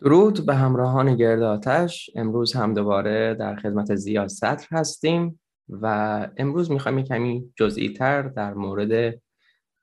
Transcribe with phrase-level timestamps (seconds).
[0.00, 2.10] درود به همراهان گرد آتش.
[2.14, 5.86] امروز هم دوباره در خدمت زیر سطر هستیم و
[6.36, 9.20] امروز می‌خوایم کمی جزئی تر در مورد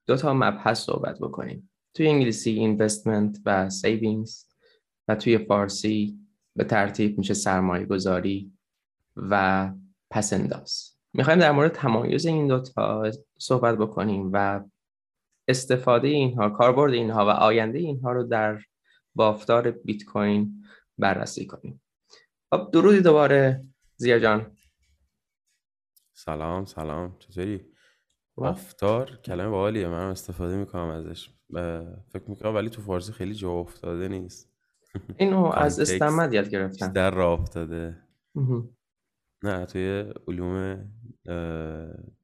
[0.07, 1.71] دو تا مبحث صحبت بکنیم.
[1.93, 4.45] توی انگلیسی investment و savings
[5.07, 6.20] و توی فارسی
[6.55, 8.54] به ترتیب میشه سرمایه گذاری
[9.15, 9.71] و
[10.11, 14.63] پس‌انداز می‌خوایم در مورد تمایز این دوتا صحبت بکنیم و
[15.48, 18.62] استفاده اینها کاربرد اینها و آینده اینها رو در
[19.16, 20.63] بافتار بیت کوین
[20.98, 21.81] بررسی کنیم.
[22.52, 23.62] خب درودی دوباره
[23.95, 24.58] زیا جان.
[26.13, 27.16] سلام سلام.
[27.20, 27.66] چطوری؟
[28.38, 29.88] بافتار؟ کلمه باحالیه.
[29.88, 31.30] من استفاده می‌کنم ازش.
[32.09, 34.52] فکر می‌کنم ولی تو فارسی خیلی جا افتاده نیست.
[35.17, 36.91] اینو از استمد یاد گرفتم.
[36.91, 38.03] در راه افتاده.
[39.44, 40.86] نه توی علوم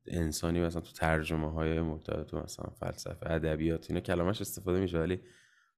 [0.07, 5.21] انسانی مثلا تو ترجمه های مرتبط مثلا فلسفه ادبیات اینا کلمش استفاده میشه ولی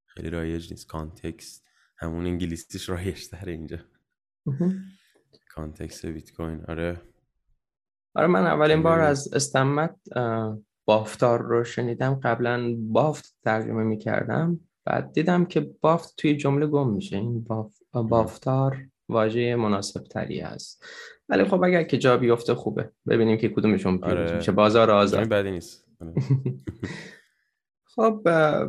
[0.06, 0.88] خیلی رایج نیست.
[0.88, 1.68] context
[1.98, 3.78] همون انگلیسیش رایج تر اینجا.
[5.50, 7.02] context بیت کوین آره.
[8.16, 9.96] آره من اولین بار از استمت
[10.86, 12.16] بافتار رو شنیدم.
[12.16, 14.60] قبلا بافت ترجمه می‌کردم.
[14.86, 17.18] بعد دیدم که بافت توی جمله گم میشه.
[17.18, 17.78] این باف...
[17.94, 20.86] بافتار واژه مناسب تری هست.
[21.30, 22.92] ولی خب اگر که جا بیفته خوبه.
[23.08, 24.36] ببینیم که کدومشون آره.
[24.36, 24.52] میشه.
[24.52, 25.30] بازار آزاد.
[25.30, 25.88] بدی نیست.
[27.96, 28.22] خب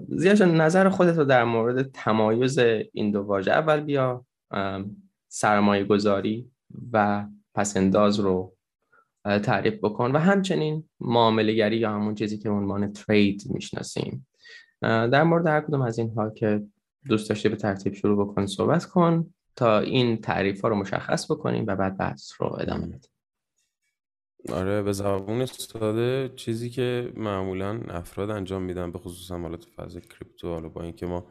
[0.09, 2.59] زیاد نظر خودت رو در مورد تمایز
[2.93, 4.27] این دو واژه اول بیا.
[5.29, 6.51] سرمایه گذاری
[6.93, 8.57] و پسنداز رو
[9.25, 10.13] تعریف بکن.
[10.13, 14.27] و همچنین معاملهگری یا همون چیزی که عنوان ترید می‌شناسیم.
[14.83, 16.63] در مورد هر کدوم از اینها که
[17.09, 19.35] دوست داشتی به ترتیب شروع بکن صحبت کن.
[19.57, 23.11] تا این تعریف ها رو مشخص بکنیم و بعد بحث رو ادامه بدیم.
[24.49, 29.97] آره به زبون ساده چیزی که معمولا افراد انجام میدن به خصوص حالا تو فاز
[29.97, 31.27] کریپتو حالا با اینکه ما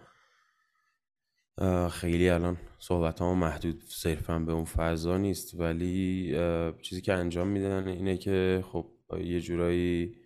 [1.89, 6.35] خیلی الان صحبت ها محدود صرفا به اون فضا نیست ولی
[6.81, 8.85] چیزی که انجام میدن اینه که خب
[9.19, 10.17] یه جورایی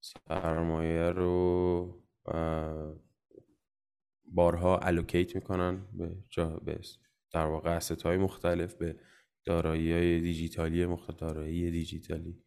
[0.00, 2.02] سرمایه رو
[4.24, 6.80] بارها الوکیت می‌کنن به جا به
[7.32, 8.96] در واقع های مختلف به
[9.44, 12.42] دارایی های دیجیتالی مختلف دارایی دیجیتالی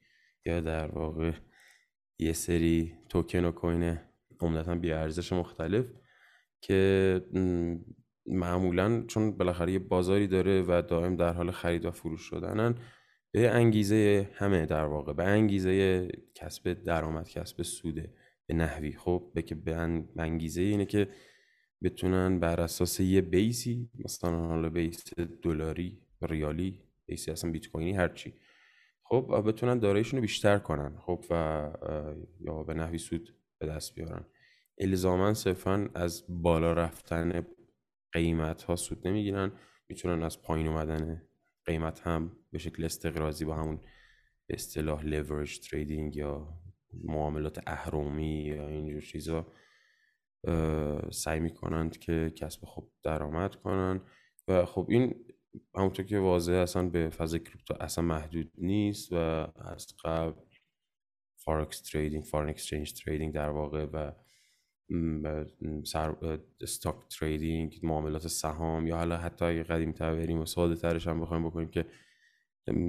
[0.45, 1.31] یا در واقع
[2.19, 3.97] یه سری توکن و کوین
[4.39, 5.85] عمدتا بی ارزش مختلف
[6.61, 7.21] که
[8.25, 12.75] معمولا چون بالاخره یه بازاری داره و دائم در حال خرید و فروش شدنن
[13.31, 18.13] به انگیزه همه در واقع به انگیزه کسب درآمد کسب سوده
[18.47, 18.91] به نحوی.
[18.91, 19.75] خب به که به
[20.17, 21.07] انگیزه اینه که
[21.83, 25.03] بتونن بر اساس یه بیسی مثلا حالا بیس
[25.41, 28.33] دلاری ریالی بیسی اصلا بیت کوینی هرچی
[29.03, 30.97] خب بتونن داراییشون رو بیشتر کنن.
[30.99, 31.71] خب و
[32.39, 34.25] یا به نحوی سود به دست بیارن.
[34.77, 37.47] الزاما صرفا از بالا رفتن
[38.11, 39.51] قیمت ها سود نمی‌گیرن.
[39.89, 41.21] می‌تونن از پایین اومدن
[41.65, 43.79] قیمت هم به شکل استقرازی با همون
[44.47, 46.59] به اصطلاح لیورج تریدینگ یا
[47.03, 49.47] معاملات اهرمی یا اینجور چیزا
[51.11, 54.01] سعی می‌کنند که کسب خوب درآمد کنن
[54.47, 55.25] و خب این
[55.75, 59.15] همونطور که واضح اصلا به فاز کریپتو اصلا محدود نیست و
[59.55, 60.41] از قبل
[61.35, 64.11] forex trading foreign exchange trading در واقع و
[65.83, 66.15] سر
[66.61, 71.21] stock trading معاملات سهام یا حالا حتی اگه قدیم تر بریم و ساده ترش هم
[71.21, 71.85] بخوایم بکنیم که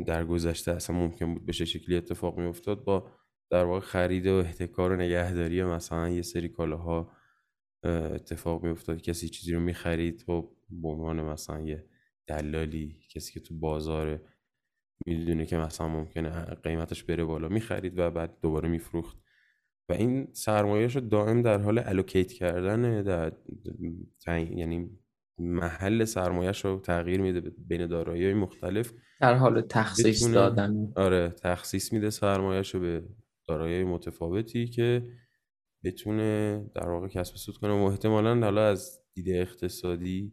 [0.07, 3.11] در گذشته اصلا ممکن بود بشه شکلی اتفاق می افتاد با
[3.51, 7.13] در واقع خرید و احتکار و نگهداری مثلا یه سری کالاها
[7.87, 11.85] اتفاق می افتاد کسی چیزی رو می خرید و به عنوان مثلا یه
[12.27, 14.21] دلالی کسی که تو بازار
[15.07, 19.19] می‌دونه که مثلا ممکنه قیمتش بره بالا می‌خرید و بعد دوباره میفروخت.
[19.89, 23.33] و این سرمایهش رو دائم در حال الوکیت کردن در
[24.27, 24.91] یعنی
[25.39, 28.93] محل سرمایهش رو تغییر میده بین دارایی مختلف.
[29.21, 30.93] در حال تخصیص دادن.
[30.97, 33.05] آره تخصیص میده سرمایهش رو به
[33.49, 35.03] دارایی متفاوتی که
[35.85, 37.73] بتونه در واقع کسب سود کنه.
[37.73, 40.33] و احتمالا حالا از دید اقتصادی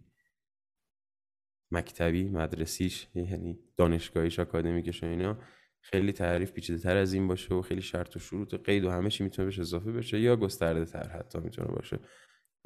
[1.72, 5.40] مکتبی مدرسیش یعنی دانشگاهیش آکادمیکش و اینا
[5.82, 8.90] خیلی تعریف پیچیده تر از این باشه و خیلی شرط و شروط و قید و
[8.90, 12.00] همه چی می‌تونه بهش اضافه بشه یا گسترده تر حتی می‌تونه باشه.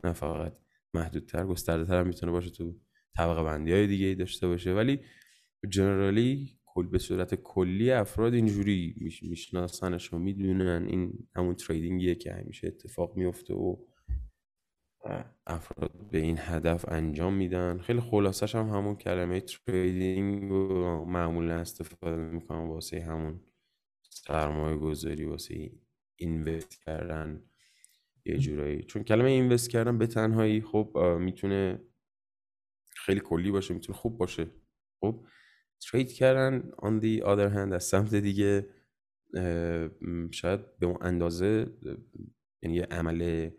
[0.04, 0.58] نه فقط
[0.94, 2.80] محدودتر گسترده تر هم می‌تونه باشه تو
[3.18, 4.74] طبقه بندی های دیگه داشته باشه.
[4.74, 5.00] ولی
[5.70, 10.86] جنرالی کل به صورت کلی افراد اینجوری میشناسنش و می‌دونن.
[10.88, 13.76] این همون تریدینگیه که همیشه اتفاق میفته و
[15.48, 17.78] افراد به این هدف انجام میدن.
[17.78, 23.42] خیلی خلاصش هم همون کلمه تریدینگ و معمولا استفاده می‌کنم واسه همون
[24.02, 25.72] سرمایه گذاری واسه
[26.16, 27.44] اینوست کردن.
[28.26, 28.84] یه جورایی.
[28.84, 31.82] چون کلمه اینوست کردن به تنهایی خب می‌تونه
[32.90, 34.48] خیلی کلی باشه می‌تونه خوب باشه.
[35.02, 35.26] خب
[35.80, 36.72] ترید کردن.
[36.72, 38.70] On the other hand از سمت دیگه
[40.32, 41.68] شاید به اون اندازه
[42.62, 43.50] یعنی یه عمل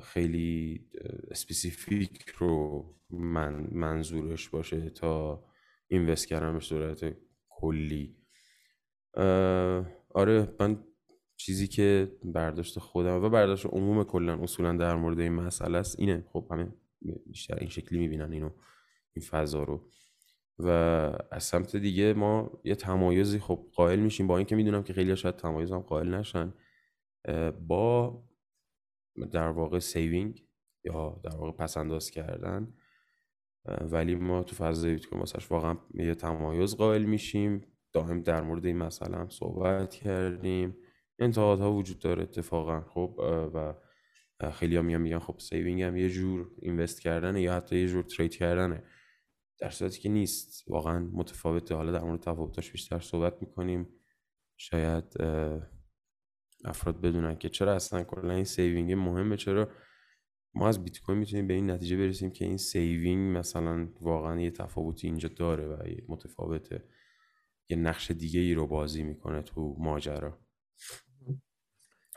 [0.00, 0.86] خیلی
[1.30, 5.44] اسپسیفیک رو من منظورش باشه تا
[5.86, 7.16] اینوست کردن به صورت
[7.48, 8.16] کلی.
[10.14, 10.84] آره من
[11.36, 16.24] چیزی که برداشت خودم و برداشت عموم کلا اصولا در مورد این مسئله است اینه.
[16.32, 16.74] خب همه
[17.26, 18.50] بیشتر این شکلی می‌بینن اینو
[19.12, 19.90] این فضا رو.
[20.58, 20.68] و
[21.30, 25.36] از سمت دیگه ما یه تمایزی خب قائل میشیم با اینکه می‌دونم که خیلی شاید
[25.36, 26.54] تمایز هم قائل نشن
[27.66, 28.22] با
[29.32, 30.44] در واقع saving
[30.84, 32.74] یا در واقع پس‌انداز کردن
[33.80, 37.60] ولی ما تو فضای بیتکوین واسش واقعا یه تمایز قائل میشیم.
[37.92, 40.76] دائم در مورد این مسئله صحبت کردیم.
[41.18, 43.20] انتقادها وجود داره اتفاقا خب
[43.54, 43.74] و
[44.50, 48.36] خیلی هم میگن خب saving هم یه جور invest کردنه یا حتی یه جور trade
[48.36, 48.82] کردنه.
[49.58, 50.64] در صورتی که نیست.
[50.68, 51.74] واقعا متفاوته.
[51.74, 53.88] حالا در مورد تفاوتاش بیشتر صحبت می‌کنیم.
[54.56, 55.04] شاید
[56.64, 59.36] افراد بدونن که چرا اصلا کلا این saving مهمه.
[59.36, 59.68] چرا
[60.54, 64.50] ما از بیت کوین می‌تونیم به این نتیجه برسیم که این saving مثلا واقعا یه
[64.50, 66.84] تفاوتی اینجا داره و متفاوته.
[67.68, 70.38] یه نقش دیگه ای رو بازی می‌کنه تو ماجرا.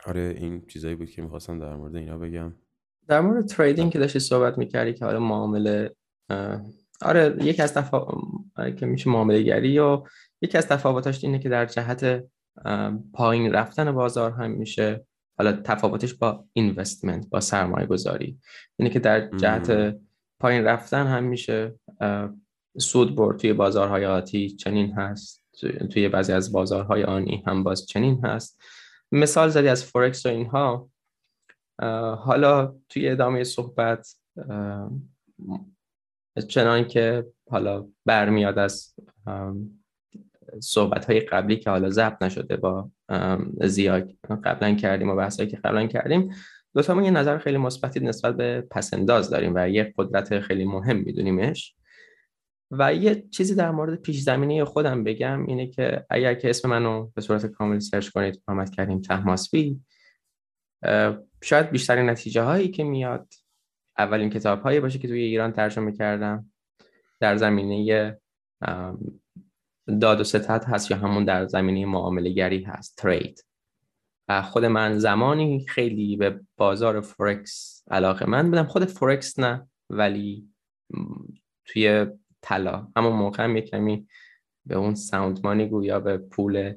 [0.06, 2.54] آره این چیزایی بود که می‌خواستم در مورد اینا بگم.
[3.08, 5.96] در مورد trading که داشتی صحبت می‌کردی که حالا معامله
[7.04, 8.06] آره یکی از تفا...
[8.76, 10.02] که میشه معامله گری و
[10.40, 12.24] یکی از تفاوتاش اینه که در جهت
[13.12, 15.06] پایین رفتن بازار هم میشه
[15.38, 18.38] حالا تفاوتش با اینوستمنت با سرمایه گذاری
[18.76, 19.96] اینه که در جهت
[20.40, 21.74] پایین رفتن هم میشه
[22.78, 25.42] سود برد توی بازارهای آتی چنین هست.
[25.92, 28.62] توی بعضی از بازارهای آنی هم باز چنین هست.
[29.12, 30.90] مثال زدی از فورکس و اینها.
[32.18, 34.16] حالا توی ادامه صحبت
[36.48, 38.94] چنان که حالا برمیاد از
[40.60, 42.90] صحبت های قبلی که حالا ضبط نشده با
[43.60, 44.12] زیاد
[44.44, 46.34] قبلا کردیم و بحثایی که قبلا کردیم
[46.74, 50.96] دو ما یه نظر خیلی مثبتی نسبت به پسنداز داریم و یه قدرت خیلی مهم
[50.96, 51.74] میدونیمش.
[52.70, 57.10] و یه چیزی در مورد پیش زمینه خودم بگم اینه که اگر که اسم منو
[57.14, 59.80] به صورت کامل سرچ کنید محمد کریم تحماسبی
[61.42, 63.28] شاید بیشترین نتیجه هایی که میاد
[63.98, 66.52] اولین کتاب هایی باشه که توی ایران ترجمه کردم.
[67.20, 68.18] در زمینه
[70.00, 73.44] داد و ستد هست یا همون در زمینه معامله گری هست trade.
[74.44, 78.66] خود من زمانی خیلی به بازار فورکس علاقه‌مند بودم.
[78.66, 80.48] خود فورکس نه ولی
[81.64, 82.06] توی
[82.42, 82.88] طلا.
[82.96, 84.06] همون موقع هم کمی
[84.66, 86.74] به اون sound money گویا به پول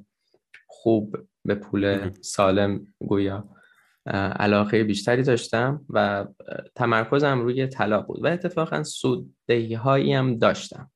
[0.68, 3.55] خوب به پول سالم گویا.
[4.40, 6.26] علاقه بیشتری داشتم و
[6.76, 10.92] تمرکزم روی طلا بود و اتفاقا سوددهی هایی هم داشتم.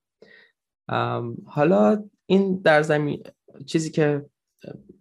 [1.46, 3.24] حالا این در زمین
[3.66, 4.26] چیزی که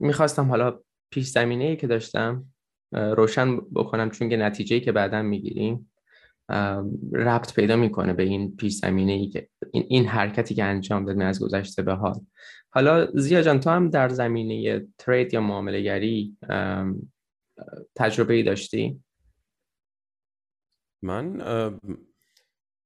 [0.01, 2.45] می‌خواستم حالا پیش زمینه ای که داشتم
[2.93, 5.91] روشن بکنم چون که نتیجه که بعدا می‌گیریم
[7.13, 11.23] ربط پیدا می‌کنه به این پیش زمینه ای که این, این حرکتی که انجام دادیم
[11.23, 12.21] از گذشته به حال.
[12.71, 16.37] حالا زیا جان تو هم در زمینه ترید یا معامله گری
[17.97, 19.05] تجربه ای داشتی؟
[21.03, 21.39] من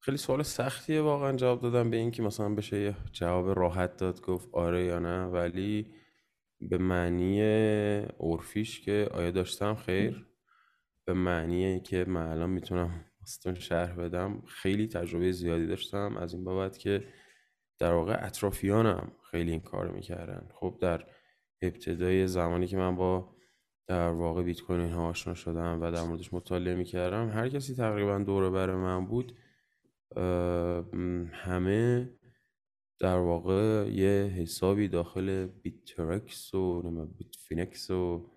[0.01, 4.21] خیلی سوال سختیه واقعا جواب دادم به این که مثلا بشه یه جواب راحت داد
[4.21, 5.25] گفت آره یا نه.
[5.25, 5.95] ولی
[6.61, 7.41] به معنی
[8.21, 10.27] عرفیش که آیا داشتم؟ خیر.
[11.05, 16.17] به معنی که من الان می‌تونم واسهتون شرح بدم خیلی تجربه زیادی داشتم.
[16.17, 17.05] از این بابت که
[17.79, 20.49] در واقع اطرافیانم خیلی این کار می‌کردن.
[20.55, 21.07] خب در
[21.63, 23.37] ابتدای زمانی که من با
[23.87, 27.29] در واقع بیت کوین ها آشنا شدم و در موردش مطالعه می‌کردم.
[27.29, 29.33] هر کسی تقریبا دور بر من بود
[31.33, 32.11] همه
[33.01, 36.83] در واقع یه حسابی داخل Bittrex و
[37.19, 38.31] Bitfinex و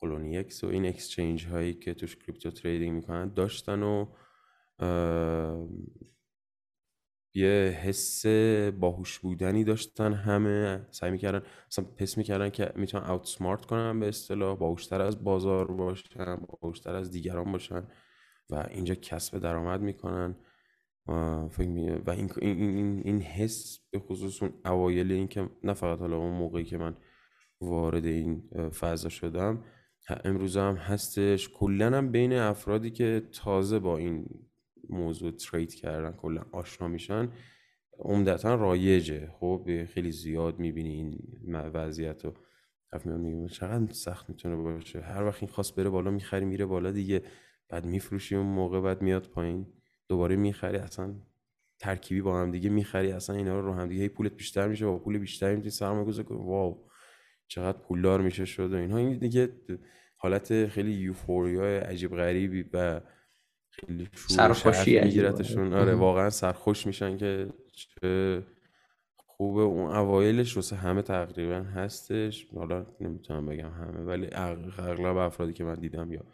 [0.00, 4.06] Poloniex و این exchange هایی که توش crypto trading می‌کنن داشتن و
[7.36, 8.26] یه حس
[8.80, 10.86] باهوش بودنی داشتن همه.
[10.90, 15.72] سعی می‌کردن مثلا پس می‌کردن که می‌تونن اوت سمارت کنن به اصطلاح باهوشتر از بازار
[15.72, 17.82] باشن باهوشتر از دیگران باشن
[18.50, 20.36] و اینجا کسب درآمد می‌کنن.
[21.08, 26.32] و این, این, این حس به خصوص اون اوایل این که نه فقط حالا اون
[26.32, 26.96] موقعی که من
[27.60, 28.50] وارد این
[28.80, 29.64] فضا شدم
[30.24, 31.48] امروز هم هستش.
[31.48, 34.26] کلا هم بین افرادی که تازه با این
[34.90, 37.28] موضوع ترید کردن کلا آشنا میشن
[37.98, 39.28] عمدتا رایجه.
[39.40, 42.34] خب خیلی زیاد می‌بینی این وضعیت رو.
[43.04, 45.00] میگه چقدر سخت می‌تونه باشه.
[45.00, 47.22] هر وقت این خواست بره بالا می‌خری میره بالا دیگه.
[47.68, 49.66] بعد میفروشی اون موقع بعد میاد پایین.
[50.08, 51.14] دوباره می‌خری اصلا
[51.78, 54.08] ترکیبی با هم دیگه می‌خری اصلا اینا رو رو هم دیگه.
[54.08, 56.38] پولت بیشتر میشه با پول بیشتری می‌تونی سرمایه گذاری کنی.
[56.38, 56.86] واو
[57.48, 59.48] چقدر پولدار میشه شد و اینها این دیگه
[60.16, 63.00] حالت خیلی یوفوریا عجیب غریبی و
[63.80, 65.72] خیلی سرخوشی میگیرتشون.
[65.72, 68.42] آره واقعا سرخوش میشن که چه
[69.16, 69.62] خوبه.
[69.62, 72.46] اون اوایلش واسه همه تقریبا هستش.
[72.54, 76.24] حالا نمی‌تونم بگم همه ولی اغلب افرادی که من دیدم یا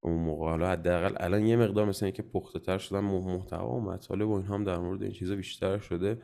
[0.00, 4.28] اون موقع حالا حداقل الان یه مقدار مثل اینکه پخته تر شدن محتوا و مطالب
[4.28, 6.22] و این هم در مورد این چیزا بیشتر شده.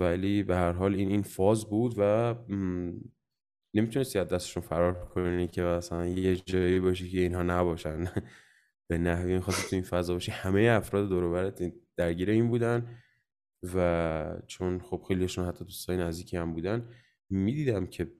[0.00, 2.34] ولی به هر حال این این فاز بود و
[3.74, 8.04] نمی‌تونستی از دستشون فرار کنی که مثلا یه جایی باشی که اینها نباشن.
[8.88, 10.30] به نحوی خواستی تو این فضا باشی.
[10.30, 12.98] همه افراد دور برت درگیر این بودن
[13.74, 16.88] و چون خب خیلیشون حتی دوستای نزدیکی هم بودن
[17.30, 18.12] می‌دیدم که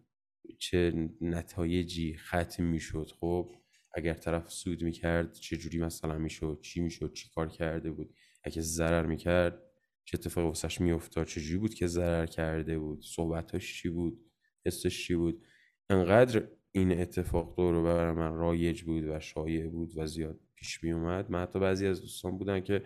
[0.59, 3.11] چه نتایجی ختم می‌شد.
[3.21, 3.51] خب
[3.95, 8.63] اگر طرف سود می‌کرد چه جوری مثلا می‌شد؟ چی می‌شد؟ چی کار کرده بود؟ اگه
[8.63, 9.63] ضرر می‌کرد
[10.05, 14.21] چه اتفاقی واسش میافتاد؟ چه جوری بود که ضرر کرده بود؟ صحبتاش چی بود؟
[14.67, 15.45] حسش چی بود؟
[15.91, 20.93] انقدر این اتفاق دور بر من رایج بود و شایع بود و زیاد پیش می
[20.93, 22.83] اومد من حتی بعضی از دوستان بودن که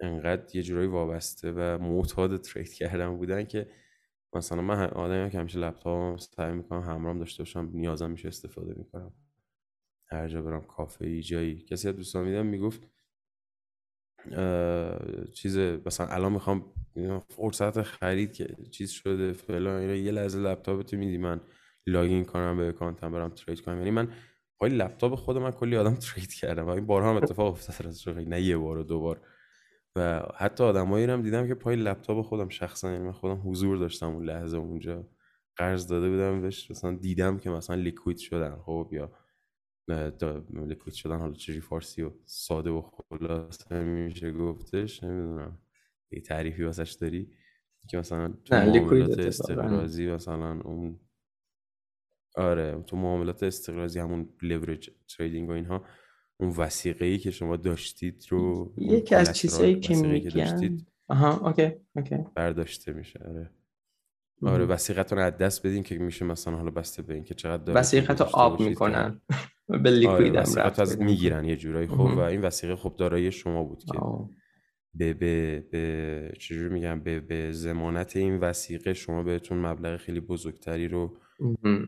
[0.00, 3.70] انقدر یه جورایی وابسته و معتاد ترید کردن بودن که
[4.34, 9.12] مثلا من آدمی که همیشه لپتاپ سعی می‌کنم همراهم داشته باشم نیازم میشه استفاده می‌کنم.
[10.10, 11.64] هر جا برم کافه ای جایی.
[11.64, 12.88] کسی از دوستان میدم می‌گفت
[15.34, 16.72] چیز مثلا الان می‌خوام
[17.28, 21.40] فرصت خرید که چیز شده فلان یه لحظه لپتاپتو میدی من
[21.86, 23.78] لاگین کنم به اکانتم برم ترید کنم.
[23.78, 24.12] یعنی من
[24.58, 28.08] پای لپتاپ خود من کلی آدم ترید کردم و این بارها هم اتفاق افتاد از
[28.08, 29.20] نه یه بار و دو بار.
[29.96, 34.06] و حتی آدمایی هم دیدم که پای لپتاپ خودم شخصا یعنی من خودم حضور داشتم
[34.06, 35.08] اون لحظه اونجا
[35.56, 39.12] قرض داده بودم بهش مثلا دیدم که مثلا لیکوید شدن خب یا
[40.66, 45.58] لیکوید شدن حالا چجوری فارسی و ساده و خلاصه میشه گفتش نمی‌دونم.
[46.10, 47.30] یه تعریفی واسش داری؟
[47.88, 51.00] که مثلا تو معاملات استقراضی مثلا اون
[52.38, 55.84] آره تو معاملات استقراضی همون leverage trading و اینها
[56.40, 60.78] اون وثیقه ای که شما داشتید رو یکی از چیزایی که میگن.
[61.08, 62.16] آها okay okay.
[62.34, 63.50] برداشته میشه آره.
[64.42, 68.20] آره وثیقتون از دست بدین که میشه مثلا حالا بسته به که چقدر داره وثیقت
[68.20, 69.20] رو آب می‌کنن.
[69.84, 73.84] به liquid آره ازت می‌گیرن یه جورایی خب و این وثیقه خب دارایی شما بود
[73.84, 73.98] که
[74.94, 80.88] به به به چجوری میگم به به زمانت این وسیقه شما بهتون مبلغ خیلی بزرگتری
[80.88, 81.18] رو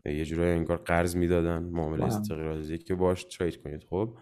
[0.05, 4.17] یه جورایی انگار قرض می‌دادن معامله استقرازی که باش ترید کنید خب.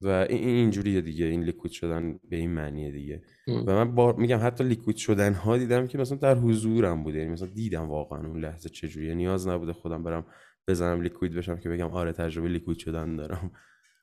[0.00, 3.22] و این اینجوریه دیگه این لیکوید شدن به این معنیه دیگه.
[3.48, 7.18] و من بار میگم حتی لیکوید شدن ها دیدم که مثلا در حضورم بوده.
[7.18, 10.26] یعنی مثلا دیدم واقعا اون لحظه چجوریه نیاز نبوده خودم برم
[10.68, 13.50] بزنم لیکوید بشم که بگم آره تجربه لیکوید شدن دارم.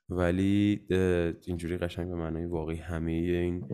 [0.09, 0.85] ولی
[1.45, 3.67] اینجوری قشنگ به معنای واقعی همه این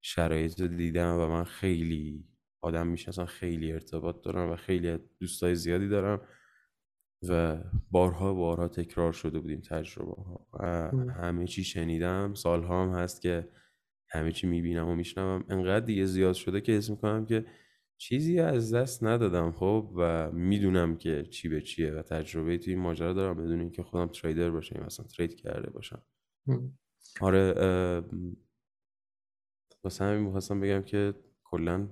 [0.00, 2.24] شرایط رو دیدم و من خیلی
[2.62, 6.20] آدم می‌شناسم خیلی ارتباط دارم و خیلی دوستای زیادی دارم.
[7.30, 7.58] و
[7.90, 10.46] بارها بارها تکرار شده بودیم تجربه ها
[11.20, 12.34] همه چی شنیدم.
[12.34, 13.48] سالها هم هست که
[14.08, 15.44] همه چی می‌بینم و میشنوم.
[15.48, 17.46] انقدر دیگه زیاد شده که اسم می‌کنم که
[17.98, 22.82] چیزی از دست ندادم خب؟ و می‌دونم که چی به چیه و تجربه توی این
[22.82, 23.36] ماجرا دارم.
[23.36, 26.02] بدون اینکه خودم تریدر باشم مثلا ترید کرده باشم.
[27.20, 27.54] آره
[29.84, 31.14] واسه همین می‌خواستم بگم که
[31.44, 31.88] کلا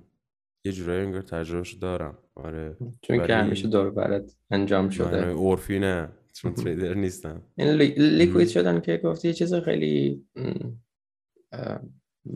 [0.65, 2.17] یه جورایی انگار تجربهش دارم.
[2.35, 2.77] آره.
[3.01, 5.25] چون که همیشه دور برات انجام شده.
[5.25, 7.41] عرفی نه چون تریدر نیستم.
[7.57, 10.25] این لیکوید شدن که گفتی یه چیز خیلی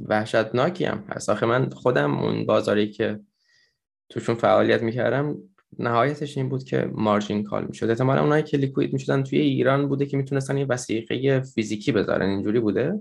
[0.06, 1.30] وحشتناکی هم هست.
[1.30, 3.20] آخه من خودم اون بازاری که
[4.10, 5.36] توشون فعالیت می‌کردم
[5.80, 7.90] نهایتش این بود که مارجین کال می‌شد.
[7.90, 12.30] احتمالا اونایی که لیکوید می‌شدن توی ایران بوده که می‌تونستن یه وسیقه فیزیکی بذارن.
[12.30, 13.00] اینجوری بوده؟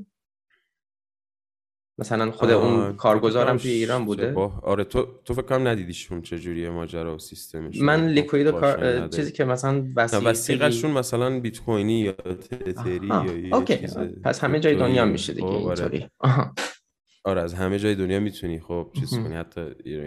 [1.98, 4.34] مثلا خود اون کارگزارم توی ایران بوده.
[4.62, 9.08] آره تو تو فکر کنم ندیدیشون چه جوریه ماجرا و سیستمش من liquid کار...
[9.08, 13.76] چیزی که مثلا وثیقشون مثلا بیت کوینی یا تتری یا okay.
[14.24, 15.68] پس همه جای دنیا میشه دیگه خب، آره.
[15.68, 16.06] اینطوری.
[17.24, 19.34] آره از همه جای دنیا می‌تونی خب چیز کنی.
[19.34, 19.60] حتی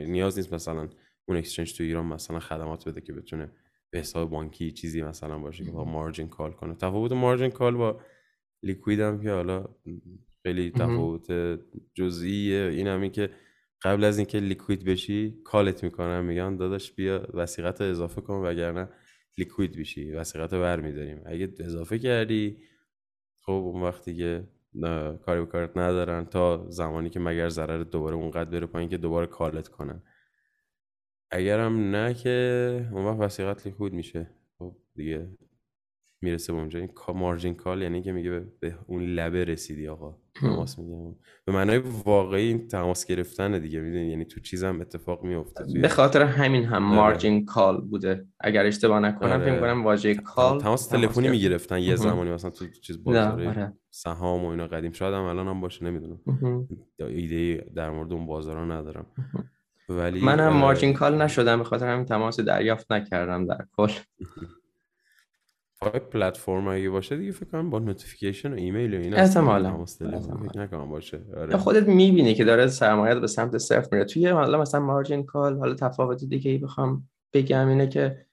[0.07, 0.89] نیاز نیست مثلا
[1.25, 3.51] اون exchange تو ایران مثلا خدمات بده که بتونه
[3.89, 6.75] به حساب بانکی چیزی مثلا باشه که با margin call کنه.
[6.75, 8.01] تفاوت margin call با
[8.63, 9.65] لیکوید هم که حالا
[10.43, 11.59] خیلی تفاوت
[11.93, 12.69] جزئیه.
[12.73, 13.29] این همین که
[13.83, 18.89] قبل از اینکه لیکوید بشی کالت می‌کنن میگن داداش بیا وسیقت اضافه کن وگرنه
[19.37, 22.57] لیکوید بشی وسیقت ور میداریم اگه اضافه کردی
[23.41, 24.47] خب اون وقتی که
[25.25, 29.27] کاری به کارت ندارن تا زمانی که مگر ضرر دوباره اونقدر بره پایین که دوباره
[29.27, 30.03] کالت کنن.
[31.31, 34.29] اگرم نه که اون وقت وسیقت لیکود میشه.
[34.57, 35.37] خب دیگه
[36.21, 36.79] می‌رسه به اونجا.
[36.79, 40.20] این مارجین کال یعنی که میگه به اون لبه رسیدی آقا.
[40.35, 45.65] تماس میگم به معنای واقعی این تماس گرفتن دیگه می‌دونی؟ یعنی تو چیزم اتفاق میفته
[45.81, 48.25] به خاطر همین هم مارجین کال بوده.
[48.39, 49.45] اگر اشتباه نکنم آره.
[49.45, 53.73] فکر کنم واژه کال تماس تلفنی می‌گرفتن یه زمانی مثلا تو چیز بازار آره.
[53.89, 54.91] سهام و اینا قدیم.
[54.91, 56.19] شاید هم الان هم باشه نمی‌دونم.
[56.99, 59.05] ایده در مورد اون بازارا ندارم.
[59.89, 63.91] ولی منم margin call نشدم به خاطر همین تماس دریافت نکردم در کل.
[65.83, 69.85] های پلتفرم اگه باشه دیگه فکر کنم با notification و ایمیل و اینا احتمالا.
[70.55, 71.21] نکنم باشه.
[71.37, 71.57] آره.
[71.57, 74.05] خودت می‌بینی که داره سرمایه به سمت صفر میره.
[74.05, 78.25] توی حالا مثلا margin call حالا تفاوت دیگه ای بخوام بگم اینه که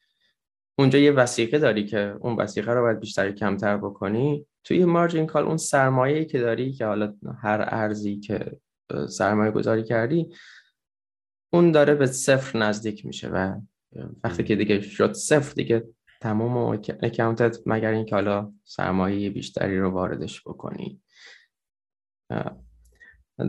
[0.79, 4.47] اونجا یه وثیقه داری که اون وثیقه رو باید بیشتر کمتر بکنی.
[4.65, 8.61] توی margin call اون سرمایه که داری که حالا هر ارزی که
[9.09, 10.29] سرمایه گذاری کردی
[11.53, 13.61] اون داره به صفر نزدیک میشه و
[14.25, 15.89] وقتی که دیگه شد صفر دیگه
[16.21, 21.03] تمام اکانتت مگر اینکه حالا سرمایه بیشتری رو واردش بکنی.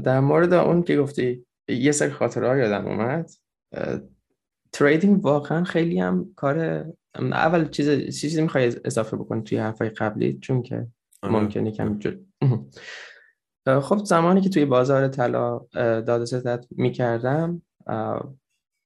[0.03, 3.29] در مورد اون که گفتی یه سری خاطره یادم اومد.
[4.71, 6.85] تریدینگ واقعا خیلی هم کار
[7.15, 10.87] اول چیز چیزی می‌خوای اضافه بکنی توی حرفای قبلی چون که
[11.21, 11.33] آره.
[11.33, 11.99] ممکنه کم
[13.81, 17.61] خب زمانی که توی بازار طلا داده ستت می‌کردم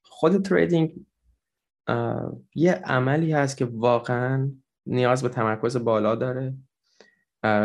[0.03, 1.05] خود تریدینگ
[2.55, 4.51] یه عملی هست که واقعا
[4.85, 6.53] نیاز به تمرکز بالا داره.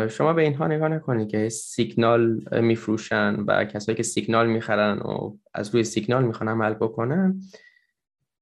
[0.09, 5.69] شما به اینها نگاه نکنید که سیگنال میفروشن و کسایی که سیگنال می‌خرن و از
[5.75, 7.41] روی سیگنال می‌خوان عمل بکنن.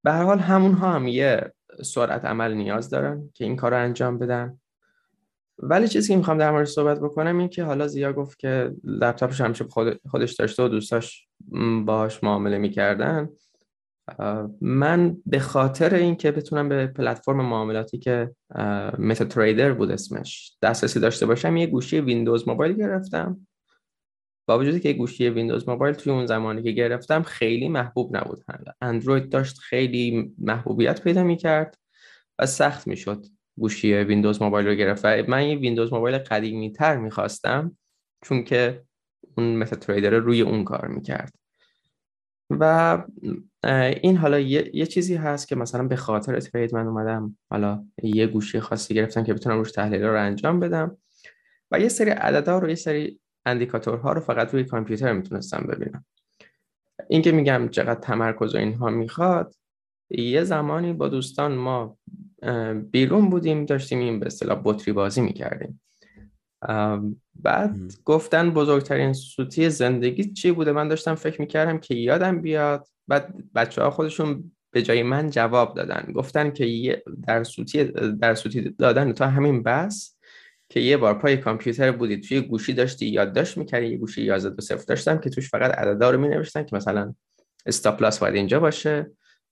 [0.03, 1.53] به هر حال همونها هم یه
[1.83, 4.59] سرعت عمل نیاز دارن که این کار رو انجام بدن.
[5.59, 9.41] ولی چیزی که می‌خوام در مورد صحبت بکنم این که حالا زیا گفت که لپتاپش
[9.41, 9.65] همیشه
[10.09, 11.27] خودش داشته و دوستاش
[11.85, 13.29] باهاش معامله می‌کردن.
[14.61, 18.31] من به خاطر اینکه بتونم به پلتفرم معاملاتی که
[18.99, 23.47] متا تریدر بود اسمش دسترسی داشته باشم یه گوشی ویندوز موبایل گرفتم.
[24.47, 28.43] با وجودی که گوشی ویندوز موبایل توی اون زمانی که گرفتم خیلی محبوب نبود
[28.81, 31.77] اندروید داشت خیلی محبوبیت پیدا می‌کرد
[32.39, 33.25] و سخت می‌شد
[33.59, 35.01] گوشی ویندوز موبایل رو گرفت.
[35.05, 37.77] و من یه ویندوز موبایل قدیمی تر می‌خواستم
[38.23, 38.83] چون که
[39.37, 41.31] اون متا تریدر روی اون کار می‌کرد.
[42.49, 43.03] و
[43.63, 48.27] این حالا یه،, یه, چیزی هست که مثلا به خاطر ترید من اومدم حالا یه
[48.27, 50.97] گوشی خاصی گرفتم که بتونم روش تحلیل رو انجام بدم
[51.71, 56.05] و یه سری عددها رو یه سری اندیکاتورها رو فقط روی کامپیوتر می‌تونستم ببینم.
[57.09, 59.55] این که میگم چقدر تمرکز و اینها می‌خواد
[60.09, 61.97] یه زمانی با دوستان ما
[62.91, 65.81] بیرون بودیم داشتیم این به اصطلاح بطری بازی می‌کردیم.
[67.35, 67.75] بعد
[68.05, 72.87] گفتن بزرگترین سوتی زندگی چی بوده؟ من داشتم فکر می‌کردم که یادم بیاد.
[73.07, 76.11] بعد بچه ها خودشون به جای من جواب دادن.
[76.15, 77.83] گفتن که در سوتی
[78.19, 80.17] در سوتی دادن تا همین بس
[80.69, 84.61] که یه بار پای کامپیوتر بودی توی گوشی داشتی یادداشت می‌کردی یه گوشی 11 دو
[84.61, 87.13] صفر داشتم که توش فقط عددا رو مینوشتن که مثلا
[87.65, 89.11] استاپ لاس باید اینجا باشه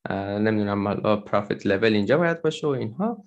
[0.09, 3.23] نمی‌دونم مالا پروفیت لول اینجا باید باشه و اینها.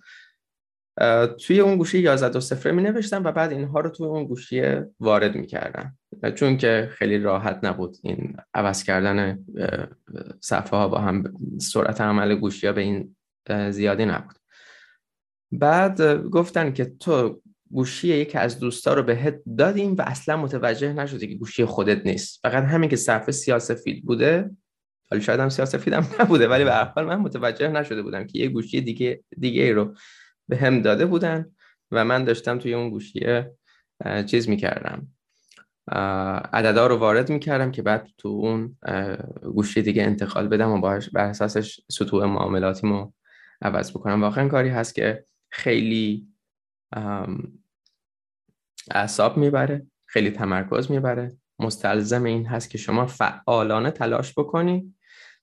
[1.46, 4.62] توی اون گوشی 11 دو صفره می نوشتم و بعد اینها رو توی اون گوشی
[5.00, 5.98] وارد می کردم.
[6.34, 9.38] چون که خیلی راحت نبود این عوض کردن
[10.40, 11.24] صفحه ها با هم
[11.60, 13.16] سرعت عمل گوشی ها به این
[13.70, 14.36] زیادی نبود.
[15.52, 21.28] بعد گفتن که تو گوشی یکی از دوستا رو بهت دادیم و اصلا متوجه نشدی
[21.28, 22.40] که گوشی خودت نیست.
[22.42, 24.50] فقط همین که صفحه سیاسفید بوده
[25.10, 28.48] حالا شاید هم سیاسفید هم نبوده ولی به حال من متوجه نشده بودم که یه
[28.48, 29.94] گوشی دیگه دیگه رو
[30.48, 31.50] به هم داده بودن
[31.90, 33.54] و من داشتم توی اون گوشیه
[34.26, 35.08] چیز می‌کردم.
[36.52, 38.76] عددا رو وارد می‌کردم که بعد تو اون
[39.42, 43.12] گوشی دیگه انتقال بدم و باش بر اساسش سطوح معاملاتیمو
[43.62, 44.22] عوض بکنم.
[44.22, 46.28] واقعا کاری هست که خیلی
[48.90, 51.36] اعصاب می‌بره خیلی تمرکز می‌بره.
[51.58, 54.94] مستلزم این هست که شما فعالانه تلاش بکنی.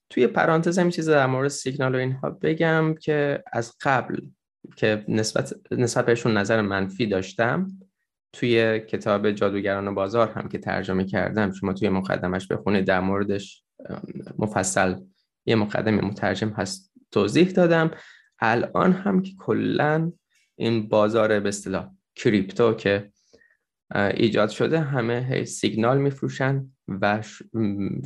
[0.09, 4.21] توی پرانتز هم چیز در مورد سیگنال و اینها بگم که از قبل
[4.75, 7.67] که نسبت, نسبت بهشون نظر منفی داشتم
[8.34, 13.63] توی کتاب جادوگران بازار هم که ترجمه کردم شما توی مقدمش بخونید در موردش
[14.39, 14.95] مفصل
[15.45, 17.91] یه مقدمه مترجم هست توضیح دادم.
[18.39, 20.12] الان هم که کلا
[20.56, 23.12] این بازار به اصطلاح کریپتو که
[23.95, 27.23] ایجاد شده همه هی سیگنال میفروشن و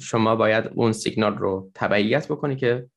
[0.02, 2.90] شما باید اون سیگنال رو تبعیت بکنی که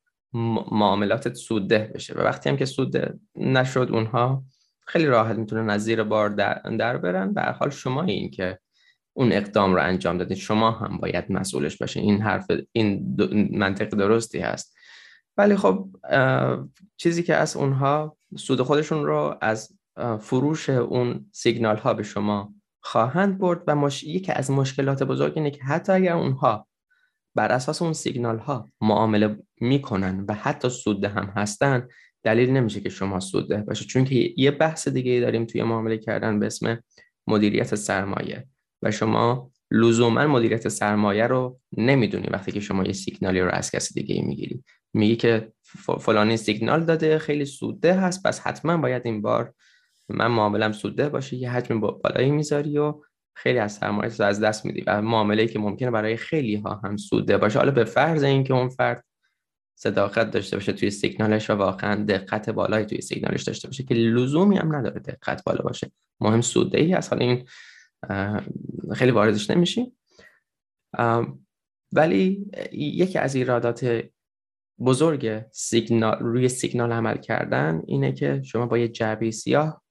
[0.73, 2.15] معاملاتت سودده بشه.
[2.15, 4.45] و وقتی هم که سودده نشد اونها
[4.87, 7.35] خیلی راحت می‌تونن از زیر بار در, برن.
[7.35, 8.59] به حال شما این که
[9.13, 12.03] اون اقدام رو انجام دادید شما هم باید مسئولش باشین.
[12.03, 13.17] این حرف این
[13.53, 14.77] منطق درستی هست.
[15.37, 15.89] ولی خب
[16.97, 19.79] چیزی که از اونها سود خودشون رو از
[20.21, 23.63] فروش اون سیگنال ها به شما خواهند برد.
[23.67, 24.05] و مش...
[24.05, 26.67] یکی از مشکلات بزرگ اینه که حتی اگر اونها
[27.35, 31.89] بر اساس اون سیگنال ها معامله می‌کنن و حتی سود هم هستن
[32.23, 36.39] دلیل نمیشه که شما سود باشه چون که یه بحث دیگه داریم توی معامله کردن
[36.39, 36.83] به اسم
[37.27, 38.47] مدیریت سرمایه
[38.83, 43.95] و شما لزوما مدیریت سرمایه رو نمی‌دونی وقتی که شما یه سیگنالی رو از کسی
[43.95, 44.65] دیگه می‌گیری.
[44.95, 45.53] میگی که
[46.01, 49.55] فلانی سیگنال داده خیلی سوده هست پس حتما باید این بار
[50.09, 52.95] من معاملم سوده باشه یه حجم بالایی می‌ذاری و
[53.35, 57.39] خیلی از سرمایه از دست میدی و معامله که ممکنه برای خیلی ها هم سوده
[57.39, 57.59] باشه.
[57.59, 59.05] حالا به فرض اینکه اون فرد
[59.79, 64.57] صداقت داشته باشه توی سیگنالش و واقعا دقت بالایی توی سیگنالش داشته باشه که لزومی
[64.57, 65.93] هم نداره دقت بالا باشه.
[66.21, 67.13] مهم سوده ای هست.
[67.13, 67.49] حالا این
[68.95, 69.99] خیلی واردش نمیشیم
[71.93, 74.03] ولی یکی از ایرادات
[74.79, 79.83] بزرگ سیگنال روی سیگنال عمل کردن اینه که شما با یه جعبه سیاه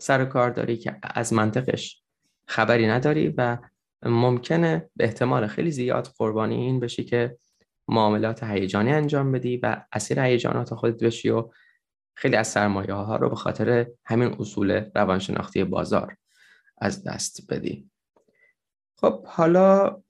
[0.00, 2.02] سر کار داری که از منطقش
[2.48, 3.58] خبری نداری و
[4.02, 7.38] ممکنه به احتمال خیلی زیاد قربانی این بشی که
[7.88, 11.50] معاملات هیجانی انجام بدی و اسیر هیجانات خودت بشی و
[12.14, 16.16] خیلی از سرمایه ها رو به خاطر همین اصول روانشناختی بازار
[16.78, 17.90] از دست بدی.
[18.98, 20.02] خب حالا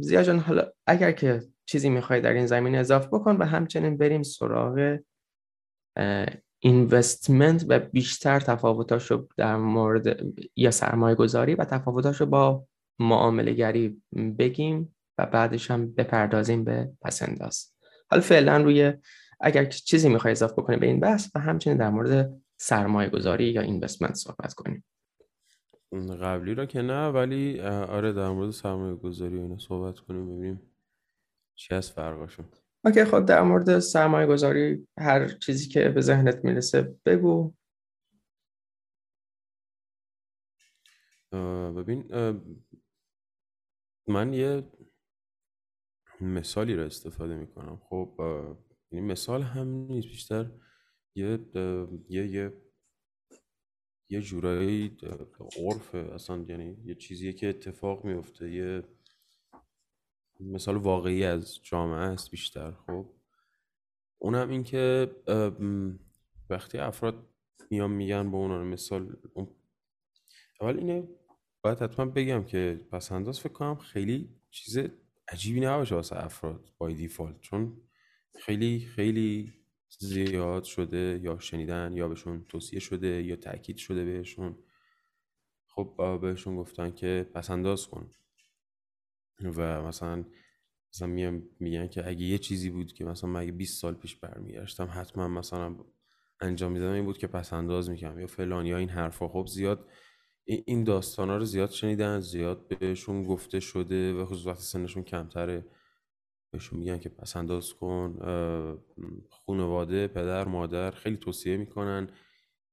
[0.00, 4.22] زیاد جان حالا اگر که چیزی می‌خوای در این زمینه اضافه بکن و همچنین بریم
[4.22, 4.98] سراغ
[6.64, 10.22] اینوستمنت و بیشتر تفاوتاش رو در مورد
[10.56, 12.66] یا سرمایه گذاری و تفاوتاش رو با
[12.98, 14.02] معامله گری
[14.38, 17.72] بگیم و بعدش هم بپردازیم به پسنداز
[18.10, 18.92] حالا فعلا روی
[19.40, 23.62] اگر چیزی می‌خوای اضافه بکنی به این بحث و همچنین در مورد سرمایه گذاری یا
[23.62, 24.84] اینوستمنت صحبت کنیم.
[26.22, 30.60] قبلی رو که نه ولی آره در مورد سرمایه گذاری اینو صحبت کنیم ببینیم
[31.54, 32.46] چی از فرقاشون.
[32.84, 37.54] اوکی خب در مورد سرمایه گذاری هر چیزی که به ذهنت می‌رسه بگو.
[41.76, 42.04] ببین
[44.08, 44.62] من یه
[46.20, 47.76] مثالی رو استفاده می‌کنم.
[47.76, 48.20] خب
[48.92, 50.50] این مثال هم نیست بیشتر
[51.16, 51.38] یه
[52.08, 52.52] یه یه
[54.10, 54.96] یه جورایی
[55.66, 58.82] عرف اصلا یعنی یه چیزیه که اتفاق میفته یه
[60.42, 63.06] مثال واقعی از جامعه است بیشتر خب.
[64.18, 65.10] اونم این که
[66.50, 67.26] وقتی افراد
[67.70, 69.16] میان میگن به اون مثال
[70.60, 71.08] اول اینه
[71.62, 74.78] باید حتما بگم که پس انداز فکر کنم خیلی چیز
[75.28, 77.80] عجیبی نباشه واسه افراد بای دیفالت چون
[78.40, 79.52] خیلی خیلی
[79.98, 84.58] زیاد شده یا شنیدن یا بهشون توصیه شده یا تاکید شده بهشون.
[85.66, 88.10] خب بهشون گفتن که پس انداز کن.
[89.40, 90.24] و مثلا
[90.94, 94.88] مثلا میگن که اگه یه چیزی بود که مثلا من اگه 20 سال پیش برمیگشتم
[94.92, 95.76] حتما مثلا
[96.40, 99.28] انجام می‌دادم این بود که پس انداز می‌کنم یا فلان یا این حرفا.
[99.28, 99.88] خب زیاد
[100.44, 105.66] این داستان ها رو زیاد شنیدن زیاد بهشون گفته شده و خصوص وقتی سنشون کمتره
[106.52, 108.18] بهشون میگن که پس انداز کن
[109.30, 112.08] خانواده پدر مادر خیلی توصیه می‌کنن.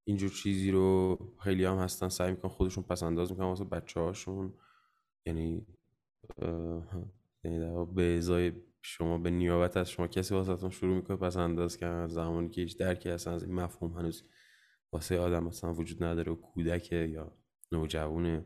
[0.07, 4.53] اینجور چیزی رو خیلی هم هستن سعی می‌کنن خودشون پس انداز می‌کنن واسه بچه هاشون
[5.25, 5.65] یعنی
[7.43, 12.07] یعنی به ازای شما به نیابت از شما کسی واسهتون شروع می‌کنه پس انداز کردن
[12.07, 14.23] زمانی که هیچ درکی اصلا از این مفهوم هنوز
[14.91, 17.37] واسه آدم مثلا وجود نداره و کودکه یا
[17.71, 18.45] نوجوونه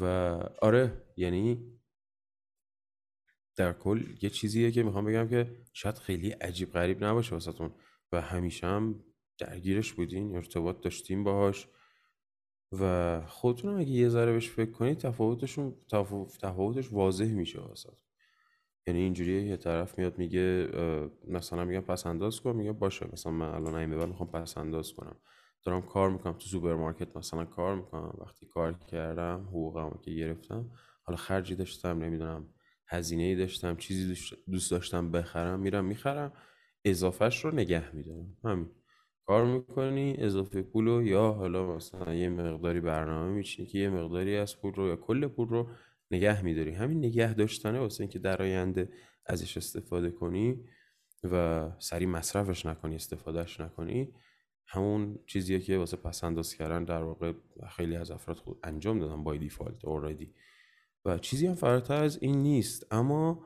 [0.00, 0.04] و
[0.62, 1.78] آره یعنی
[3.56, 7.74] در کل یه چیزیه که می‌خوام بگم که شاید خیلی عجیب غریب نباشه واسهتون.
[8.12, 9.04] و همیشه هم
[9.38, 11.68] درگیرش بودین ارتباط داشتیم باهاش.
[12.80, 15.74] و خودتون اگه یه ذره بهش فکر کنید تفاوتشون
[16.42, 17.90] تفاوتش واضح میشه واسه
[18.86, 20.68] یعنی اینجوریه یه طرف میاد میگه
[21.28, 24.92] مثلا میگم پس انداز کن میگه باشه مثلا من الان این بعد می‌خوام پس انداز
[24.92, 25.16] کنم.
[25.64, 28.14] دارم کار می‌کنم تو سوپرمارکت مثلا کار می‌کنم.
[28.18, 30.70] وقتی کار کردم حقوقمو که گرفتم
[31.02, 32.48] حالا خرجی داشتم نمی‌دونم
[32.88, 34.14] هزینه ای داشتم چیزی
[34.50, 36.32] دوست داشتم بخرم میرم می‌خرم
[36.84, 38.36] اضافهش رو نگه میدارم.
[38.44, 38.70] همین.
[39.26, 44.36] کار می‌کنی اضافه پول رو یا حالا مثلا یه مقداری برنامه میچینی که یه مقداری
[44.36, 45.68] از پول رو یا کل پول رو
[46.10, 46.70] نگه میداری.
[46.70, 48.88] همین نگه داشتنه واسه اینکه در آینده
[49.26, 50.64] ازش استفاده کنی
[51.24, 54.12] و سری مصرفش نکنی استفادهش نکنی.
[54.66, 57.32] همون چیزیه که واسه پس انداز کردن در واقع
[57.76, 60.34] خیلی از افراد خود انجام دادن بای دیفالت اوردی
[61.04, 62.86] و چیزی هم فراتر از این نیست.
[62.90, 63.44] اما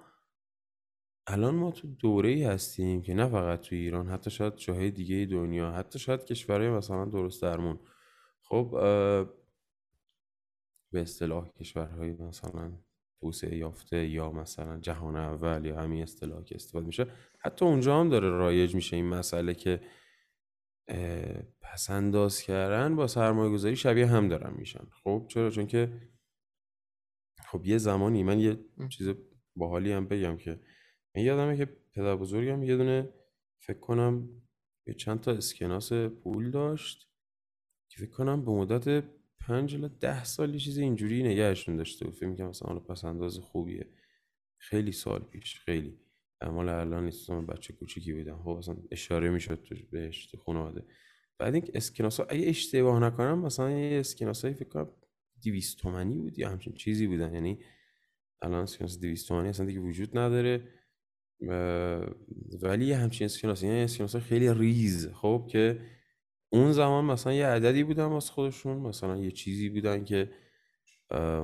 [1.26, 5.26] الان ما تو دوره ای هستیم که نه فقط تو ایران حتی شاید جاهای دیگه
[5.30, 7.78] دنیا حتی شاید کشورهای مثلا درست درمون.
[8.42, 8.70] خب
[10.92, 12.72] به اصطلاح کشورهای مثلا
[13.20, 17.06] توسعه یافته یا مثلا جهان اول یا همین اصطلاح که استفاده میشه
[17.38, 19.80] حتی اونجا هم داره رایج میشه این مسئله که
[21.60, 24.86] پسنداز کردن با سرمایه گذاری شبیه هم دارن میشن.
[25.04, 25.92] خب چرا؟ چون که
[27.46, 28.58] خب یه زمانی من یه
[28.88, 29.08] چیز
[29.56, 30.60] باحالی هم بگم که
[31.22, 33.12] یادمه که پدر بزرگم یه دونه
[33.58, 34.28] فکر کنم
[34.86, 37.08] یه چند تا اسکناس پول داشت
[37.88, 39.04] که فکر کنم به مدت
[39.40, 42.14] پنج الا ده سال چیز اینجوری نگهشون داشته بود.
[42.14, 43.88] فکر می‌کنم مثلا پس انداز خوبیه.
[44.58, 45.98] خیلی سال پیش خیلی.
[46.42, 47.30] مال الان نیست.
[47.30, 48.42] بچه کوچیکی بودم.
[48.42, 50.84] خب اصلا اشاره می‌شد بهش تو خانواده.
[51.38, 54.88] بعد این اسکناس ها اگه اشتباه نکنم مثلا یه اسکناس هایی فکر کنم
[55.42, 57.34] 200 تومانی بود یا همچین چیزی بودن.
[57.34, 57.58] یعنی
[58.42, 60.68] الان اسکناس 200 تومانی اصلا دیگه وجود نداره.
[62.62, 65.08] ولی همچین اسکناس یعنی اسکناس خیلی ریز.
[65.14, 65.80] خب که
[66.50, 70.30] اون زمان مثلا یه عددی بودن واسه خودشون مثلا یه چیزی بودن که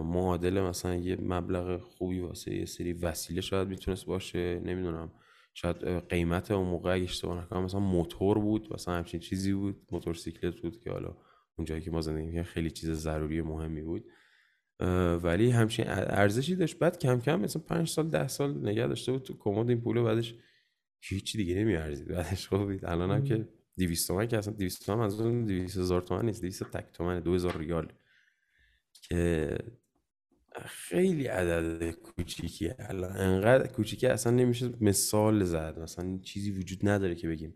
[0.04, 5.12] معادل مثلا یه مبلغ خوبی واسه یه سری وسیله شاید می‌تونست باشه نمی‌دونم
[5.54, 10.80] شاید قیمت اون موقع اگه اشتباه مثلا موتور بود مثلا همچین چیزی بود موتورسیکلت بود
[10.80, 11.16] که حالا
[11.58, 14.04] اونجایی که ما زندگی خیلی چیز ضروری مهمی بود.
[15.22, 16.78] ولی همچین ارزشی داشت.
[16.78, 19.22] بعد کم کم مثلا پنج سال ده سال نگه داشته بود.
[19.22, 20.34] تو کمد این پول بعدش
[21.00, 22.08] هیچی دیگه نمیارزید.
[22.08, 26.02] بعدش خب الان هم که 200 تومن که اصلا 200 تومن از اون 200 هزار
[26.02, 26.42] تومن نیست.
[26.42, 27.92] 200 تک تومن 2000 ریال.
[28.92, 29.58] که
[30.64, 35.78] خیلی عدد کوچیکی الان انقدر کوچیکی اصلا نمیشه مثال زد.
[35.78, 37.54] مثلا چیزی وجود نداره که بگیم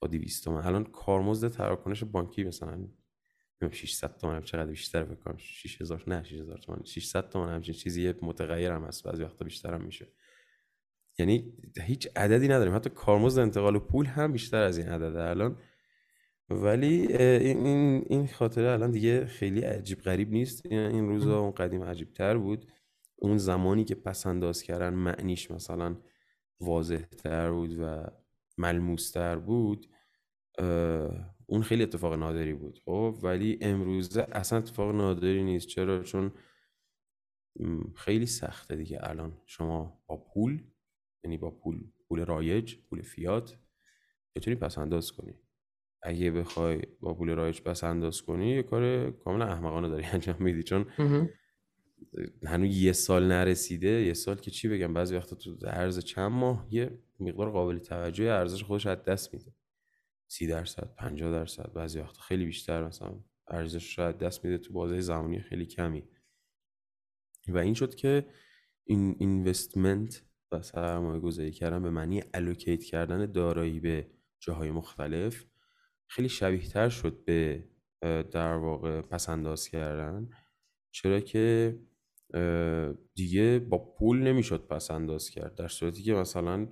[0.00, 0.66] با 200 تومن.
[0.66, 2.88] الان کارمزد تراکنش بانکی مثلا
[3.70, 6.84] 600 تومن چقدر بیشتر فکر کنم 6000 نه 6000 تومن.
[6.84, 10.08] 600 تومن همچین چیزی متغیر هم هست بعضی وقتا بیشتر هم میشه.
[11.18, 12.74] یعنی هیچ عددی نداریم.
[12.74, 15.58] حتی کارمزد انتقال پول هم بیشتر از این عدده الان.
[16.50, 17.66] ولی این
[18.08, 20.66] این خاطره الان دیگه خیلی عجیب غریب نیست.
[20.66, 22.66] این روزا اون قدیم عجیب تر بود.
[23.16, 25.96] اون زمانی که پس انداز کردن معنیش مثلا
[26.60, 28.06] واضح تر بود و
[28.58, 29.88] ملموس تر بود
[31.52, 32.78] اون خیلی اتفاق نادری بود.
[32.84, 35.68] خب ولی امروزه اصلا اتفاق نادری نیست.
[35.68, 36.32] چرا؟ چون
[37.96, 40.62] خیلی سخته دیگه الان شما با پول
[41.24, 43.58] یعنی با پول پول رایج پول فیات
[44.36, 45.34] بتونی پس انداز کنی.
[46.02, 50.62] اگه بخوای با پول رایج پس انداز کنی یه کار کاملا احمقانه داری انجام میدی.
[50.62, 50.86] چون
[52.46, 53.88] هنوز یه سال نرسیده.
[53.88, 58.24] یه سال که چی بگم؟ بعضی وقتا تو عرض چند ماه یه مقدار قابل توجه
[58.24, 59.52] ارزش خودش از دست میده.
[60.32, 65.00] سی درصد 50 درصد بعضی وقتا خیلی بیشتر مثلا ارزش رو دست میده تو بازه
[65.00, 66.08] زمانی خیلی کمی.
[67.48, 68.26] و این شد که
[68.84, 75.44] این اینوستمنت و سرمایه گذاری کردن به معنی الوکیت کردن دارایی به جاهای مختلف
[76.06, 77.64] خیلی شبیه تر شد به
[78.30, 80.30] در واقع پسنداز کردن.
[80.90, 81.78] چرا که
[83.14, 85.54] دیگه با پول نمی‌شد پسنداز کرد.
[85.54, 86.68] در صورتی که مثلا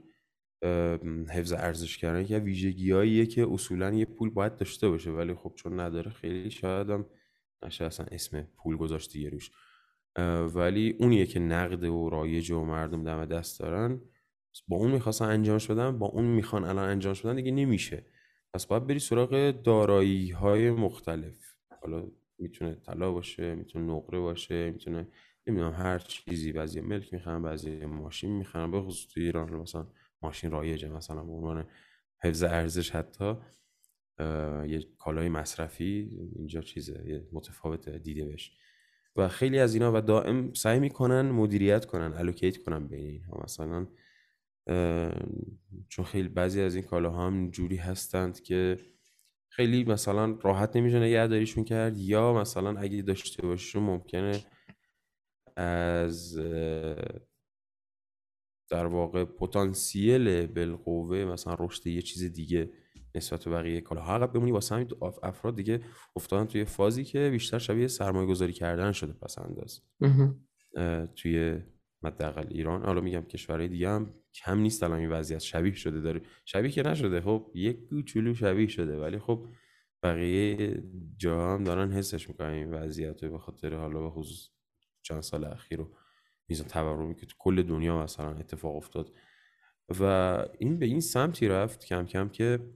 [1.30, 5.80] حفظ ارزش کردن که ویژگیاییه که اصولا یه پول باید داشته باشه ولی خب چون
[5.80, 7.06] نداره خیلی شاید هم
[7.64, 9.50] نشه اصلا اسم پول گذاشت دیگه روش.
[10.54, 14.00] ولی اونیه که نقد و رایج و مردم دم دست دارن
[14.68, 18.04] با اون می‌خواستن انجام شدن با اون می‌خوان الان انجام شدن دیگه نمیشه.
[18.54, 21.54] پس باید بری سراغ دارایی های مختلف.
[21.82, 22.06] حالا
[22.38, 25.08] می‌تونه طلا باشه می‌تونه نقره باشه می‌تونه
[25.46, 26.52] نمی‌دونم هر چیزی.
[26.52, 29.86] بعضی ملک می‌خرن بعضی ماشین می‌خرن به خصوص ایران مثلا
[30.22, 31.66] ماشین رایجه مثلا به عنوان
[32.22, 33.34] حفظ ارزش حتی
[34.66, 38.52] یه کالای مصرفی اینجا چیزه یه متفاوت دیده بشه
[39.16, 43.42] و خیلی از اینا و دائم سعی می‌کنن مدیریت کنن الوکیت کنن بین اینها.
[43.44, 43.86] مثلا
[45.88, 48.76] چون خیلی بعضی از این کالاها هم جوری هستند که
[49.48, 54.40] خیلی مثلا راحت نمیشه نگهداریشون کرد یا مثلا اگه داشته باشیشون ممکنه
[55.56, 56.38] از
[58.70, 62.70] در واقع پتانسیل بالقوه مثلا رشد یه چیز دیگه
[63.14, 64.88] نسبت به بقیه کالاها عقب بمونی واسه همین
[65.22, 65.80] افراد دیگه
[66.16, 69.80] افتادن توی فازی که بیشتر شبیه سرمایه گذاری کردن شده پس انداز.
[71.16, 71.58] توی
[72.04, 72.84] حداقل ایران.
[72.84, 75.40] حالا میگم کشورهای دیگه هم کم نیست الان این وضعیت.
[75.40, 76.20] شبیه شده داره.
[76.44, 77.20] شبیه که نشده.
[77.20, 79.00] خب یک کوچولو شبیه شده.
[79.00, 79.46] ولی خب
[80.02, 80.82] بقیه
[81.16, 84.48] جا هم دارن حسش می‌کنن این وضعیت به خاطر حالا به خصوص
[85.02, 85.88] چند سال اخیر رو.
[86.50, 89.12] میزان تورمی که تو کل دنیا مثلا اتفاق افتاد.
[90.00, 90.04] و
[90.58, 92.72] این به این سمتی رفت کم کم که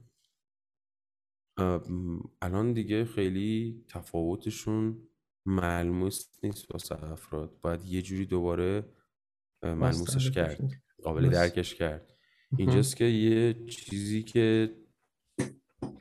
[2.41, 5.07] الان دیگه خیلی تفاوتشون
[5.45, 7.59] ملموس نیست واسه افراد.
[7.61, 8.85] باید یه جوری دوباره
[9.63, 10.61] ملموسش کرد
[11.03, 12.13] قابل درکش کرد.
[12.57, 14.75] اینجاست که یه چیزی که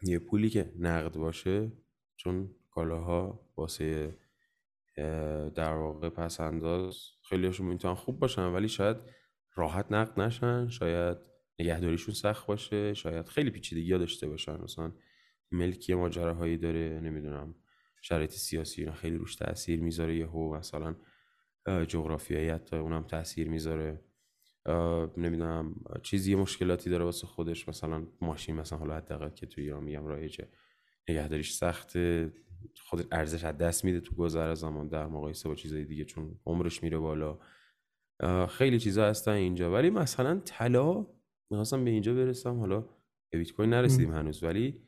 [0.03, 1.73] یه پولی که نقد باشه
[2.17, 4.19] چون کالاها واسه
[5.55, 8.97] در واقع پس انداز خیلی هاشون می‌تونن خوب باشن ولی شاید
[9.55, 11.19] راحت نقد نشن شاید
[11.59, 14.61] نگهداریشون سخت باشه شاید خیلی پیچیدگی ها داشته باشن.
[14.63, 14.93] مثلا
[15.53, 17.55] ملکی ماجراهایی داره نمی‌دونم
[18.03, 20.97] شرایط سیاسی اینا خیلی روش تاثیر می‌ذاره یهو مثلا
[21.89, 24.05] جغرافیایی حتی اونم تاثیر می‌ذاره.
[25.17, 30.07] نمی‌دونم چیزی مشکلاتی داره واسه خودش مثلا ماشین مثلا حالا حداقل که توی ایران میگم
[30.07, 30.49] رایجه
[31.09, 32.33] نگهداریش سخته.
[32.81, 36.83] خود ارزش از دست میده تو گذر زمان در مقایسه با چیزای دیگه چون عمرش
[36.83, 37.39] میره بالا.
[38.47, 39.73] خیلی چیزا هستن اینجا.
[39.73, 41.07] ولی مثلا طلا
[41.51, 42.59] می‌خواستم به اینجا برسم.
[42.59, 42.81] حالا
[43.31, 44.83] به بیت کوین نرسیدیم هنوز ولی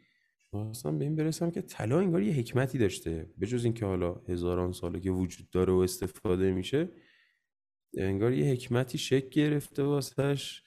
[0.53, 3.31] می‌خواستم به این برسم که طلا انگار یه حکمتی داشته.
[3.39, 6.89] به جز اینکه حالا هزاران ساله که وجود داره و استفاده میشه
[7.97, 10.63] انگار یه حکمتی شکل گرفته واسهش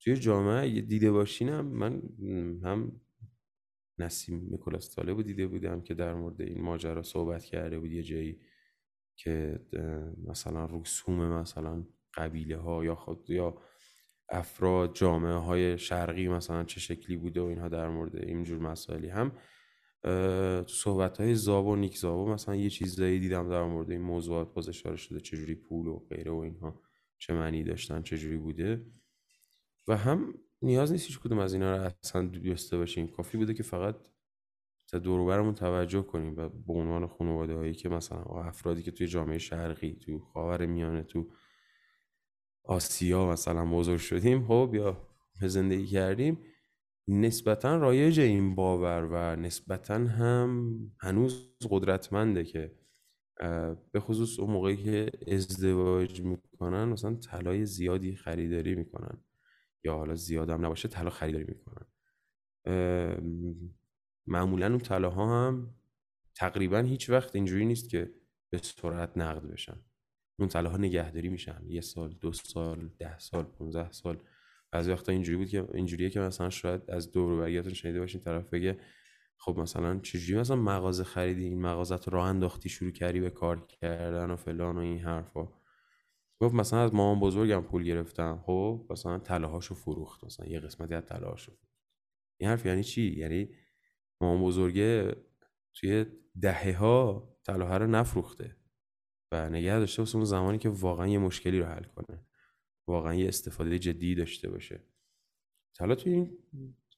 [0.00, 2.02] توی جامعه دیده باشینم من
[2.64, 3.00] هم
[3.98, 7.92] نسیم نیکولاس طالب دیده بودم که در مورد این ماجرا صحبت کرده بود.
[7.92, 8.40] یه جایی
[9.16, 9.60] که
[10.26, 13.62] مثلا رسوم مثلا قبیله ها یا خود یا
[14.28, 19.32] افراد جامعه های شرقی مثلا چه شکلی بوده و اینها در مورد اینجور مسائلی هم
[20.62, 24.54] تو صحبت های زاب و نیک زابو مثلا یه چیزایی دیدم در مورد این موضوعات
[24.54, 26.80] باز اشاره شده چجوری پول و غیره و اینها
[27.18, 28.86] چه معنی داشتن چجوری بوده.
[29.88, 33.62] و هم نیاز نیست هیچ کدوم از اینا رو اصلا دوسته باشیم کافی بوده که
[33.62, 33.96] فقط
[34.92, 39.92] دوروبرمون توجه کنیم و به عنوان خانواده هایی که مثلا افرادی که توی جامعه شرقی
[39.94, 41.30] تو خاور میانه تو
[42.64, 45.08] آسیا مثلا بزرگ شدیم خب یا
[45.42, 46.38] زندگی کردیم
[47.08, 52.72] نسبتا رایج این باور و نسبتا هم هنوز قدرتمنده که
[53.92, 59.23] به خصوص اون موقعی که ازدواج می‌کنن مثلا طلای زیادی خریداری می‌کنن.
[59.84, 61.86] یا حالا زیادم نباشه طلا خریداری می‌کنن.
[64.26, 65.74] معمولا اون طلاها هم
[66.34, 68.14] تقریبا هیچ وقت اینجوری نیست که
[68.50, 69.80] به سرعت نقد بشن.
[70.38, 71.62] اون طلاها نگهداری میشن.
[71.66, 74.22] یه سال دو سال ده سال 15 سال.
[74.70, 78.48] بعضی وقتا اینجوری بود که اینجوریه که مثلا شاید از دور و شنیده باشین طرف
[78.48, 78.78] بگه
[79.36, 83.66] خب مثلا چجوری مثلا مغازه خریدی؟ این مغازه رو راه انداختی شروع کردی به کار
[83.66, 85.48] کردن و فلان و این حرفا.
[86.44, 88.42] گفت مثلا از مامان بزرگم پول گرفتم.
[88.46, 90.24] خب مثلا طلاهاشو فروخت.
[90.24, 91.52] مثلا یه قسمتی از طلاهاشو
[92.40, 93.48] این حرف یعنی چی؟ یعنی
[94.20, 95.16] مامان بزرگه
[95.74, 96.06] توی
[96.40, 98.56] دهه ها طلاها رو نفروخته
[99.32, 102.26] و نگه داشته واسه اون زمانی که واقعا یه مشکلی رو حل کنه.
[102.88, 104.80] واقعا یه استفاده جدی داشته باشه.
[105.80, 106.38] حالا توی این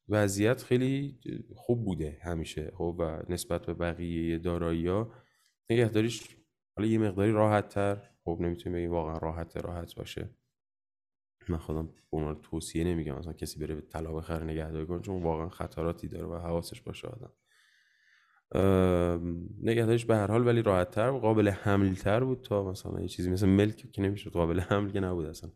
[0.09, 1.21] وضعیت خیلی
[1.57, 2.73] خوب بوده همیشه.
[2.75, 5.13] خب و نسبت به بقیه دارایی ها
[5.71, 6.37] نگهداریش
[6.77, 10.31] حالا یه مقداری راحت تر خب نمی‌تونیم بگیم واقعا راحت راحت باشه.
[11.49, 16.09] من خودم به توصیه نمیگم مثلا کسی بره طلا بخره نگهداری کنه چون واقعا خطراتی
[16.09, 17.33] داره و حواسش باشه آدم.
[19.63, 23.09] نگهداریش به هر حال ولی راحت تر و قابل حمل تر بود تا مثلا یه
[23.09, 25.51] چیزی مثل ملک که نمی‌شد قابل حمل که نبود اصلا.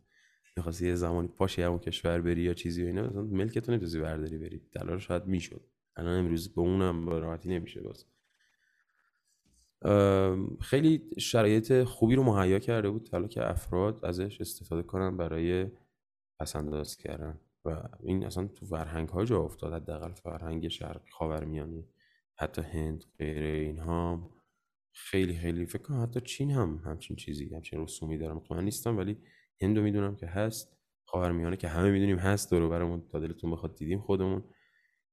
[0.57, 4.37] می‌خواستی یه زمانی پاشی همون کشور بری یا چیزی و اینا مثلا ملکتو نمی‌تونی برداری
[4.37, 4.61] بری.
[4.71, 5.61] دلار شاید می‌شد.
[5.95, 8.05] الان امروز به اونم به راحتی نمیشه باز.
[10.61, 13.09] خیلی شرایط خوبی رو مهیا کرده بود.
[13.11, 15.67] حالا که افراد ازش استفاده کنن برای
[16.39, 17.39] پسنداز کردن.
[17.65, 19.73] و این اصلا تو فرهنگ ها جا افتاد.
[19.73, 21.83] حداقل فرهنگ شرق خاورمیانه
[22.37, 24.31] حتی هند غیره اینها.
[24.93, 29.17] خیلی خیلی فکر کنم حتی چین هم همچین چیزی همچین رسومی دارم مطمئن نیستم ولی
[29.61, 30.77] هندو می‌دونم که هست.
[31.05, 32.51] خاورمیانه که همه می‌دونیم هست.
[32.51, 34.43] دور برامون تا دلتون بخواد دیدیم خودمون.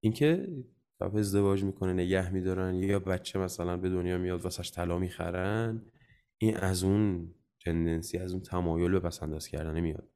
[0.03, 0.47] اینکه
[0.99, 5.91] طرف ازدواج می‌کنه نگه میدارن یا بچه مثلا به دنیا میاد واسش طلا می‌خرن
[6.41, 7.35] این از اون
[7.65, 10.09] تندنسی از اون تمایل به پسنداز کردن میاد.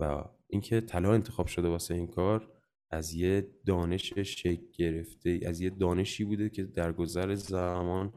[0.00, 2.52] و اینکه طلا انتخاب شده واسه این کار
[2.90, 8.12] از یه دانش شکل گرفته از یه دانشی بوده که در گذر زمان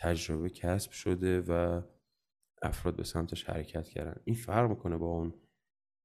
[0.00, 1.82] تجربه کسب شده و
[2.62, 4.20] افراد به سمتش حرکت کردن.
[4.24, 5.34] این فرق می‌کنه با اون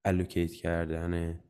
[0.06, 1.44] الوکیت کردن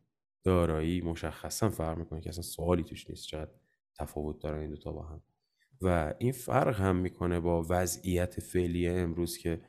[0.46, 3.52] دارایی مشخصا فرق می‌کنه که اصلا سوالی توش نیست چقدر
[4.00, 5.22] تفاوت دارن این دوتا با هم.
[5.82, 9.62] و این فرق هم می‌کنه با وضعیت فعلی امروز که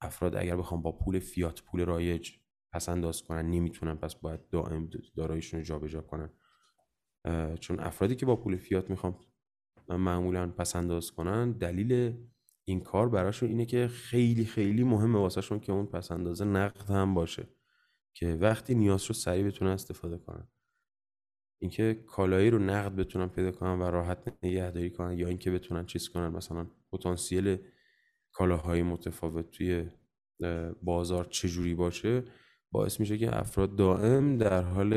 [0.00, 2.30] افراد اگر بخوام با پول فیات پول رایج
[2.72, 6.30] پس انداز کنن نمی‌تونن پس باید دائم داراییشون رو جابجا کنن.
[7.60, 9.18] چون افرادی که با پول فیات می‌خوام
[9.88, 12.14] معمولا پس انداز کنن دلیل
[12.64, 17.14] این کار براشون اینه که خیلی خیلی مهمه واسهشون که اون پس اندازه نقد هم
[17.14, 17.48] باشه
[18.14, 20.48] که وقتی نیاز رو سریع بتونن استفاده کنن.
[21.58, 26.08] اینکه کالایی رو نقد بتونن پیدا کنن و راحت نگهداری کنن یا اینکه بتونن چیز
[26.08, 26.28] کنن.
[26.28, 27.56] مثلا پتانسیل
[28.32, 29.90] کالاهای متفاوت توی
[30.82, 32.24] بازار چجوری باشه
[32.72, 34.94] باعث میشه که افراد دائم در حال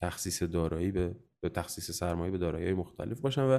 [0.00, 3.58] تخصیص دارایی به به تخصیص سرمایه به دارایی مختلف باشن و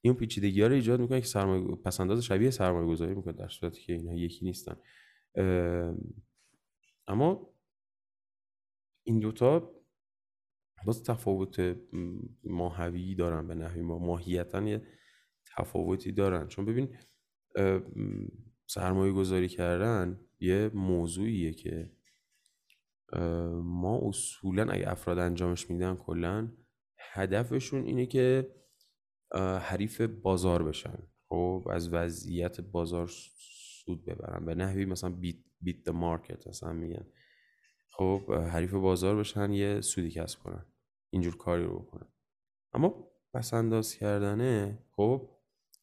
[0.00, 3.82] این پیچیدگی ها رو ایجاد می‌کنه که سرمایه پسنداز شبیه سرمایه گذاری می‌کنه در صورتی
[3.82, 4.76] که اینها یکی نیستن.
[7.06, 7.54] اما
[9.04, 9.77] این دوتا
[10.84, 11.76] باز تفاوت
[12.44, 13.98] ماهوی دارن به نحوی ما.
[13.98, 14.82] ماهیتا یه
[15.56, 16.48] تفاوتی دارن.
[16.48, 16.96] چون ببین
[18.66, 21.92] سرمایه گذاری کردن یه موضوعیه که
[23.62, 26.52] ما اصولا اگه افراد انجامش میدن کلا
[27.12, 28.54] هدفشون اینه که
[29.60, 30.98] حریف بازار بشن.
[31.28, 34.46] خب از وضعیت بازار سود ببرن.
[34.46, 37.06] به نحوی مثلا بیت بیت مارکت مثلا میگن.
[37.98, 40.64] خب حریف بازار بشن یه سودی کسب کنن.
[41.10, 42.06] اینجور کاری رو بکنن.
[42.72, 45.28] اما پس انداز کردنه خب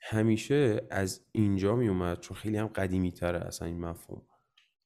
[0.02, 4.22] همیشه از اینجا می اومد چون خیلی هم قدیمی تره اصلا این مفهوم.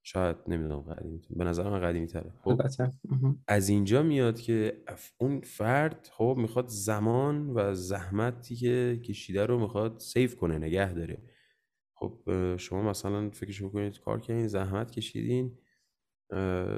[0.04, 2.62] شاید نمی‌دونم قدیمی به نظر من قدیمی تره خب
[3.48, 4.84] از اینجا میاد که
[5.18, 11.24] اون فرد خب می‌خواد زمان و زحمتی که کشیده رو می‌خواد سیف کنه نگه داره.
[11.94, 12.22] خب
[12.58, 15.58] شما مثلا فکرش بکنید کار کردین زحمت کشیدین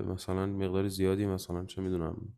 [0.07, 2.33] مثلا مقدار زیادی مثلا چه می‌دونم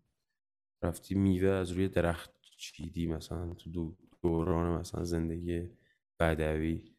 [0.84, 5.70] رفتی میوه از روی درخت چیدی مثلا تو دوران مثلا زندگی
[6.20, 6.95] بدوی.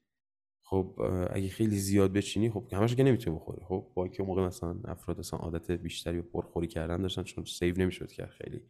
[0.65, 1.01] خب
[1.31, 3.65] اگه خیلی زیاد بچینی خب همش که نمی‌تونی بخوری.
[3.65, 7.79] خب با که موقع مثلا افراد مثلا عادت بیشتری به پرخوری کردن داشتن چون سیو
[7.79, 8.61] نمی‌شد کرد خیلی.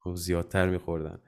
[0.00, 1.20] خب زیادتر میخوردن.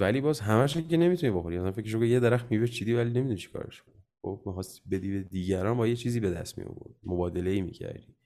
[0.00, 1.58] ولی باز همش که نمی‌تونی بخوری.
[1.58, 3.93] مثلا فکر یه درخت میوه چیدی ولی نمی‌دونی چیکارش کنی.
[4.24, 8.16] خب می‌خواستی بدی به دیگران با یه چیزی به دست می آورد مبادله ای می‌کردی.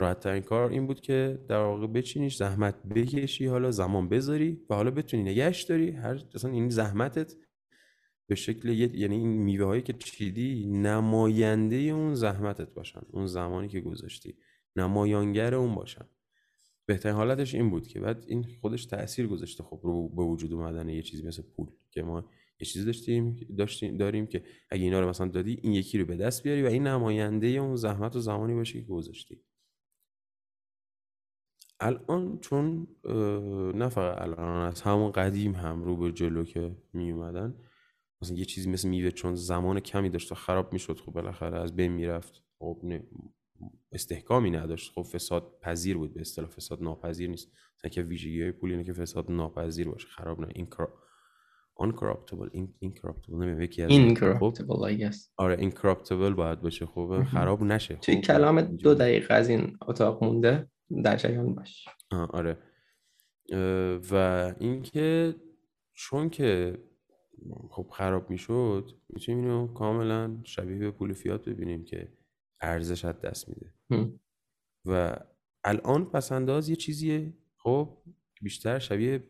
[0.00, 4.90] راحت کار این بود که در واقع بچینیش زحمت بکشی حالا زمان بذاری و حالا
[4.90, 5.90] بتونی نگهش داری.
[5.90, 7.34] هر اصلا این زحمتت
[8.26, 13.80] به شکل یعنی این میوه هایی که چیدی نماینده اون زحمتت باشن اون زمانی که
[13.80, 14.34] گذاشتی.
[14.76, 16.04] نمایانگر اون باشن.
[16.86, 20.88] بهترین حالتش این بود که بعد این خودش تاثیر گذاشته خب رو به وجود اومدن
[20.88, 22.24] یه چیزی مثل پول که ما
[22.62, 26.16] یه چیزی داشتیم داشتیم داریم که اگه اینا رو مثلا دادی این یکی رو به
[26.16, 29.40] دست بیاری و این نماینده اون زحمت و زمانی باشه که گذاشتی.
[31.80, 32.86] الان چون
[33.74, 37.54] نه فقط الان از همون قدیم هم رو به جلو که می اومدن
[38.22, 41.76] مثلا یه چیزی مثل میوه چون زمان کمی داشت و خراب می‌شد خب بالاخره از
[41.76, 42.42] بین می‌رفت.
[42.58, 42.82] خب
[43.92, 44.92] استحکامی نداشت.
[44.92, 47.52] خب فساد پذیر بود به اصطلاح فساد ناپذیر نیست.
[47.78, 50.48] مثلا که ویژگی های پول اینه که فساد ناپذیر باشه خراب نه.
[50.54, 50.66] این
[51.82, 55.16] uncorruptible این incorruptible نمی‌دونم یکی از incorruptible I guess.
[55.36, 60.24] آره incorruptible باید باشه خب خراب نشه توی خب، کلام دو دقیقه از این اتاق
[60.24, 60.70] مونده
[61.04, 61.88] در جریان باش.
[62.10, 62.58] آره.
[64.10, 64.14] و
[64.60, 65.34] اینکه
[65.92, 66.78] چون که
[67.70, 72.12] خب خراب می‌شد می‌تونیم اینو کاملا شبیه به پول فیات ببینیم که
[72.60, 73.74] ارزش از دست میده.
[74.84, 75.16] و
[75.64, 77.98] الان پسنداز یه چیزیه خب
[78.42, 79.24] بیشتر شبیه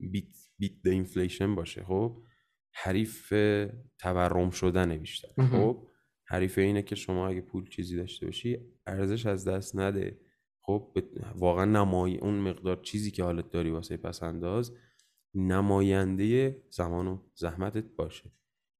[0.00, 2.22] بیت بیت د اینفلیشن باشه خب؟
[2.74, 3.28] حریف
[3.98, 5.86] تورم شدن بیشتر خب؟
[6.26, 10.20] حریف اینه که شما اگه پول چیزی داشته باشی ارزش از دست نده.
[10.60, 10.98] خب؟
[11.34, 14.76] واقعا نمای اون مقدار چیزی که حالت داری واسه پسنداز
[15.34, 18.30] نماینده زمان و زحمتت باشه.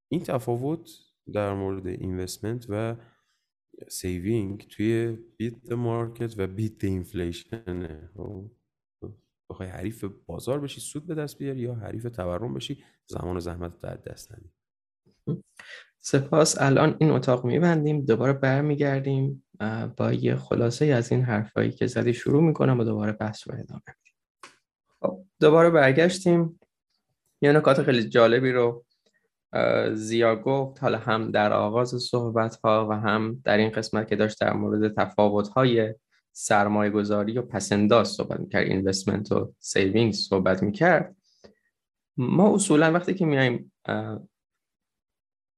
[0.08, 0.90] این تفاوت
[1.34, 2.96] در مورد investment و
[3.88, 8.10] saving توی beat market و beat inflation
[9.50, 13.80] بخوای حریف بازار بشی سود به دست بیاری یا حریف تورم بشی زمان و زحمت
[13.80, 14.50] از دست ندی.
[15.98, 16.60] سپاس.
[16.60, 19.44] الان این اتاق میبندیم دوباره برمیگردیم.
[19.96, 23.82] با یه خلاصه از این حرفایی که زدی شروع می‌کنم و دوباره بحث رو ادامه
[25.02, 26.60] خب دوباره برگشتیم.
[27.42, 28.84] یه نکات خیلی جالبی رو
[29.92, 30.82] ضیا گفت.
[30.82, 34.94] حالا هم در آغاز صحبت ها و هم در این قسمت که داشت در مورد
[34.94, 35.94] تفاوت های
[36.36, 41.16] سرمایه گذاری و پس‌انداز صحبت می‌کرد investment و saving صحبت می‌کرد.
[42.16, 43.72] ما اصولا وقتی که میایم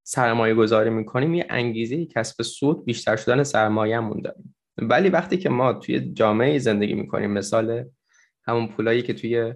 [0.07, 4.57] سرمایه گذاری می‌کنیم یه انگیزه کسب سود بیشتر شدن سرمایهمون داریم.
[4.79, 7.85] ولی وقتی که ما توی جامعه زندگی می‌کنیم مثال
[8.47, 9.55] همون پولایی که توی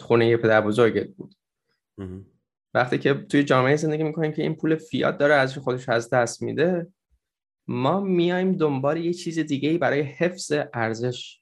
[0.00, 1.34] خونه یه پدر بزرگت بود.
[2.74, 6.42] وقتی که توی جامعه زندگی می‌کنیم که این پول فیات داره از خودش از دست
[6.42, 6.86] میده
[7.66, 11.40] ما میایم دنبال یه چیز دیگه ای برای حفظ ارزش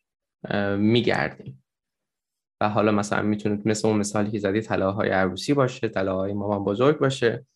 [0.78, 1.64] میگردیم.
[2.60, 6.98] و حالا مثلا می‌تونه مثل اون مثالی که زدی طلاهای عروسی باشه طلاهای مامان بزرگ
[6.98, 7.46] باشه.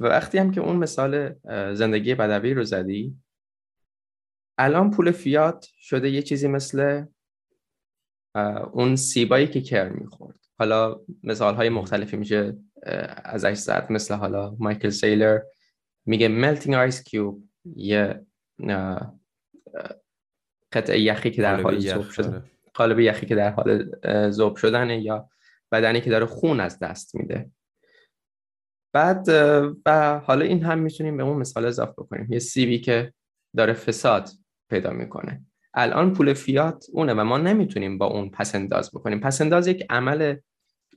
[0.00, 1.34] و وقتی هم که اون مثال
[1.74, 3.16] زندگی بدوی رو زدی
[4.58, 7.04] الان پول فیات شده یه چیزی مثل
[8.72, 10.38] اون سیبایی که کر می‌خورد.
[10.58, 12.56] حالا مثال های مختلفی میشه
[13.24, 13.86] ازش زد.
[13.90, 15.40] مثل حالا مایکل سیلر
[16.06, 18.26] میگه melting ice cube یه
[20.72, 22.50] قطعه یخی که در حال ذوب شده آره.
[22.74, 23.90] قالب یخی که در حال
[24.30, 25.28] ذوب شدنه یا
[25.72, 27.50] بدنی که داره خون از دست میده.
[28.94, 29.28] بعد
[29.86, 32.32] و حالا این هم می‌تونیم به اون مثال اضافه بکنیم.
[32.32, 33.12] یه سیبی که
[33.56, 34.28] داره فساد
[34.70, 35.42] پیدا می‌کنه.
[35.74, 39.20] الان پول فیات اونه و ما نمی‌تونیم با اون پسنداز بکنیم.
[39.20, 40.36] پسنداز یک عمل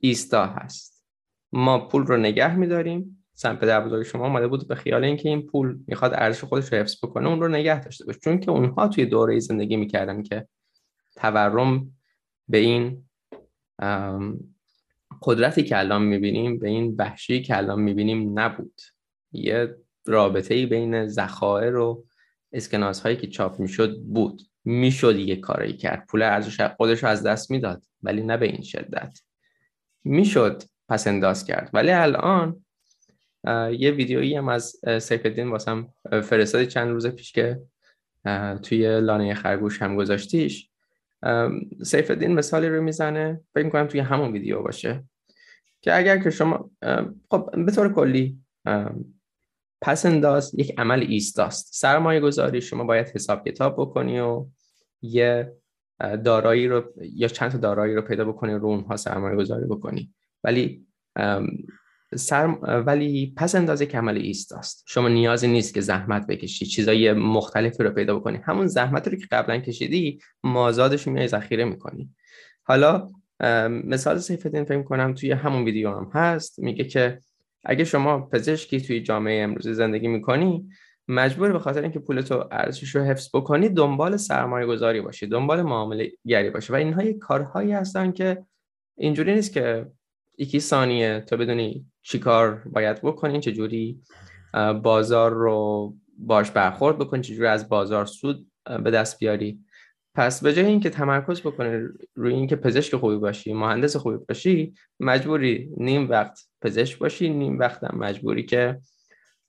[0.00, 1.04] ایستا هست.
[1.52, 3.17] ما پول رو نگه میداریم.
[3.40, 6.78] سن پدر بزرگ شما آمده بود به خیال اینکه این پول می‌خواد ارزش خودش رو
[6.78, 10.48] حفظ بکنه اون رو نگه داشته باشه چون که اونها توی دوره زندگی می‌کردن که
[11.16, 11.92] تورم
[12.48, 13.04] به این
[15.22, 18.80] قدرتی که الان می‌بینیم به این وحشی که الان می‌بینیم نبود.
[19.32, 19.76] یه
[20.06, 22.04] رابطه بین ذخایر و
[22.52, 24.42] اسکناس هایی که چاپ می‌شد بود.
[24.64, 26.06] می‌شد یه کاری کرد.
[26.06, 29.18] پول ارزش خودش رو از دست می‌داد ولی نه به این شدت.
[30.04, 31.70] می‌شد پس انداز کرد.
[31.72, 32.64] ولی الان
[33.78, 35.88] یه ویدیویی هم از سیف الدین واسم
[36.22, 37.62] فرستادی چند روز پیش که
[38.62, 40.70] توی لانه خرگوش هم گذاشتیش.
[41.82, 45.04] سیف الدین مثالی رو می‌زنه فکر می‌کنم توی همون ویدیو باشه
[45.80, 46.70] که اگر که شما
[47.30, 48.38] خب به طور کلی
[49.80, 51.74] پس انداز یک عمل ایستاست.
[51.74, 54.46] سرمایه گذاری شما باید حساب کتاب بکنی و
[55.02, 55.52] یه
[56.24, 60.14] دارایی رو یا چند تا دارایی رو پیدا بکنی رو اونها سرمایه گذاری بکنی.
[60.44, 60.86] ولی
[62.14, 62.46] سر
[62.86, 66.66] ولی پس اندازه کمال ایست است شما نیازی نیست که زحمت بکشی.
[66.66, 68.38] چیزای مختلفی رو پیدا بکنی.
[68.44, 72.10] همون زحمت رو که قبلا کشیدی مازادش رو میای ذخیره می‌کنی.
[72.62, 73.08] حالا
[73.84, 76.58] مثال سیفتین فکر کنم توی همون ویدیو هم هست.
[76.58, 77.18] میگه که
[77.64, 80.68] اگه شما پزشکی توی جامعه امروزی زندگی می‌کنی
[81.08, 86.12] مجبور به خاطر اینکه پولتو ارزشش رو حفظ بکنی دنبال سرمایه گذاری باشی دنبال معامله
[86.26, 86.72] گری باشی.
[86.72, 88.44] و اینها کارهایی هستن که
[88.96, 89.86] اینجوری نیست که
[90.38, 94.00] یکی ثانیه تو بدونی چی کار باید بکنی چجوری
[94.82, 98.46] بازار رو باش برخورد بکنی چجوری از بازار سود
[98.84, 99.60] به دست بیاری.
[100.14, 105.70] پس به جای اینکه تمرکز بکنی روی اینکه پزشک خوبی باشی مهندس خوبی باشی مجبوری
[105.76, 108.78] نیم وقت پزشک باشی نیم وقت هم مجبوری که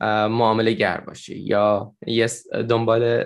[0.01, 2.27] معامله گر باشی یا یه
[2.69, 3.25] دنبال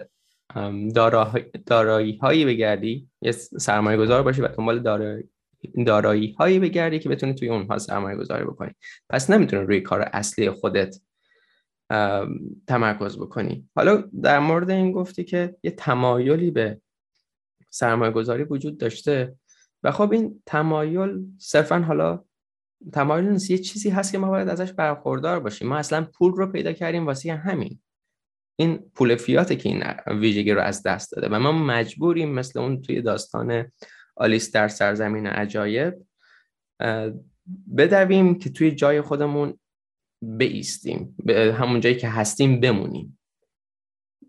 [1.65, 4.79] دارایی هایی بگردی یه سرمایه گذار باشی و دنبال
[5.85, 8.71] دارایی هایی بگردی که بتونی توی اونها سرمایه گذاری بکنی.
[9.09, 10.95] پس نمی‌تونی روی کار اصلی خودت
[12.67, 13.69] تمرکز بکنی.
[13.75, 16.81] حالا در مورد این گفتی که یه تمایلی به
[17.69, 19.35] سرمایه گذاری وجود داشته
[19.83, 22.23] و خب این تمایل صرفا حالا
[22.93, 25.67] تمایل نیست یه چیزی هست که ما باید ازش برخوردار باشیم.
[25.67, 27.79] ما اصلا پول رو پیدا کردیم واسه همین.
[28.55, 29.83] این پول فیاته که این
[30.19, 33.71] ویژگی رو از دست داده و ما مجبوریم مثل اون توی داستان
[34.15, 35.93] آلیس در سرزمین عجایب
[37.77, 39.59] بدویم که توی جای خودمون
[40.21, 43.19] بیستیم به همون جایی که هستیم بمونیم.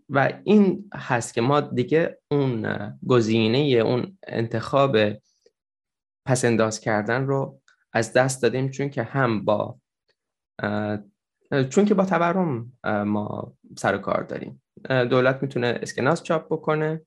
[0.09, 2.67] و این هست که ما دیگه اون
[3.07, 4.97] گزینه اون انتخاب
[6.25, 7.61] پسنداز کردن رو
[7.93, 9.79] از دست دادیم چون که هم با
[11.69, 12.73] چون که با تورم
[13.05, 14.63] ما سر کار داریم.
[14.89, 17.01] دولت می‌تونه اسکناس چاپ بکنه.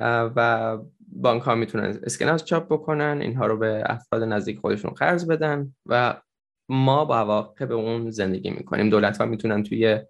[0.00, 0.78] و
[1.08, 6.20] بانک ها می‌تونن اسکناس چاپ بکنن اینها رو به افراد نزدیک خودشون قرض بدن و
[6.68, 8.90] ما با عواقب اون زندگی می‌کنیم.
[8.90, 10.00] دولت ها می‌تونن توی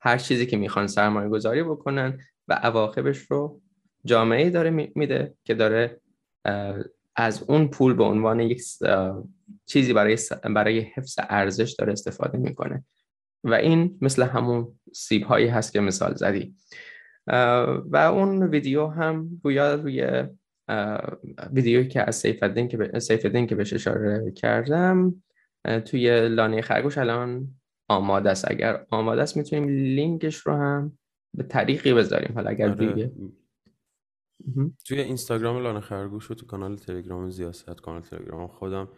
[0.00, 2.18] هر چیزی که می‌خوان سرمایه گذاری بکنن
[2.48, 3.60] و عواقبش رو
[4.04, 6.00] جامعه داره میده که داره
[7.16, 8.62] از اون پول به عنوان یک
[9.66, 10.18] چیزی برای
[10.54, 12.84] برای حفظ ارزش داره استفاده می‌کنه.
[13.44, 16.54] و این مثل همون سیب هایی هست که مثال زدی.
[17.26, 20.24] و اون ویدیو هم گویا روی
[21.52, 25.22] ویدیویی که از سیف الدین که به سیف که بهش اشاره کردم
[25.84, 27.48] توی لانه خرگوش الان
[27.88, 28.50] آماده است.
[28.50, 30.98] اگر آماده است می‌تونیم لینکش رو هم
[31.34, 32.34] به طریقی بذاریم.
[32.34, 32.86] حالا اگر آره.
[32.86, 33.12] دیگه
[34.84, 37.70] توی اینستاگرام لانه خرگوش و تو کانال تلگرام زیاست.
[37.70, 38.88] کانال تلگرام خودم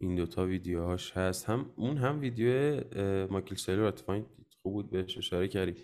[0.00, 1.44] این دوتا ویدیوهاش هست.
[1.44, 2.80] هم اون هم ویدیو
[3.30, 3.92] مایکل سیلر
[4.62, 5.74] خوب بود بهش اشاره کردی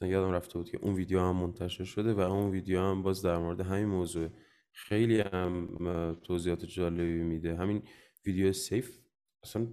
[0.00, 3.22] مثلا یادم رفته بود که اون ویدیو هم منتشر شده و اون ویدیو هم باز
[3.22, 4.28] در مورد همین موضوع.
[4.72, 5.76] خیلی هم
[6.22, 7.56] توضیحات جالبی میده.
[7.56, 7.82] همین
[8.26, 8.98] ویدیو سیف
[9.42, 9.66] اصلا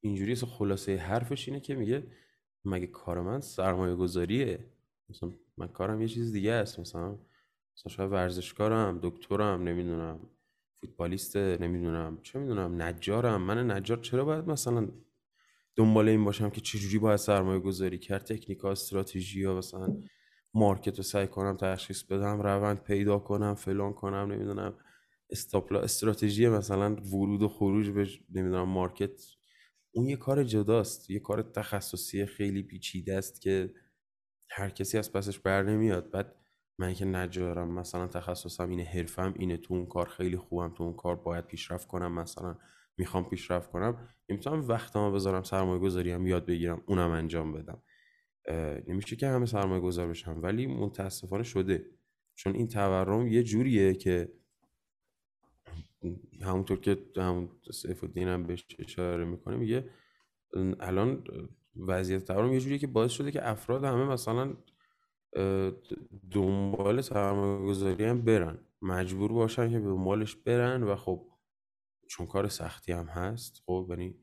[0.00, 2.06] اینجوری اصلا خلاصه حرفش اینه که میگه
[2.64, 4.58] مگه کار من سرمایه گذاریه
[5.08, 6.80] مثلا من کارم یه چیز دیگه است.
[6.80, 7.18] مثلا
[7.76, 10.20] مثلا شاید ورزشکارم دکترم نمی‌دونم
[10.80, 13.42] فوتبالیست نمی‌دونم چه می‌دونم نجارم.
[13.42, 14.88] من نجار چرا باید مثلا
[15.76, 18.24] دنبال این باشم که چجوری باید سرمایه گذاری کرد.
[18.24, 19.96] تکنیک ها استراتژی ها مثلا
[20.54, 24.74] مارکت رو سعی کنم تشخیص بدم روند پیدا کنم فلان کنم نمی‌دونم
[25.30, 29.22] استاپلا استراتژی مثلا ورود و خروج به نمی‌دونم مارکت.
[29.94, 31.10] اون یه کار جداست.
[31.10, 33.74] یه کار تخصصی خیلی پیچیده است که
[34.50, 36.10] هر کسی از پسش بر نمیاد.
[36.10, 36.34] بعد
[36.78, 40.94] من که نجارم مثلا تخصصم اینه حرفم اینه تو اون کار خیلی خوبم تو اون
[40.94, 42.56] کار باید پیشرفت کنم مثلا
[42.98, 47.82] می‌خوام پیشرفت کنم نمی‌تونم وقتمو بذارم سرمایه گذاری هم یاد بگیرم اونم انجام بدم.
[48.88, 51.86] نمیشه که همه سرمایه گذار بشم ولی متاسفانه شده.
[52.34, 54.32] چون این تورم یه جوریه که
[56.42, 59.90] همونطور که همون سیف الدین هم بهش اشاره می‌کنه میگه
[60.80, 61.24] الان
[61.76, 64.54] وضعیت تورم یه جوریه که باعث شده که افراد همه مثلا
[66.30, 68.58] دنبال سرمایه گذاری هم برن.
[68.82, 71.26] مجبور باشن که به دنبالش برن و خب
[72.08, 74.14] چون کار سختی هم هست خب یعنی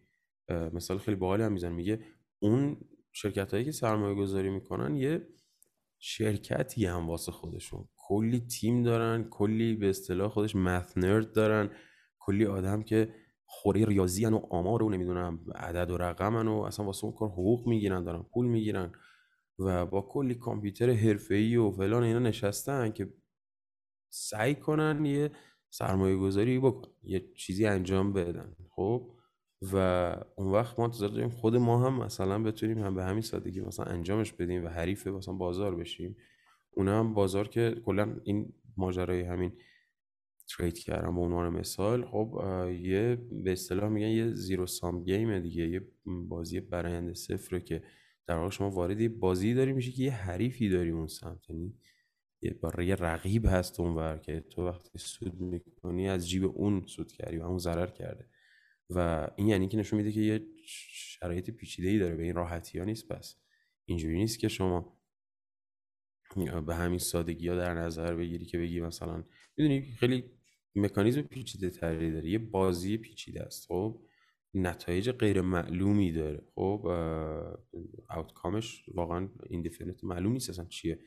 [0.49, 1.99] مثال خیلی باحالی هم میزن میگه
[2.39, 2.77] اون
[3.11, 5.27] شرکت هایی که سرمایه گذاری می‌کنن یه
[5.99, 7.87] شرکتی هم واسه خودشون.
[7.95, 11.69] کلی تیم دارن کلی به اصطلاح خودش مث نرد دارن.
[12.19, 13.13] کلی آدم که
[13.45, 17.67] خوره ریاضی و آمار و نمی‌دونم عدد و رقمن و اصلا واسه اون کار حقوق
[17.67, 18.91] می‌گیرن دارن پول می‌گیرن
[19.59, 23.13] و با کلی کامپیوتر حرفه‌ای و فلان اینا نشستن که
[24.09, 25.31] سعی کنن یه
[25.73, 28.55] سرمایه گذاری بکن یه چیزی انجام بدن.
[28.69, 29.11] خب؟
[29.73, 29.77] و
[30.35, 33.85] اون وقت ما انتظار داریم خود ما هم مثلا بتونیم هم به همین سادگی مثلا
[33.85, 36.15] انجامش بدیم و حریف مثلا بازار بشیم.
[36.71, 39.51] اون هم بازار که کلا این ماجرای همین
[40.57, 42.41] ترید کردن به عنوان مثال خب
[42.81, 47.83] یه به اصطلاح میگن یه زیرو سام گیم دیگه یه بازی برآینده صفره که
[48.27, 51.49] در واقع شما وارد بازی داری میشه که یه حریفی داری اون سمت.
[51.49, 51.73] یعنی
[52.79, 57.43] یه رقیب هست اونور که تو وقتی سود می‌کنی از جیب اون سود کردی و
[57.43, 58.29] اون ضرر کرده.
[58.89, 62.79] و این یعنی که نشون میده که یه شرایط پیچیده ای داره به این راحتی
[62.79, 63.07] ها نیست.
[63.07, 63.35] پس
[63.85, 64.99] اینجوری نیست که شما
[66.67, 69.23] به همین سادگی ها در نظر بگیری که بگی مثلا
[69.57, 70.23] می‌دونی خیلی
[70.75, 73.67] مکانیزم پیچیده تری داره یه بازی پیچیده است.
[73.67, 74.01] خب
[74.53, 76.41] نتایج غیر معلومی داره.
[76.55, 76.85] خب
[78.09, 80.99] آوتکامش واقعا ایندیفینیت معلوم نیست اصلا چیه.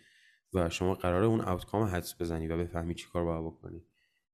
[0.54, 3.84] و شما قراره اون آوتکام حدس بزنی و بفهمی چی کار باید بکنی.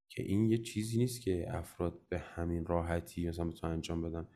[0.08, 4.28] که این یه چیزی نیست که افراد به همین راحتی مثلا بتونن انجام بدن.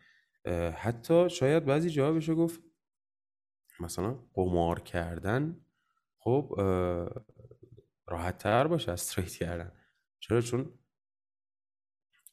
[0.73, 2.61] حتی شاید بعضی جاها بشه گفت
[3.81, 5.61] مثلا قمار کردن
[6.19, 6.55] خب
[8.07, 9.73] راحت تر باشه از ترید کردن.
[10.21, 10.79] چرا؟ چون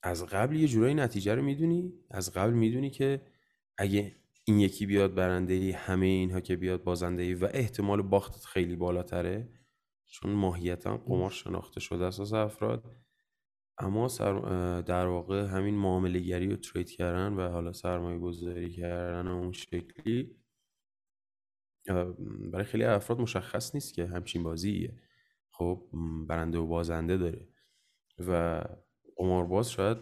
[0.03, 1.93] از قبل یه جورایی نتیجه رو می‌دونی.
[2.11, 3.21] از قبل می‌دونی که
[3.77, 4.15] اگه
[4.45, 9.49] این یکی بیاد برنده همه اینها که بیاد بازنده و احتمال باختت خیلی بالاتره
[10.05, 12.95] چون ماهیتا قمار شناخته شده اساس افراد.
[13.77, 14.07] اما
[14.81, 20.35] در واقع همین معامله گری و ترید کردن و حالا سرمایه گذاری کردن اون شکلی
[22.51, 25.01] برای خیلی افراد مشخص نیست که همچین بازیه.
[25.51, 25.89] خب
[26.27, 27.47] برنده و بازنده داره.
[28.27, 28.63] و
[29.15, 29.97] قمارباز شاید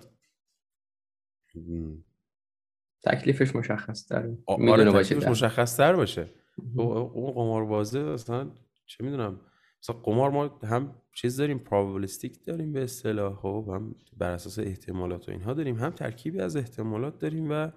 [3.04, 6.30] تکلیفش مشخص تر آره تکلیفش مشخص تر باشه.
[6.76, 8.52] خب، اون قماربازه اصلا
[8.86, 9.42] چه می‌دونم
[9.84, 15.30] مثلا قمار ما هم چیز داریم پروبابلیستیک داریم به اصطلاح خب هم بر اساس احتمالات
[15.30, 17.72] و اینها داریم هم ترکیبی از احتمالات داریم و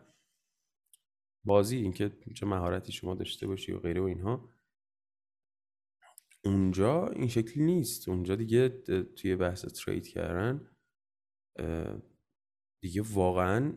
[1.45, 4.51] بازی اینکه چه مهارتی شما داشته باشی و غیره و اینها.
[6.45, 8.09] اونجا این شکلی نیست.
[8.09, 8.69] اونجا دیگه
[9.17, 10.71] توی بحث ترید کردن
[12.83, 13.73] دیگه واقعا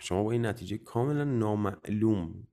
[0.00, 2.46] شما با این نتیجه کاملا نامعلوم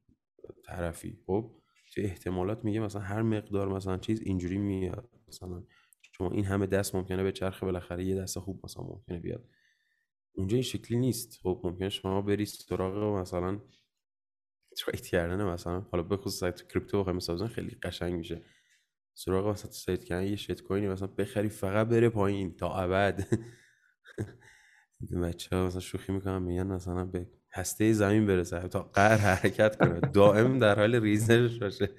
[0.65, 1.19] طرفی.
[1.27, 1.51] خب
[1.93, 5.09] توی احتمالات میگه مثلا هر مقدار مثلا چیز اینجوری میاد.
[5.27, 5.63] مثلا
[6.11, 9.49] شما این همه دست ممکنه به چرخه بالاخره یه دست خوب مثلا ممکنه بیاد.
[10.33, 11.39] اونجا این شکلی نیست.
[11.43, 13.61] خب ممکنه شما بری سراغ مثلا
[14.77, 18.41] ترید کردن مثلا حالا به خصوص تو کریپتو بخوای مثلا خیلی قشنگ میشه.
[19.13, 23.27] سراغ مثلا ترید کردن یه شیت کوینی مثلا بخری فقط بره پایین تا ابد.
[25.01, 29.99] بچه ها مثلا شوخی می‌کنن میگن مثلا به هسته زمین برسه تا قهر حرکت کنه.
[29.99, 31.89] دائم در حال ریزش باشه.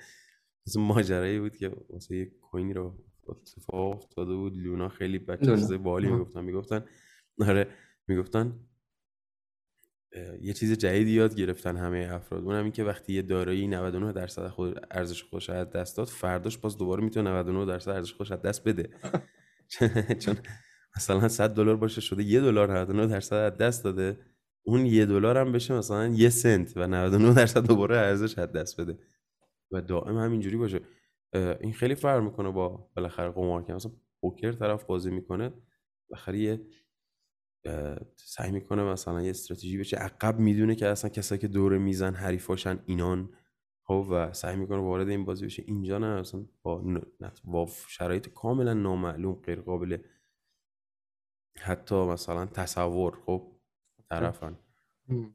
[0.66, 4.56] مثل ماجرایی بود که واسه یه کوینی رو اتفاق افتاده بود.
[4.56, 6.84] لونا خیلی بچه چیز بالی می‌گفتن می‌گفتن
[7.40, 7.68] آره
[8.08, 8.60] می‌گفتن
[10.40, 12.44] یه چیز جدیدی یاد گرفتن همه افراد.
[12.44, 16.58] اونم این که وقتی یه دارایی 99 درصد خود ارزش خودش از دست داد فرداش
[16.58, 18.90] باز دوباره می‌تونه 99 درصد ارزش خودش از دست بده.
[20.22, 20.36] چون
[20.98, 24.20] مثلا 100 دلار باشه شده یه دلار 99 درصد از دست داده.
[24.62, 28.80] اون یه دلار هم بشه مثلا یه سنت و 99 درصد دوباره ارزش از دست
[28.80, 28.98] بده.
[29.70, 30.80] و دائم همینجوری باشه.
[31.60, 35.52] این خیلی فرق می‌کنه با بالاخره قمار که مثلا پوکر طرف بازی می‌کنه
[36.08, 36.60] بالاخره یه
[38.16, 39.96] سعی می‌کنه مثلا یه استراتژی بشه.
[39.96, 43.30] عقب می‌دونه که اصلا کسایی که دور میزن حریفاشن اینان.
[43.86, 45.62] خب و سعی می‌کنه وارد این بازی بشه.
[45.66, 46.84] اینجا نه اصلا با,
[47.44, 49.98] با شرایط کاملا نامعلوم غیر قابل
[51.60, 53.52] حتی مثلا تصور خب
[54.10, 54.56] طرفن.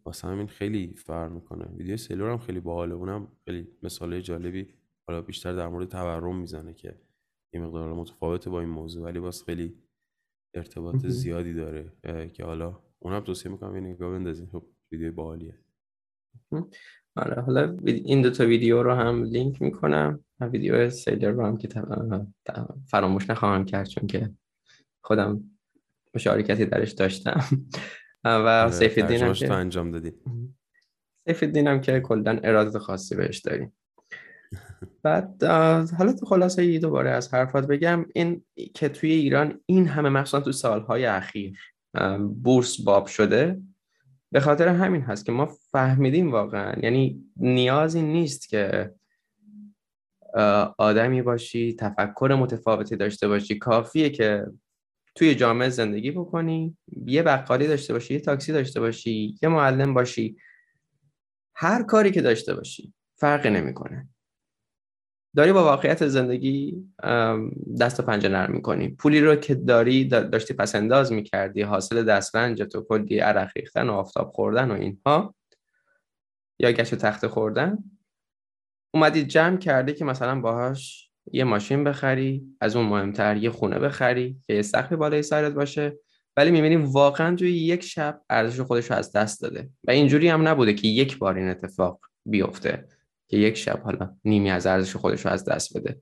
[0.05, 1.65] واسه همین خیلی فرق می‌کنه.
[1.65, 2.95] ویدیو سلور هم خیلی باحاله.
[2.95, 4.73] اونم خیلی مثال جالبی
[5.07, 7.01] حالا بیشتر در مورد تورم می‌زنه که
[7.53, 9.77] یه مقدار متفاوته با این موضوع ولی باز خیلی
[10.55, 11.91] ارتباط زیادی داره.
[12.29, 15.59] که حالا اونم توصیه می‌کنم یه نگاه بندازین خب ویدیو باحالیه.
[17.15, 21.69] آره حالا این دو تا ویدیو رو هم لینک می‌کنم ویدیو سیلر رو هم که
[22.87, 24.31] فراموش نخواهم کرد چون که
[25.03, 25.52] خودم
[26.15, 27.43] مشارکتی درش داشتم.
[28.23, 30.13] و آره، سیف الدین هم که انجام دادی.
[31.27, 33.73] سیف الدین هم که کلا اراده خاصی بهش داریم.
[35.03, 35.43] بعد
[35.97, 38.05] حالا تو خلاصه دوباره از حرفات بگم.
[38.15, 41.59] این که توی ایران این همه مخصوصا تو سالهای اخیر
[42.43, 43.61] بورس باب شده
[44.31, 46.73] به خاطر همین هست که ما فهمیدیم واقعا.
[46.83, 48.93] یعنی نیازی نیست که
[50.77, 53.57] آدمی باشی تفکر متفاوتی داشته باشی.
[53.57, 54.45] کافیه که
[55.15, 60.37] توی جامعه زندگی بکنی یه بقالی داشته باشی یه تاکسی داشته باشی یه معلم باشی.
[61.55, 64.09] هر کاری که داشته باشی فرقی نمی‌کنه.
[65.35, 66.83] داری با واقعیت زندگی
[67.79, 68.89] دست و پنجه نرم می‌کنی.
[68.89, 73.93] پولی رو که داری داشتی پس انداز می‌کردی حاصل دسترنج تو کلی عرق ریختن و
[73.93, 75.35] آفتاب خوردن و اینها
[76.59, 77.77] یا گشت تخت خوردن
[78.93, 84.37] اومدی جمع کردی که مثلا باهاش یه ماشین بخری از اون مهمتر یه خونه بخری
[84.47, 85.97] که یه سقف بالای سرت باشه.
[86.37, 89.69] ولی می‌بینیم واقعا توی یک شب ارزش خودش رو از دست داده.
[89.83, 92.87] و اینجوری هم نبوده که یک بار این اتفاق بیفته
[93.27, 96.01] که یک شب حالا نیمی از ارزش خودش رو از دست بده.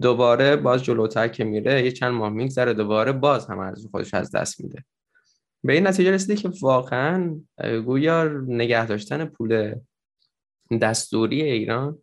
[0.00, 4.30] دوباره باز جلوتر که میره یه چند ماه میگذره دوباره باز هم ارزش خودش از
[4.30, 4.84] دست میده.
[5.64, 7.40] به این نتیجه رسیده که واقعا
[7.86, 9.74] گویا نگه داشتن پول
[10.80, 11.98] دستوری ایران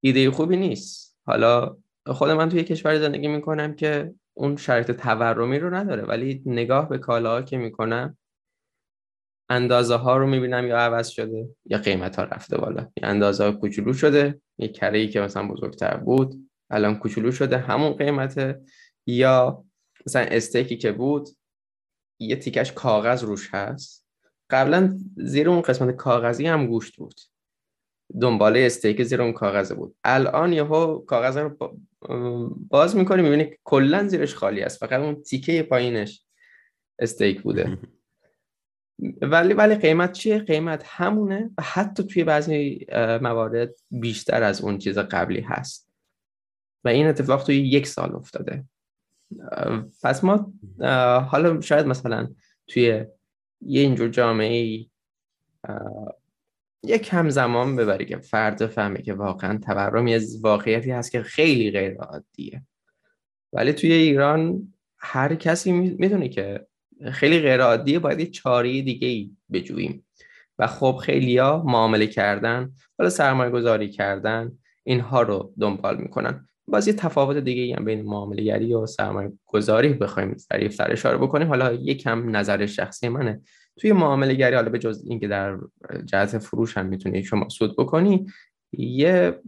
[0.00, 1.05] ایده خوبی نیست.
[1.26, 6.88] حالا خود من توی کشور زندگی می‌کنم که اون شرایط تورمی رو نداره ولی نگاه
[6.88, 8.18] به کالاها که می‌کنم
[9.50, 12.88] اندازه ها رو می‌بینم یا عوض شده یا قیمت ها رفته بالا.
[13.02, 17.92] یا اندازه ها کوچولو شده یه کره که مثلا بزرگتر بود الان کوچولو شده همون
[17.92, 18.60] قیمته.
[19.06, 19.64] یا
[20.06, 21.28] مثلا استیکی که بود
[22.20, 24.06] یه تیکش کاغذ روش هست.
[24.50, 27.20] قبلا زیر اون قسمت کاغذی هم گوشت بود.
[28.20, 29.96] دنباله استیک زیر اون کاغذ بود.
[30.04, 31.78] الان یهو کاغذ رو
[32.68, 34.78] باز می‌کنی می‌بینی کلا زیرش خالی است.
[34.80, 36.24] فقط اون تیکه پایینش
[36.98, 37.78] استیک بوده.
[39.22, 42.86] ولی ولی قیمت چیه؟ قیمت همونه و حتی توی بعضی
[43.22, 45.90] موارد بیشتر از اون چیز قبلی هست.
[46.84, 48.64] و این اتفاق توی یک سال افتاده.
[50.02, 50.52] پس ما
[51.20, 52.28] حالا شاید مثلا
[52.66, 53.04] توی
[53.60, 54.86] یه اینجور جامعه
[56.86, 61.70] یک کم زمان ببری که فرد فهمه که واقعا تورمی از واقعیتی هست که خیلی
[61.70, 62.62] غیر عادیه.
[63.52, 66.66] ولی توی ایران هر کسی می‌دونه که
[67.12, 70.06] خیلی غیر عادیه باید یه چاره دیگه ای بجوییم.
[70.58, 74.52] و خب خیلیا معامله کردن حالا سرمایه گذاری کردن
[74.84, 76.48] اینها رو دنبال می‌کنن.
[76.68, 81.48] باز یه تفاوت دیگه هم بین معامله گری و سرمایه گذاری بخوایم ظریفتر اشاره بکنیم.
[81.48, 83.40] حالا یکم نظر شخصی منه.
[83.76, 85.58] توی معامله گری حالا به جز اینکه در
[86.04, 88.26] جهت فروش هم می‌تونی شما سود بکنی
[88.72, 89.40] یه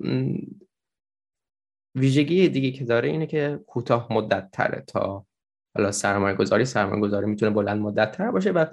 [1.94, 5.26] ویژگی دیگه که داره اینه که کوتاه مدت تره تا
[5.74, 8.66] حالا سرمایه گذاری سرمایه گذاری می‌تونه بلند مدت تر باشه و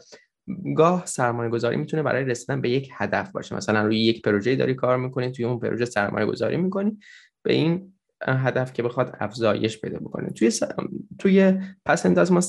[0.76, 3.56] گاه سرمایه گذاری می‌تونه برای رسیدن به یک هدف باشه.
[3.56, 7.00] مثلا روی یک پروژه داری کار می‌کنی توی اون پروژه سرمایه گذاری می‌کنی
[7.44, 7.94] به این
[8.28, 10.30] هدف که بخواد افزایش پیدا بکنه.
[10.30, 10.64] توی س...
[11.20, 11.54] توی
[11.86, 12.42] پس انداز ما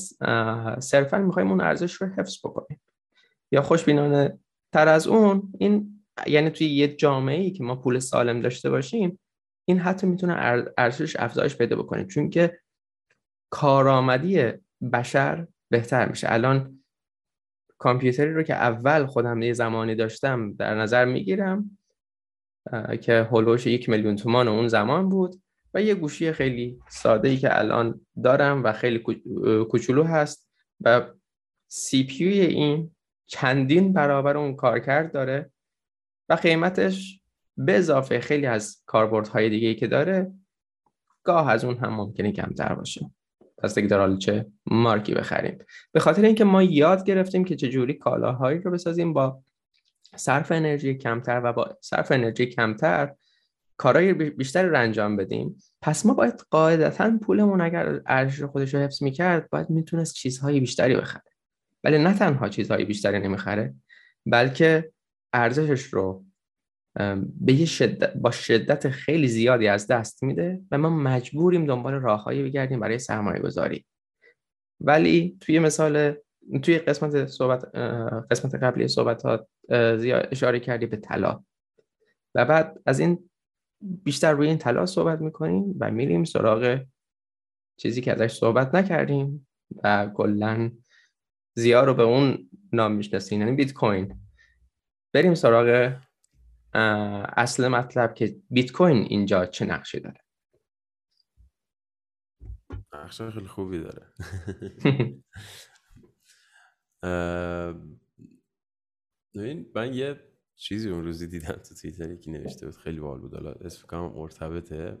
[0.79, 2.79] صرفا می‌خوایم اون ارزش رو حفظ بکنیم.
[3.51, 4.39] یا خوشبینانه
[4.73, 9.19] تر از اون این یعنی توی یه جامعه ای که ما پول سالم داشته باشیم
[9.65, 10.33] این حتی می‌تونه
[10.77, 12.05] ارزش افزایش پیدا بکنه.
[12.05, 12.59] چون که
[13.49, 14.51] کارآمدی
[14.93, 16.27] بشر بهتر میشه.
[16.31, 16.83] الان
[17.77, 21.77] کامپیوتری رو که اول خودم یه زمانی داشتم در نظر می‌گیرم
[23.01, 25.41] که هولوش یک میلیون تومان اون زمان بود
[25.73, 28.99] و یه گوشی خیلی ساده ای که الان دارم و خیلی
[29.69, 30.49] کوچولو هست
[30.81, 31.09] و
[31.67, 32.95] سی پیوی این
[33.27, 35.51] چندین برابر اون کارکرد داره
[36.29, 37.21] و قیمتش
[37.57, 40.31] به اضافه خیلی از کاربردهای دیگه ای که داره
[41.23, 43.11] گاه از اون هم ممکنه کمتر باشه.
[43.57, 45.57] پس دیگه در چه مارکی بخریم.
[45.91, 49.43] به خاطر اینکه ما یاد گرفتیم که چجوری کالاهایی رو بسازیم با
[50.15, 53.13] صرف انرژی کمتر و با صرف انرژی کمتر
[53.77, 59.03] کارهای بیشتر رو انجام بدیم پس ما باید قاعدتا پولمون اگر ارزش خودش رو حفظ
[59.03, 61.36] می‌کرد باید می‌تونست چیزهای بیشتری بخره.
[61.83, 63.73] ولی نه تنها چیزهای بیشتری نمی‌خره
[64.25, 64.91] بلکه
[65.33, 66.25] ارزشش رو
[67.41, 72.43] به یه شدت با شدت خیلی زیادی از دست میده و ما مجبوریم دنبال راههایی
[72.43, 73.85] بگردیم برای سرمایه گذاری
[74.81, 76.15] ولی توی مثال
[76.63, 77.75] توی قسمت صحبت
[78.31, 79.21] قسمت قبلی صحبت
[79.97, 81.43] زیاد اشاره کردی به طلا.
[82.35, 83.29] و بعد از این
[83.81, 86.79] بیشتر روی این طلا صحبت می‌کنیم و میریم سراغ
[87.77, 89.47] چیزی که ازش صحبت نکردیم
[89.83, 90.71] و کلا
[91.57, 94.19] زیاد رو به اون نام می‌شناسیم یعنی بیت کوین.
[95.13, 95.95] بریم سراغ
[97.37, 100.21] اصل مطلب که بیت کوین اینجا چه نقشی داره.
[102.93, 104.07] نقش خیلی خوبی داره.
[109.35, 110.19] ببین من یه
[110.55, 113.33] چیزی اون روزی دیدم تو توییتر که نوشته بود خیلی بال بود.
[113.33, 114.97] حالا اسم کنم مرتبطه.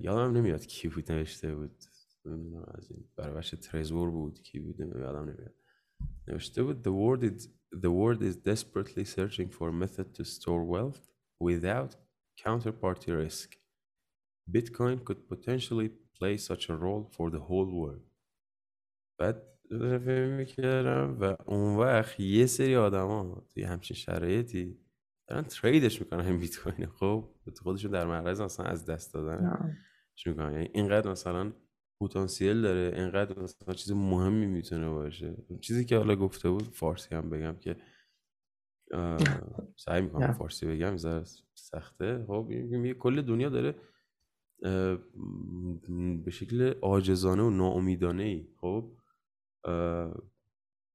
[0.00, 1.84] یادم نمیاد کی بود نوشته بود.
[2.74, 5.54] از این برابرش ترزور بود کی بود یادم نمیاد.
[6.28, 10.64] نوشته بود the world is the world is desperately searching for a method to store
[10.64, 11.08] wealth
[11.48, 11.96] without
[12.44, 13.56] counterparty risk.
[14.54, 18.10] Bitcoin could potentially play such a role for the whole world.
[19.18, 24.78] بعد فکر می‌کردم و اون وقت یه سری آدما توی همچین شرایطی
[25.28, 26.86] دارن تریدش می‌کنن این بیت کوین.
[26.86, 27.28] خب
[27.62, 29.76] خودشون در معرض مثلا از دست دادن.
[30.26, 31.52] می‌کنن یعنی اینقدر مثلا
[32.00, 32.92] پتانسیل داره.
[32.96, 35.36] اینقدر مثلا چیز مهمی می‌تونه باشه.
[35.60, 37.76] چیزی که حالا گفته بود فارسی هم بگم که
[39.76, 40.96] سعی می‌کنم فارسی بگم
[41.54, 42.24] سخته.
[42.26, 42.52] خب
[42.92, 43.74] کل دنیا داره
[46.24, 48.96] به شکل عاجزانه و ناامیدانه ای خب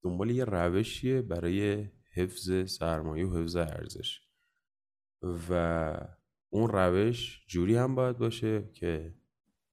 [0.03, 4.21] دنبال یه روشیه برای حفظ سرمایه و حفظ ارزش.
[5.49, 5.97] و
[6.49, 9.13] اون روش جوری هم باید باشه که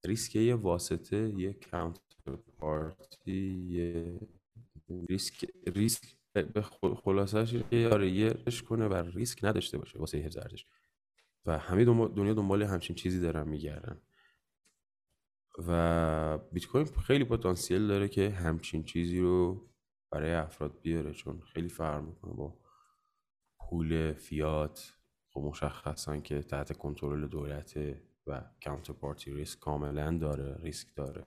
[0.05, 4.21] ریسک یه واسطه یه کانتر پارتی یه
[5.09, 6.63] ریسک ریسک به
[7.05, 8.35] خلاصش یه آره یه
[8.69, 10.67] کنه و ریسک نداشته باشه واسه حفظ ارزش.
[11.47, 14.01] و همه دنیا دنبال همچین چیزی دارن میگردن.
[15.59, 19.69] و بیت کوین خیلی پتانسیل داره که همچین چیزی رو
[20.11, 22.59] برای افراد بیاره چون خیلی فرق می‌کنه با
[23.61, 24.93] پول فیات.
[25.31, 27.79] خب مشخصا که تحت کنترل دولت
[28.27, 31.27] و کانتر پارتی ریسک کاملا داره ریسک داره.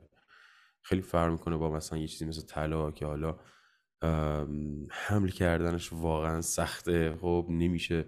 [0.82, 3.40] خیلی فرق می‌کنه با مثلا یه چیزی مثل طلا که حالا
[4.92, 7.16] حمل کردنش واقعا سخته.
[7.16, 8.06] خب نمیشه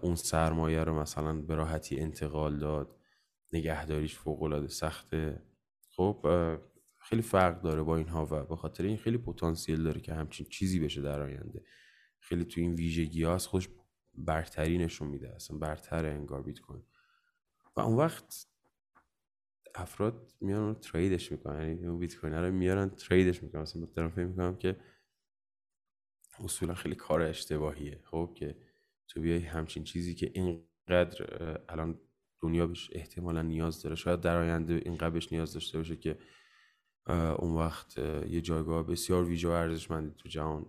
[0.00, 2.96] اون سرمایه رو مثلا به راحتی انتقال داد.
[3.52, 5.42] نگهداریش فوق العاده سخته.
[5.96, 6.26] خب
[6.98, 10.80] خیلی فرق داره با اینها و به خاطر این خیلی پتانسیل داره که همچین چیزی
[10.80, 11.64] بشه در آینده.
[12.20, 13.68] خیلی تو این ویژگی ها از خودش
[14.14, 15.34] برتری نشون میده.
[15.34, 16.82] اصلا برتر انگار بیت کوین.
[17.78, 18.46] و اون وقت
[19.74, 21.68] افراد میان رو تریدش می‌کنن.
[21.68, 23.62] یعنی اون بیت کوین رو میارن تریدش می‌کنن.
[23.62, 24.76] مثلا دارم فکر می‌کنم که
[26.44, 28.00] اصولا خیلی کار اشتباهیه.
[28.04, 28.56] خب که
[29.08, 31.26] تو بیای همچین چیزی که اینقدر
[31.68, 32.00] الان
[32.42, 33.96] دنیا بهش احتمالا نیاز داره.
[33.96, 36.18] شاید در آینده اینقدر بهش نیاز داشته باشه که
[37.38, 37.98] اون وقت
[38.28, 40.66] یه جایگاه بسیار ویژه و ارزشمندی تو جهان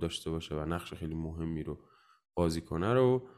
[0.00, 1.78] داشته باشه و نقش خیلی مهمی رو
[2.34, 3.28] بازی کنه رو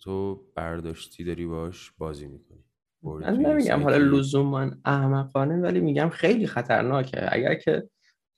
[0.00, 2.64] تو برداشتی داری باش بازی می‌کنی.
[3.14, 7.28] من نمیگم حالا لزوما احمقانه ولی میگم خیلی خطرناکه.
[7.28, 7.88] اگر که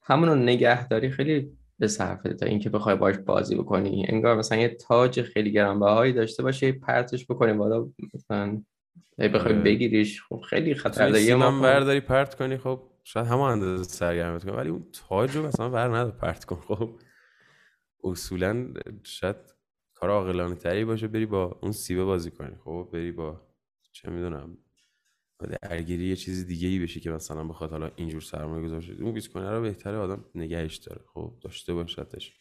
[0.03, 4.07] همونو نگهداری خیلی به صرفه تا اینکه بخوای باش بازی بکنی.
[4.09, 8.63] انگار مثلا یه تاج خیلی گرانبهایی داشته باشه پرتش بکنی بالا مثلا
[9.19, 9.63] بخوای آره.
[9.63, 14.53] بگیریش خب خیلی خطر داره من برداری پرت کنی خب شاید همون اندازه سرگرمت کنی
[14.53, 16.57] ولی اون تاج رو مثلا بر نده پرت کن.
[16.57, 16.91] خب
[18.05, 18.67] اصولا
[19.03, 19.37] شاید
[19.95, 22.57] کار عاقلانه تری باشه بری با اون سیبه بازی کنی.
[22.65, 23.48] خب بری با
[23.99, 24.59] چه می‌دونم
[25.63, 29.29] درگیری یه چیز دیگه ای بشه که مثلا بخواد حالا اینجور سرمایه گذاشته اون بیت
[29.29, 31.05] کوین رو بهتره آدم نگهش داره.
[31.15, 32.41] خب داشته باشدش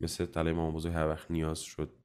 [0.00, 1.98] مثل طلای امام بزرگ هر وقت نیاز شد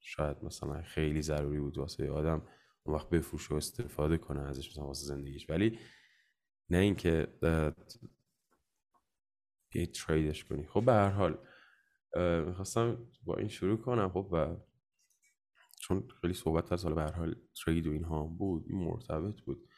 [0.00, 2.48] شاید مثلا خیلی ضروری بود واسه آدم
[2.82, 5.50] اون وقت بفروشه و استفاده کنه ازش مثلا واسه زندگیش.
[5.50, 5.78] ولی
[6.70, 7.26] نه اینکه
[9.74, 10.66] یه تریدش کنی.
[10.66, 11.38] خب به هر حال
[12.46, 14.08] می‌خواستم با این شروع کنم.
[14.08, 14.56] خب و
[15.90, 17.34] چون خیلی صحبت از حالا به هر حال
[17.64, 19.68] ترید و اینها بود این مرتبط بود.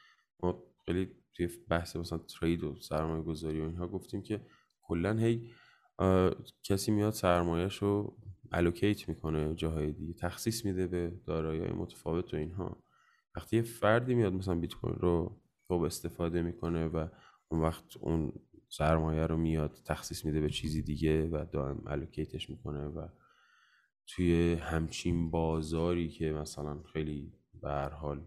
[0.42, 4.46] ما خیلی توی بحث مثلا ترید و سرمایه گذاری و اینها گفتیم که
[4.82, 5.50] کلا هی
[6.62, 8.16] کسی میاد سرمایهش رو
[8.52, 12.84] الوکیت می‌کنه جاهای دیگه تخصیص میده به دارایی متفاوت و اینها.
[13.36, 17.08] وقتی یه فردی میاد مثلا بیت کوین رو خب استفاده می‌کنه و
[17.48, 18.32] اون وقت اون
[18.68, 23.08] سرمایه رو میاد تخصیص میده به چیزی دیگه و دائم الوکیتش می‌کنه و
[24.06, 27.32] توی همچین بازاری که مثلا خیلی
[27.62, 28.26] به حال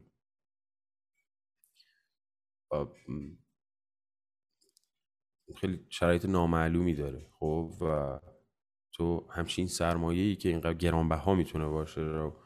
[5.61, 8.19] خیلی شرایط نامعلومی داره خب؟ و
[8.91, 12.38] تو همچین سرمایه‌ای که اینقدر گرانبها می‌تونه باشه رو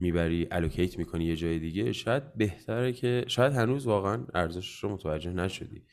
[0.00, 5.30] می‌بری الوکیت می‌کنی یه جای دیگه شاید بهتره که شاید هنوز واقعا ارزشش رو متوجه
[5.32, 5.86] نشدی.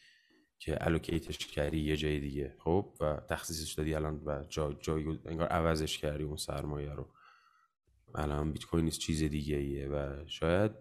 [0.59, 5.47] که الوکیتش کردی یه جای دیگه خب؟ و تخصیصش دادی الان و جای, جای انگار
[5.47, 7.07] عوضش کردی اون سرمایه رو.
[8.15, 10.71] الان بیت کوین چیز دیگه ایه و شاید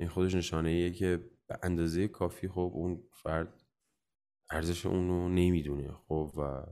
[0.00, 3.62] این خودش نشانه ایه که به اندازه کافی خب اون فرد
[4.50, 6.66] ارزش اون رو نمی‌دونه خب؟ و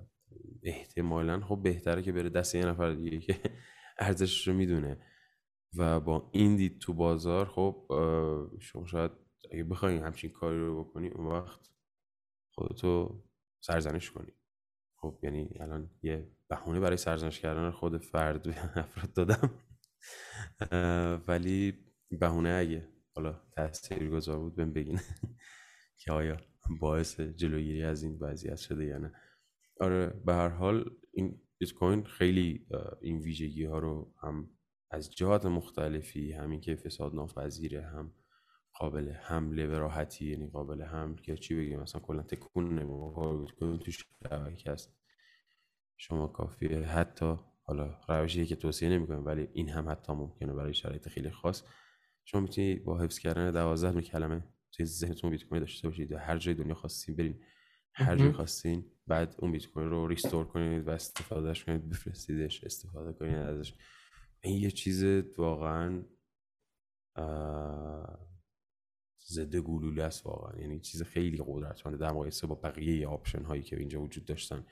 [0.62, 3.40] احتمالا خب بهتره که بره دست یه نفر دیگه که
[3.99, 4.99] ارزشش رو می‌دونه.
[5.76, 7.86] و با این دید تو بازار خب
[8.61, 9.11] شما شاید
[9.53, 11.70] اگه بخوای همچین کاری رو بکنی اون وقت
[12.55, 13.22] خودتو
[13.61, 14.32] سرزنش کنی.
[14.97, 19.51] خب یعنی الان یه بهونه برای سرزنش کردن خود فرد به افراد دادم.
[21.28, 25.01] ولی بهونه اگه حالا تاثیر گذار بود بهم بگین
[26.01, 26.36] که آیا
[26.80, 29.12] باعث جلوگیری از این وضعیت شده یا نه.
[29.80, 32.66] آره به هر حال این بیت کوین خیلی
[33.01, 34.51] این ویژگی ها رو هم
[34.91, 38.14] از جهات مختلفی همین که فساد ناپذیره هم
[38.78, 43.50] قابل حمله به راحتی یعنی قابل حمل که چی بگیم؟ مثلا کلا تکون نمی‌خوره بیت
[43.50, 44.96] کوین توش شبکه است
[45.96, 46.78] شما کافیه.
[46.78, 51.62] حتی حالا روشی که توصیه نمی‌کنم ولی این هم حتی ممکنه برای شرایط خیلی خاص.
[52.24, 56.12] شما می‌تونید با حفظ کردن دوازده کلمه توی ذهنتون بیت کوین داشته باشید.
[56.12, 57.40] و هر جای دنیا خواستین برین.
[57.94, 63.12] هر جای خواستین بعد اون بیت کوین رو restore کنید و استفادهش کنید بفرستیدش استفاده
[63.12, 63.74] کنید ازش.
[64.42, 65.04] این یه چیز
[65.38, 66.04] واقعا
[69.26, 70.60] ضد گلوله است واقعا.
[70.60, 74.66] یعنی چیز خیلی قدرتمنده در مقایسه با بقیه option هایی که اینجا وجود داشتن.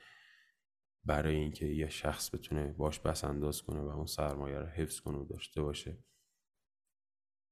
[1.05, 5.17] برای اینکه یه شخص بتونه باش بس انداز کنه و اون سرمایه رو حفظ کنه
[5.17, 5.97] و داشته باشه.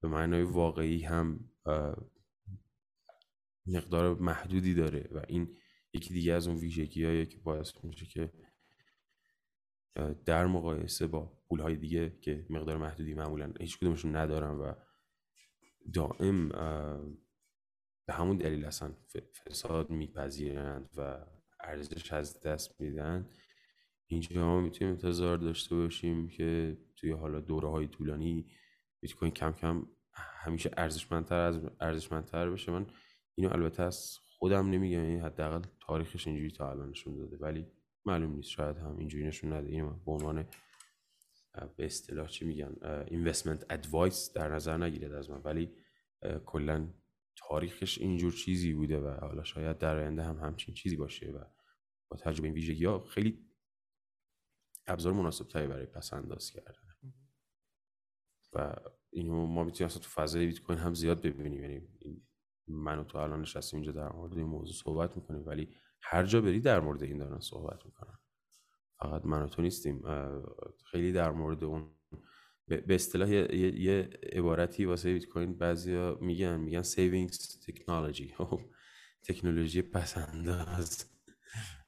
[0.02, 1.50] به معنای واقعی هم
[3.68, 5.58] مقدار محدودی داره و این
[5.94, 8.32] یکی دیگه از اون ویژگی که باعث میشه که
[10.26, 14.74] در مقایسه با پول های دیگه که مقدار محدودی معمولا هیچ کدومشون ندارن و
[15.94, 16.50] دائم
[18.08, 18.94] به همون دلیل اصلا
[19.46, 21.26] فساد میپذیرند و
[21.60, 23.30] ارزش از دست میدن.
[24.08, 28.46] اینجا ما می‌تونیم انتظار داشته باشیم که توی حالا دوره های طولانی
[29.02, 32.72] بیت کوین کم کم همیشه ارزشمندتر از ارزشمندتر بشه.
[32.72, 32.86] من
[33.36, 37.68] اینو البته از خودم نمیگم یعنی حداقل تاریخش اینجوری تا الان نشون داده ولی
[38.06, 39.70] معلوم نیست شاید هم اینجوری نشون نده.
[39.70, 40.46] اینو به عنوان
[41.78, 42.76] به اصطلاح چی میگن؟
[43.08, 45.42] اینوستمنت ادوایس در نظر نگیرید از من.
[45.42, 45.76] ولی
[46.46, 46.94] کلا
[47.36, 51.44] تاریخش اینجور چیزی بوده و حالا شاید در آینده هم همچین چیزی باشه و
[52.12, 53.46] با تجربه این ویژگی ها خیلی
[54.88, 56.86] ابزار مناسب تری برای پس انداز کردن.
[58.54, 58.76] و
[59.10, 61.62] اینو ما می‌تونیم اصلا تو فضای بیت کوین هم زیاد ببینیم.
[61.62, 61.88] یعنی
[62.68, 66.42] من و تو الان نشستیم اینجا در مورد این موضوع صحبت می‌کنیم ولی هر جا
[66.42, 68.18] بری در مورد این دارن صحبت می‌کنن.
[69.06, 70.04] فقط من و تو نیستیم.
[70.92, 71.92] خیلی در مورد اون
[72.68, 78.34] به اصطلاح یه, یه عبارتی واسه بیت کوین بعضیا میگن میگن savings technology
[79.24, 81.06] تکنولوژی پس‌انداز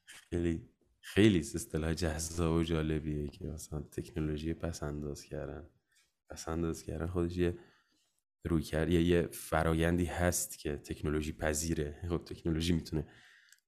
[0.06, 0.70] خیلی
[1.02, 5.70] خیلی اصطلاح جذاب و جالبیه که مثلا تکنولوژی پس‌انداز کردن.
[6.30, 7.58] پس‌انداز کردن خودش یه
[8.46, 12.00] رویکرد یه فرایندی هست که تکنولوژی پذیره.
[12.10, 13.08] خب تکنولوژی می‌تونه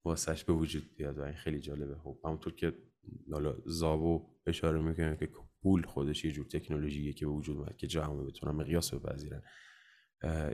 [0.04, 1.98] واسش به وجود بیاد و این خیلی جالبه.
[1.98, 2.89] خب همونطور که
[3.32, 5.28] حالا زابو اشاره می‌کنه که
[5.62, 9.42] پول خودش یه جور تکنولوژیه که به وجود اومد که جامعه بتونن مقیاس بپذیرن.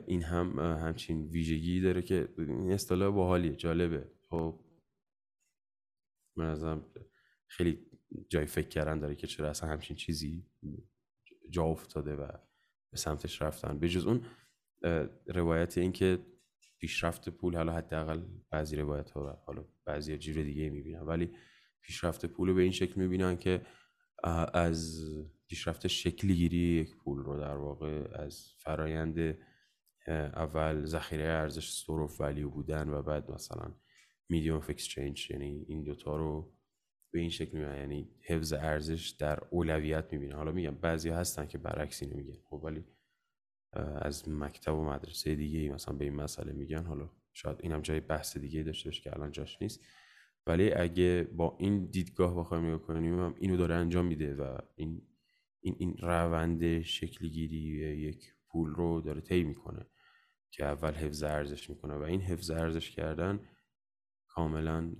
[0.07, 4.11] این هم همچین ویژگی داره که این اصطلاح باحالیه جالبه.
[4.29, 4.59] خب
[6.35, 6.85] من
[7.47, 7.79] خیلی
[8.29, 10.45] جای فکر کردن داره که چرا اصلا همچین چیزی
[11.49, 12.27] جا افتاده و
[12.91, 13.79] به سمتش رفتن.
[13.79, 14.25] به جز اون
[15.27, 16.19] روایت این که
[16.79, 21.31] پیشرفت پول حالا حداقل بعضی روایت ها حالا بعضی جور دیگه می‌بینن ولی
[21.87, 23.65] پیشرفت پول رو به این شکل می‌بینن که
[24.53, 25.01] از
[25.47, 29.37] پیشرفت شکلی گیری یک پول رو در واقع از فرایند
[30.07, 33.75] اول ذخیره ارزش استور و ولیو بودن و بعد مثلا
[34.29, 36.53] میدیوم اف اکسچنج یعنی این دوتا رو
[37.11, 40.35] به این شکل می‌بینن یعنی حفظ ارزش در اولویت می‌بینن.
[40.35, 42.85] حالا میگم بعضی هستن که برعکس اینو میگن خب ولی
[44.01, 46.85] از مکتب و مدرسه دیگه مثلا به این مسئله میگن.
[46.85, 49.85] حالا شاید اینم جای بحث دیگه داشته باشه که الان جاش نیست.
[50.47, 55.01] ولی اگه با این دیدگاه بخوایم نگاه کنیم هم اینو داره انجام میده و این
[55.59, 57.57] این این روند شکل گیری
[57.97, 59.85] یک پول رو داره طی می‌کنه
[60.51, 63.39] که اول حفظ ارزش می‌کنه و این حفظ ارزش کردن
[64.27, 64.91] کاملا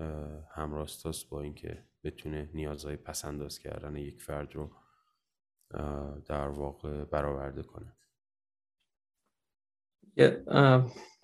[0.55, 4.71] همراستاست با اینکه بتونه نیازهای پسنداز کردن یک فرد رو
[6.25, 7.93] در واقع برآورده کنه.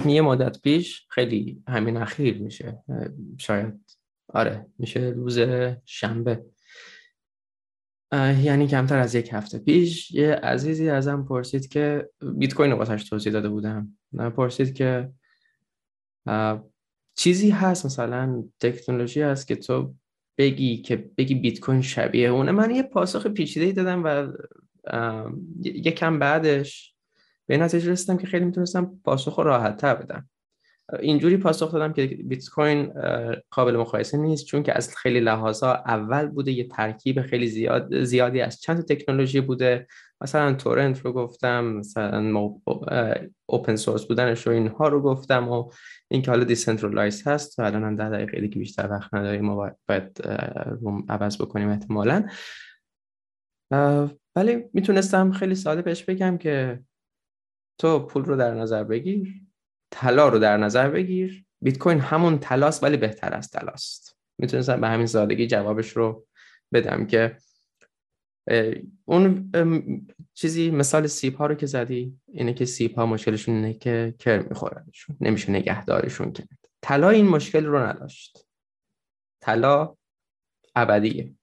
[0.06, 2.84] یه مدت پیش خیلی همین اخیر میشه.
[3.40, 3.86] شاید
[4.34, 5.40] آره میشه روز
[5.86, 6.46] شنبه.
[8.44, 13.04] یعنی کمتر از یک هفته پیش یه عزیزی ازم پرسید که بیت کوین رو واسش
[13.04, 13.98] توضیح داده بودم.
[14.14, 15.10] پرسید که
[17.16, 19.96] چیزی هست مثلا تکنولوژی هست که تو
[20.38, 22.52] بگی که بگی بیت کوین شبیه اونه.
[22.52, 24.28] من یه پاسخ پیچیده دادم و
[25.64, 26.96] یکم بعدش
[27.46, 30.30] به نتیجه رسیدم که خیلی می‌تونستم پاسخ راحت تر بدم.
[31.00, 32.94] اینجوری پاسخ دادم که بیت کوین
[33.52, 38.42] قابل مقایسه نیست چون که از خیلی لحاظا اول بوده یه ترکیب خیلی زیاد زیادی
[38.42, 39.88] از چند تکنولوژی بوده.
[40.22, 42.50] مثلا تورنت رو گفتم مثلا
[43.46, 45.72] اوپن سورس بودنش رو اینها رو گفتم و
[46.08, 47.60] اینکه حالا decentralize هست.
[47.60, 50.22] و الان هم ده دقیقه دیگه بیشتر وقت نداریم ما باید
[51.10, 52.28] عوض بکنیم احتمالا.
[54.36, 56.80] ولی می‌تونستم خیلی ساده بهش بگم که
[57.80, 59.43] تو پول رو در نظر بگیر.
[59.94, 61.46] طلا رو در نظر بگیر.
[61.62, 66.26] بیت کوین همون طلاست ولی بهتر از طلاست می‌تونستم به همین سادگی جوابش رو
[66.74, 67.38] بدم که
[69.06, 69.52] اون
[70.34, 74.40] چیزی مثال سیب ها رو که زدی اینه که سیب ها مشکلشون اینه که کرم
[74.40, 76.48] میخورنشون نمیشه نگهدارشون کرد.
[76.82, 78.48] طلا این مشکل رو نداشت.
[79.42, 79.96] طلا
[80.76, 81.34] ابدیه.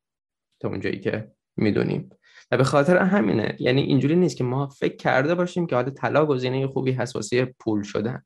[0.60, 2.10] تا اونجایی که می‌دونیم.
[2.50, 6.26] و به خاطر همینه یعنی اینجوری نیست که ما فکر کرده باشیم که حالا طلا
[6.26, 8.22] گزینه خوبی واسه پول شدن.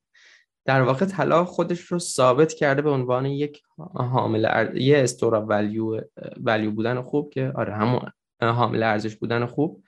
[0.64, 3.62] در واقع طلا خودش رو ثابت کرده به عنوان یک
[3.94, 6.00] حامل یه استورا ولیو
[6.42, 8.00] ولیو بودن خوب که آره همون
[8.40, 9.84] حامل ارزش بودن خوب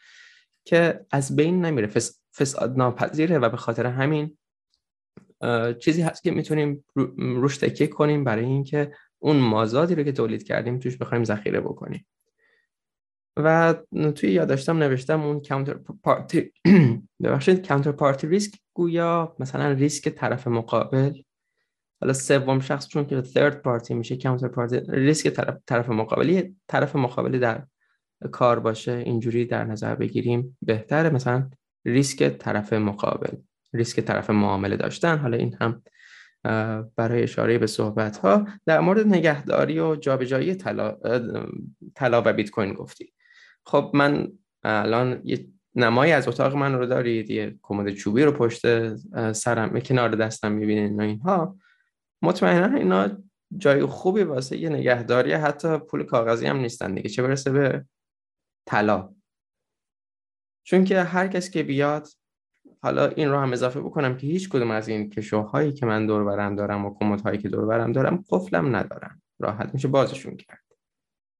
[0.64, 2.20] که از بین نمیره فس...
[2.38, 4.38] فساد ناپذیره و به خاطر همین
[5.78, 6.84] چیزی هست که می‌تونیم
[7.16, 12.06] روش تکیه کنیم برای اینکه اون مازادی رو که تولید کردیم توش بخوایم ذخیره بکنیم.
[13.36, 13.74] و
[14.14, 16.52] توی یادداشتم نوشتم اون کانتر پارتی
[17.22, 21.12] ببخشید کانتر پارتی ریسک گویا مثلا ریسک طرف مقابل
[22.00, 26.96] حالا سوم شخص چون که ثرد پارتی میشه کانتر پارتی ریسک طرف طرف مقابلی طرف
[26.96, 27.66] مقابلی در
[28.32, 31.10] کار باشه اینجوری در نظر بگیریم بهتره.
[31.10, 31.50] مثلا
[31.84, 33.36] ریسک طرف مقابل
[33.72, 35.18] ریسک طرف معامله داشتن.
[35.18, 35.82] حالا این هم
[36.96, 40.54] برای اشاره به صحبت ها در مورد نگهداری و جابجایی
[41.94, 43.12] طلا و بیت کوین گفتی.
[43.66, 45.46] خب من الان یه
[45.76, 48.62] نمایی از اتاق من رو دارید یه کمد چوبی رو پشت
[49.32, 51.56] سرم کنار دستم می‌بینید اینها.
[52.22, 53.08] مطمئنا اینا
[53.56, 57.08] جای خوبی واسه یه نگهداری حتی پول کاغذی هم نیستن دیگه.
[57.08, 57.84] چه برسه به
[58.66, 59.14] طلا.
[60.64, 62.08] چون که هر کس که بیاد
[62.82, 66.24] حالا این رو هم اضافه بکنم که هیچ کدوم از این کشوهایی که من دور
[66.24, 70.64] برم دارم و کمدهایی که دور برم دارم قفلم ندارم راحت میشه بازشون کرد.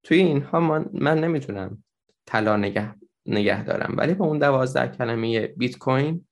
[0.03, 1.85] توی اینها من, من نمی‌تونم
[2.27, 2.95] طلا نگه
[3.29, 3.95] نگه دارم.
[3.97, 6.27] ولی با اون دوازده کلمه بیت کوین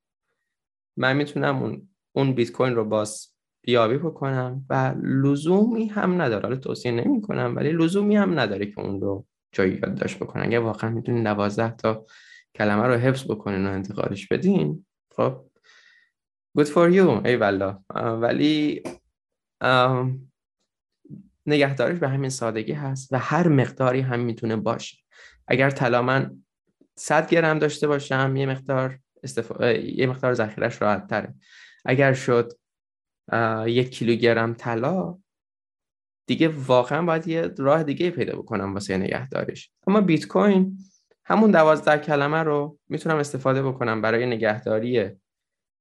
[0.97, 3.35] من می‌تونم اون اون بیت کوین رو باز
[3.67, 6.43] یابی بکنم و لزومی هم نداره.
[6.43, 10.43] حالا توصیه نمی کنم ولی لزومی هم نداره که اون رو جایی یادداشت بکنن.
[10.43, 12.07] اگه واقعا می‌تونین 12 تا
[12.55, 14.87] کلمه رو حفظ بکنین و انتقالش بدین
[15.17, 15.45] خب
[16.59, 18.83] good for you ای والا ولی
[21.47, 24.99] نگهدارش به همین سادگی هست و هر مقداری هم می‌تونه باشه.
[25.49, 26.44] اگر طلا من
[26.99, 29.61] 100 گرم داشته باشم یه مقدار استف...
[29.85, 31.35] یه مقدار ذخیرش راحت تره
[31.85, 32.53] اگر شد
[33.67, 35.19] یک کیلوگرم طلا
[36.27, 39.71] دیگه واقعا باید یه راه دیگه پیدا بکنم واسه نگهداریش.
[39.87, 40.79] اما بیت کوین
[41.25, 45.11] همون دوازده کلمه رو می‌تونم استفاده بکنم برای نگهداری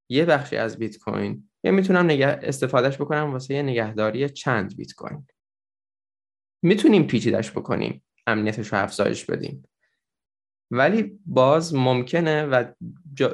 [0.10, 2.28] یه بخشی از بیت کوین یا می‌تونم نگه...
[2.28, 5.28] استفادهش بکنم واسه نگهداری چند بیت کوین.
[6.62, 9.64] می‌تونیم پیچیدش بکنیم امنیتش رو افزایش بدیم.
[10.74, 12.66] ولی باز ممکنه و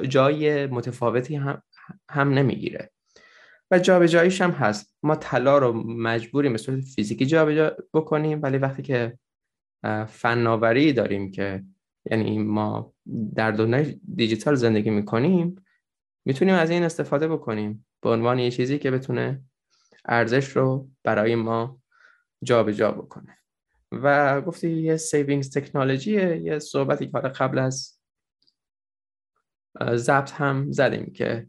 [0.08, 1.62] جای متفاوتی هم,
[2.10, 2.90] هم نمی‌گیره.
[3.70, 4.96] و جابجاییش هم هست.
[5.02, 9.18] ما طلا رو مجبوریم به صورت فیزیکی جابجا بکنیم ولی وقتی که
[10.08, 11.64] فناوری داریم که
[12.10, 12.92] یعنی ما
[13.34, 15.64] در دنیای دیجیتال زندگی می‌کنیم
[16.24, 17.86] می‌تونیم از این استفاده بکنیم.
[18.02, 19.42] به عنوان یه چیزی که بتونه
[20.04, 21.80] ارزش رو برای ما
[22.42, 23.39] جابجا جا بکنه.
[23.92, 28.00] و گفتی یه savings technology ه یه صحبتی که قبل از
[29.94, 31.48] ضبط هم زدیم که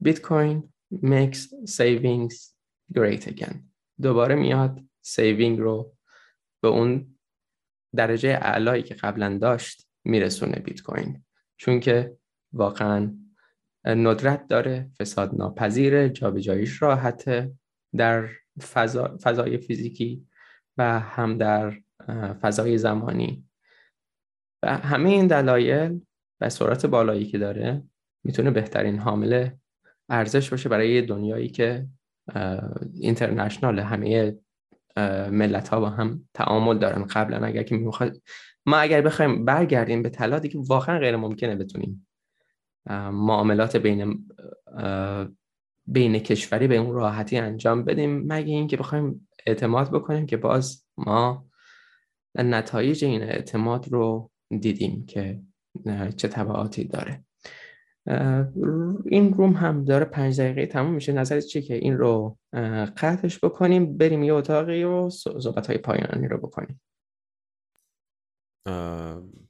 [0.00, 1.38] بیت کوین makes
[1.70, 2.34] savings
[2.98, 3.56] great again.
[4.02, 5.96] دوباره میاد saving رو
[6.62, 7.18] به اون
[7.96, 11.24] درجه اعلایی که قبلا داشت میرسونه بیت کوین
[11.56, 12.16] چون که
[12.52, 13.18] واقعا
[13.84, 17.52] ندرت داره فساد ناپذیره جابجاییش راحته.
[17.96, 18.28] در
[18.72, 20.26] فضا، فضای فیزیکی
[20.78, 21.74] و هم در
[22.40, 23.44] فضای زمانی.
[24.62, 26.00] و همه این دلایل
[26.40, 27.82] و سرعت بالایی که داره
[28.24, 29.48] می‌تونه بهترین حامل
[30.08, 31.86] ارزش باشه برای دنیایی که
[32.94, 34.36] اینترنشنال همه
[35.30, 37.04] ملت ها با هم تعامل دارن.
[37.04, 38.20] قبلا اگر که می‌خواد
[38.66, 42.06] ما اگر بخوایم برگردیم به طلا دیگه واقعا غیر ممکنه بتونیم.
[43.12, 44.28] معاملات بین
[45.86, 48.24] بین کشوری به اون راحتی انجام بدیم.
[48.32, 51.48] مگه اینکه بخوایم اعتماد بکنیم که باز ما
[52.34, 55.40] نتایج این اعتماد رو دیدیم که
[56.16, 57.24] چه تبعاتی داره.
[59.04, 61.12] این روم هم داره پنج دقیقه تموم میشه.
[61.12, 62.38] نظرت چیه که این رو
[62.96, 66.80] قطعش بکنیم؟ بریم یه اتاقی و صحبت های پایانی رو بکنیم.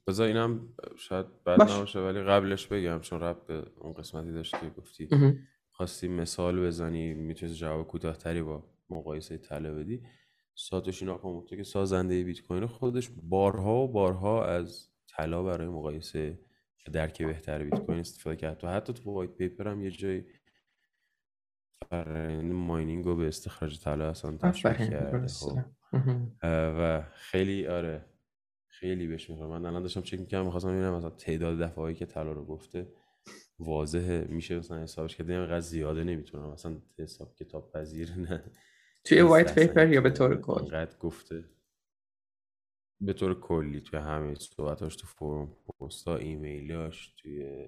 [0.07, 4.69] بذار اینم شاید بد نباشه ولی قبلش بگم چون رب به اون قسمتی داشت که
[4.77, 5.09] گفتی
[5.71, 10.01] خواستی مثال بزنی می‌تونی جواب کوتاهتری با مقایسه طلا بدی
[10.55, 16.39] ساتوشی ناکاموتو که سازنده بیت کوین خودش بارها و بارها از طلا برای مقایسه
[16.93, 18.57] درک بهتر بیت کوین استفاده کرد.
[18.57, 20.23] تو حتی تو وایت پیپر هم یه جای
[22.43, 25.57] ماینینگ رو به استخراج طلا اصلا تشبیه کرده خب.
[26.43, 28.05] و خیلی آره
[28.67, 32.31] خیلی بهش می‌خوام من الان داشتم چک می‌کنم می‌خواستم ببینم مثلا تعداد دفعه که طلا
[32.31, 32.93] رو گفته
[33.59, 36.51] واضحه میشه مثلا حسابش کرد؟ اینقدر زیاده نمی‌تونم.
[36.51, 38.51] مثلا حساب کتاب پذیر نه.
[39.09, 41.43] توی white paper یا به طور کل؟ اینقدر گفته.
[43.01, 47.67] به طور کلی توی همه صحبتاش تو forum post ا ایمیلاش توی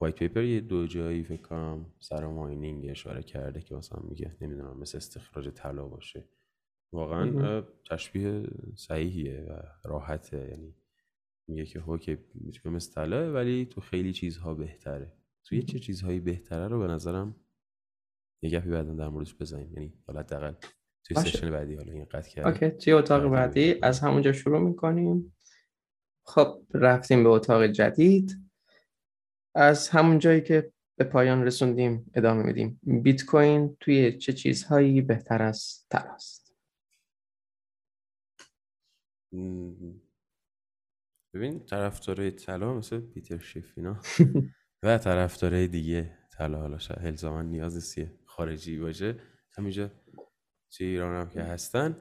[0.00, 4.78] white paper یه دو جایی فکر کنم سر mining اشاره کرده که مثلا میگه نمی‌دونم
[4.78, 6.24] مثل استخراج طلا باشه.
[6.92, 8.42] واقعا تشبیه
[8.76, 10.48] صحیحیه و راحته.
[10.50, 10.74] یعنی
[11.48, 12.18] میگه که اوکی
[12.64, 15.12] مثل طلاست ولی تو خیلی چیزها بهتره.
[15.44, 17.36] توی چه چیزهایی بهتره رو به نظرم
[18.42, 19.72] یه گپی بعدا در موردش بزنیم.
[19.74, 20.54] یعنی حالا حداقل
[21.04, 25.36] توی session بعدی حالا این قطع کرد اوکی توی اتاق بعدی از همونجا شروع می‌کنیم.
[26.26, 28.50] خب رفتیم به اتاق جدید.
[29.54, 32.80] از همون جایی که به پایان رسوندیم ادامه میدیم.
[32.82, 36.40] بیت کوین توی چه چیزهایی بهتر از طلاست
[41.34, 44.00] ببین طرفدارای طلا مثل پیتر شیف اینا
[44.82, 49.16] و طرفدارای دیگه طلا حالا شاید الزاما نیازی نیست خارجی باشه
[49.52, 49.90] همینجا
[50.70, 51.96] توی ایران هم که هستن.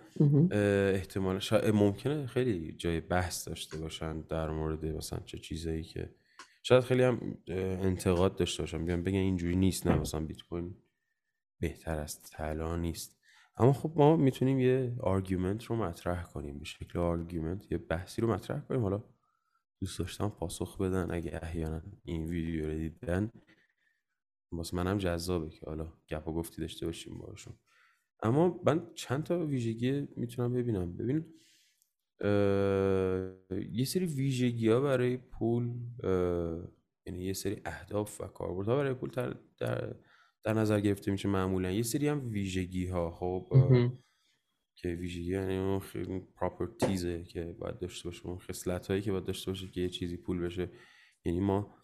[0.93, 6.15] احتمال شاید ممکنه خیلی جای بحث داشته باشن در مورد مثلا چه چیزایی که
[6.63, 8.85] شاید خیلی هم انتقاد داشته باشن.
[8.85, 10.75] بیان بگن اینجوری نیست نه مثلا بیت کوین
[11.59, 13.19] بهتر از طلا نیست.
[13.57, 16.59] اما خب ما می‌تونیم یه argument رو مطرح کنیم.
[16.59, 18.81] به شکل argument یه بحثی رو مطرح کنیم.
[18.81, 19.03] حالا
[19.79, 23.31] دوست داشتم پاسخ بدن اگه احیانا این ویدیو رو دیدن.
[24.51, 27.53] واسه منم جذابه که حالا گپ و گفتی داشته باشیم باشون
[28.23, 30.97] اما من چند تا ویژگی می‌تونم ببینم.
[30.97, 31.25] ببین
[33.71, 35.73] یه سری ویژگی ها برای پول
[37.05, 39.95] یعنی یه سری اهداف و کاربردها برای پول در, در,
[40.43, 41.71] در نظر گرفته میشه معمولا.
[41.71, 43.53] یه سری هم ویژگی ها خب
[44.75, 49.51] که ویژگی یعنی اون پراپرتیزه که باید داشته باشه اون خصلت هایی که باید داشته
[49.51, 50.71] باشه که یه چیزی پول بشه.
[51.25, 51.75] یعنی ما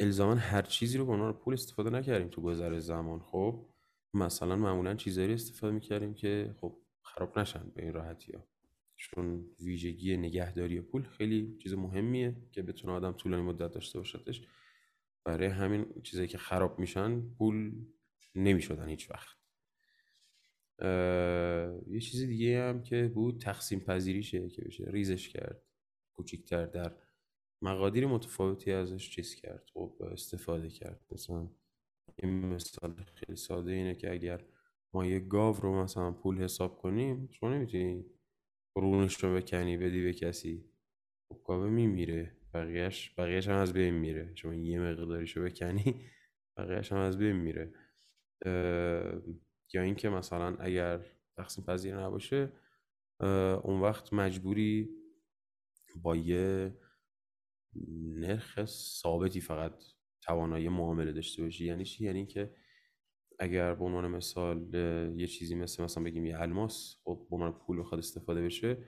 [0.00, 3.20] الزاما هر چیزی رو به عنوان پول استفاده نکردیم تو گذر زمان.
[3.20, 3.66] خب
[4.14, 8.46] مثلا معمولا چیزایی استفاده می‌کردیم که خب خراب نشن به این راحتی ها.
[8.96, 14.46] چون ویژگی نگهداری پول خیلی چیز مهمیه که بتونه آدم طولانی مدت داشته باشدش
[15.24, 17.72] برای همین چیزایی که خراب میشن پول
[18.34, 19.36] نمی‌شدن هیچ وقت.
[21.88, 25.62] یه چیز دیگه هم که بود تقسیم پذیریشه که بشه ریزش کرد
[26.12, 26.96] کوچیکتر در
[27.62, 31.00] مقادیر متفاوتی ازش چیز کرد خب استفاده کرد.
[31.10, 31.50] مثلا
[32.16, 34.44] این مثال خیلی ساده اینه که اگر
[34.94, 38.04] ما یه گاو رو مثلا پول حساب کنیم شما نمی‌تونی
[38.76, 40.64] رونش رو بکنی بدی به کسی.
[41.28, 42.36] خب گاوه میمیره.
[42.54, 44.34] بقیهش بقیهش هم از بین میره.
[44.34, 46.06] شما یه مقداریش رو بکنی
[46.56, 47.72] بقیهش هم از بین میره.
[49.74, 51.06] یا اینکه مثلا اگر
[51.36, 52.52] تقسیم پذیر نباشه
[53.62, 54.88] اون وقت مجبوری
[56.02, 56.74] با یه
[58.16, 59.82] نرخ ثابتی فقط
[60.22, 61.64] توانایی معامله داشته باشی.
[61.66, 62.54] یعنی چی؟ یعنی که
[63.38, 64.74] اگر به عنوان مثال
[65.16, 68.78] یه چیزی مثل مثلا بگیم یه الماس خب به عنوان پول بخواد استفاده بشه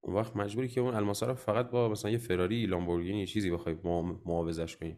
[0.00, 3.50] اون وقت مجبوری که اون الماس رو فقط با مثلا یه فراری لامبورگینی یه چیزی
[3.50, 3.76] بخوای
[4.24, 4.96] معاوضش کنی.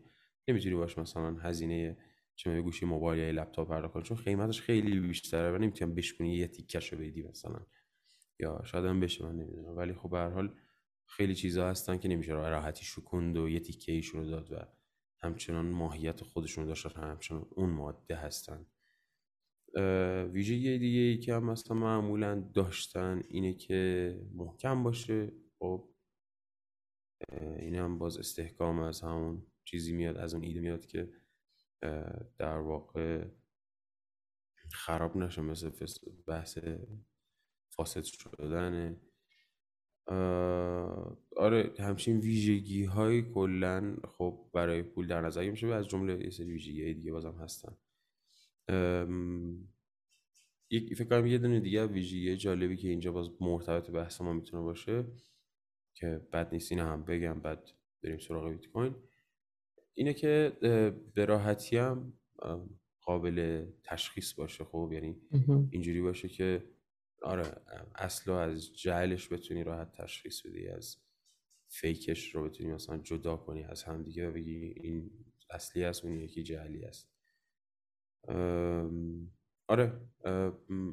[0.48, 1.96] نمی‌تونی باش مثلا هزینه
[2.34, 4.02] چه گوشی موبایل یا لپتاپ پرداخت کنی.
[4.02, 7.66] چون قیمتش خیلی بیشتره و نمی‌تونی بشکنی یه تیکش رو بدی مثلا.
[8.40, 9.76] یا شاید هم بشه من نمی‌دونم.
[9.76, 10.54] ولی خب به هر حال
[11.10, 14.56] خیلی چیزا هستن که نمیشه راحتی شکوند و یه تیکه ایشون رو داد و
[15.22, 18.66] همچنان ماهیت خودشون داشتن همچنان اون ماده هستن.
[20.32, 25.32] ویژگی دیگه ای که هم مثلا معمولا داشتن اینه که محکم باشه.
[25.58, 25.94] خب
[27.58, 31.12] این هم باز استحکام از همون چیزی میاد از اون ایده میاد که
[32.38, 33.24] در واقع
[34.72, 35.70] خراب نشه مثل
[36.26, 36.58] بحث
[37.68, 39.00] فاسد شدن
[41.36, 46.52] آره همچین ویژگی های کلا خب برای پول در نظر میشه از جمله یه سری
[46.52, 47.77] ویژگی دیگه بازم هستن.
[50.70, 54.62] یک فکر کنم یه دونه دیگه ویژگی جالبی که اینجا باز مرتبط بحث ما می‌تونه
[54.62, 55.05] باشه
[55.94, 57.70] که بد نیست این هم بگم بعد
[58.02, 58.94] بریم سراغ بیت کوین.
[59.94, 60.52] اینه که
[61.14, 62.12] به راحتی هم
[63.02, 65.16] قابل تشخیص باشه خب یعنی
[65.70, 66.64] اینجوری باشه که
[67.22, 67.62] آره
[67.94, 70.97] اصلا از جهلش بتونی راحت تشخیص بدی از
[71.68, 75.10] فیکش رو بتونی مثلا جدا کنی از همدیگه و بگی این
[75.51, 77.10] اصلی است اون یکی جهلی است.
[79.68, 80.01] آره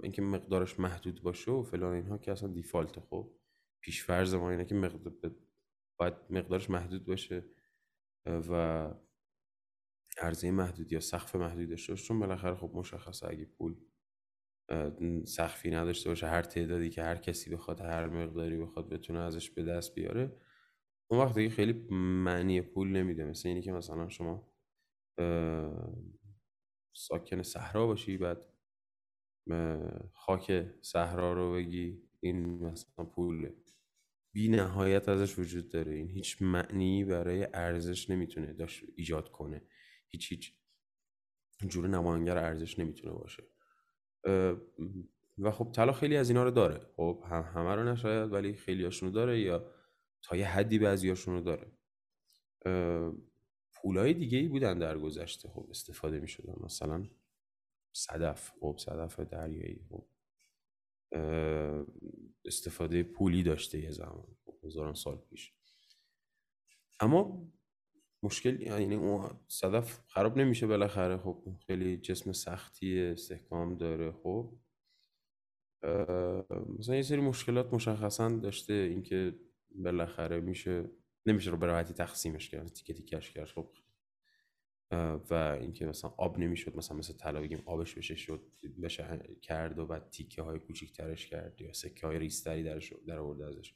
[0.04, 3.32] اینکه مقدارش محدود باشه و فلان اینها که اصلا دیفالت خب
[3.82, 5.36] پیش فرض ما اینه که مقدار
[5.99, 7.45] باید مقدارش محدود باشه
[8.26, 8.94] و
[10.18, 13.76] عرضه محدود یا سقف محدود داشته چون بالاخره خب مشخصه اگه پول
[15.26, 19.64] سقفی نداشته باشه هر تعدادی که هر کسی بخواد هر مقداری بخواد بتونه ازش به
[19.64, 20.41] دست بیاره.
[21.11, 21.73] اون وقت دیگه خیلی
[22.23, 23.26] معنی پول نمیده.
[23.26, 24.53] مثل اینی که مثلا شما
[26.94, 28.45] ساکن صحرا باشی بعد
[30.14, 33.49] خاک صحرا رو بگی این مثلا پول
[34.34, 35.94] بی نهایت ازش وجود داره.
[35.94, 39.61] این هیچ معنی برای ارزش نمی‌تونه داشت ایجاد کنه.
[40.07, 40.53] هیچ هیچ
[41.68, 43.44] جور نماینگر ارزش نمی‌تونه باشه.
[45.38, 46.80] و خب طلا خیلی از اینا رو داره.
[46.95, 49.72] خب هم همه رو نشاید ولی خیلی هاشونو داره یا
[50.22, 51.72] تا یه حدی بعضی رو داره
[53.74, 57.08] پولای دیگه ای بودن در گذشته خب استفاده می شدن مثلا
[57.94, 60.08] صدف خب صدف دریایی خب.
[62.45, 65.54] استفاده پولی داشته یه زمان خب، هزاران سال پیش.
[66.99, 67.48] اما
[68.28, 71.18] مشکل یعنی اون صدف خراب نمیشه بالاخره.
[71.18, 74.12] خب خیلی جسم سختی استحکام داره.
[74.12, 74.54] خب
[76.80, 79.36] مثلا یه سری مشکلات مشخصا داشته اینکه
[79.76, 80.90] بالاخره میشه
[81.26, 83.48] نمیشه رو به راحتی تقسیمش کرد تیکه تیکش کرد.
[83.48, 83.70] خب
[85.30, 88.41] و اینکه مثلا آب نمی‌شد مثلا مثل طلا بگیم آبش بشه شد
[88.84, 93.45] بشه کرد و بعد تیکه های کوچیکترش کرد یا سکه های ریستری درش در آورده
[93.45, 93.74] ازش.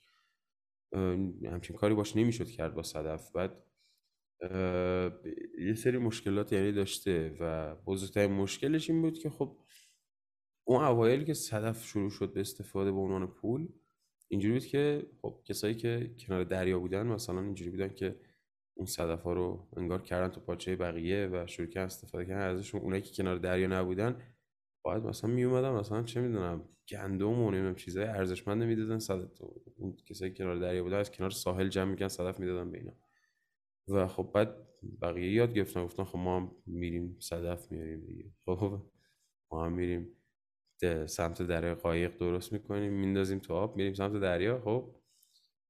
[1.52, 3.32] همچین کاری باش نمی‌شد کرد با صدف.
[3.32, 3.64] بعد
[5.59, 9.57] یه سری مشکلات یعنی داشته و بزرگترین مشکلش این بود که خب
[10.68, 13.69] اون اوایلی که صدف شروع شد به استفاده به عنوان پول
[14.27, 18.19] اینجوری بود که خب کسایی که کنار دریا بودن مثلا اینجوری بودن که
[18.77, 22.81] اون صدف ها رو انگار کردن تو پاچه بقیه و شروع کردن استفاده کردن ازشون
[22.81, 24.22] اونایی که کنار دریا نبودن
[24.84, 29.41] باید مثلا می اومدن مثلا چه می‌دونم گندم و نمی‌دونم چیزای ارزشمند می‌دادن صدف
[29.77, 32.93] اون کسایی که کنار دریا بودن از کنار ساحل جمع می‌کردن صدف می‌دادن به اینا.
[33.91, 34.55] و خب بعد
[35.01, 38.31] بقیه یاد گرفتن گفتن خب ما هم میریم صدف میاریم دیگه.
[38.45, 38.81] خب
[39.51, 40.07] ما هم میریم
[41.07, 44.61] سمت دره قایق درست می‌کنیم میندازیم تو آب میریم سمت دریا.
[44.61, 44.95] خب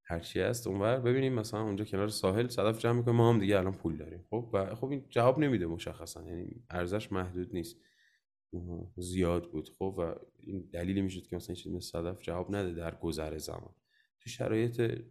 [0.06, 0.99] هرچی هست اونور.
[0.99, 4.26] ببینیم مثلا اونجا کنار ساحل صدف جمع می‌کنیم ما هم دیگه الان پول داریم.
[4.30, 7.77] خب و خب این جواب نمیده مشخصا یعنی ارزش محدود نیست.
[8.98, 9.69] زیاد بود.
[9.69, 13.76] خب و این دلیلی می‌شد که مثلا چیزی صدف جواب نده در گذر زمان.
[14.22, 15.02] تو شرایط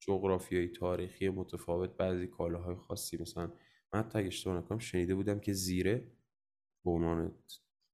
[0.00, 3.22] جغرافیایی تاریخی متفاوت بعضی کالاهای خاصی.
[3.22, 3.52] مثلا
[3.92, 6.12] من حتی اگه اشتباه نکنم شنیده بودم که زیره
[6.84, 7.32] به عنوان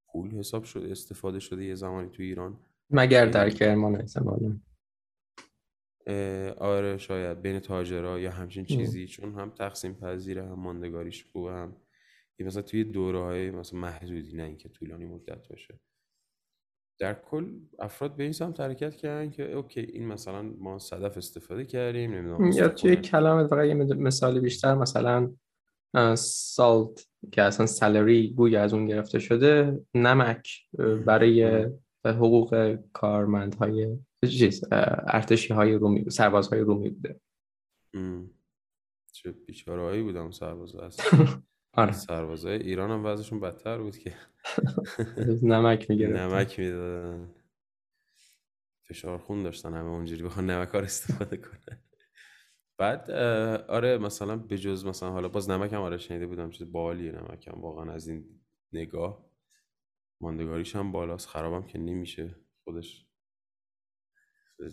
[0.07, 2.61] پول حساب شده استفاده شده یه زمانی تو ایران.
[2.91, 4.61] مگر در کرمان احتمالا.
[6.59, 7.43] آره شاید.
[7.43, 9.07] بین تاجرها یا همچین چیزی.
[9.07, 11.77] چون هم تقسیم پذیره هم ماندگاریش خوبه هم
[12.41, 15.81] مثلا توی دوره های مثلا محدودی نه اینکه طولانی مدت باشه.
[17.03, 17.47] در کل
[17.79, 22.53] افراد به این سمت حرکت کردن که اوکی این مثلا ما صدف استفاده کردیم نمی‌دونم
[22.53, 25.33] یا توی کلام فقط یه مثالی بیشتر مثلا
[26.17, 30.49] سالت که اصلا سالری بوی از اون گرفته شده نمک
[31.07, 31.69] برای
[32.05, 33.99] حقوق کارمندهای
[34.31, 34.65] چیز
[35.07, 37.21] ارتشی های رومی سربازهای رومی بوده.
[39.13, 40.75] چه بیچاره هایی بودم سرباز
[41.75, 41.93] آره.
[41.93, 44.15] سربازهای ایران هم وضعشون بدتر بود که.
[45.43, 46.27] نمک می‌گرفتن.
[46.27, 47.35] نمک می‌دادن.
[48.89, 51.79] فشار خون داشتن همه اونجوری بخوان نمک استفاده کنن.
[52.79, 53.11] بعد
[53.69, 57.49] آره مثلا به جز مثلا حالا باز نمک هم آره شنیده بودم چیز بالیه نمک
[57.49, 58.41] هم واقعا از این
[58.73, 59.25] نگاه.
[60.21, 62.37] ماندگاریش هم بالاست خرابم که نمیشه.
[62.65, 63.07] خودش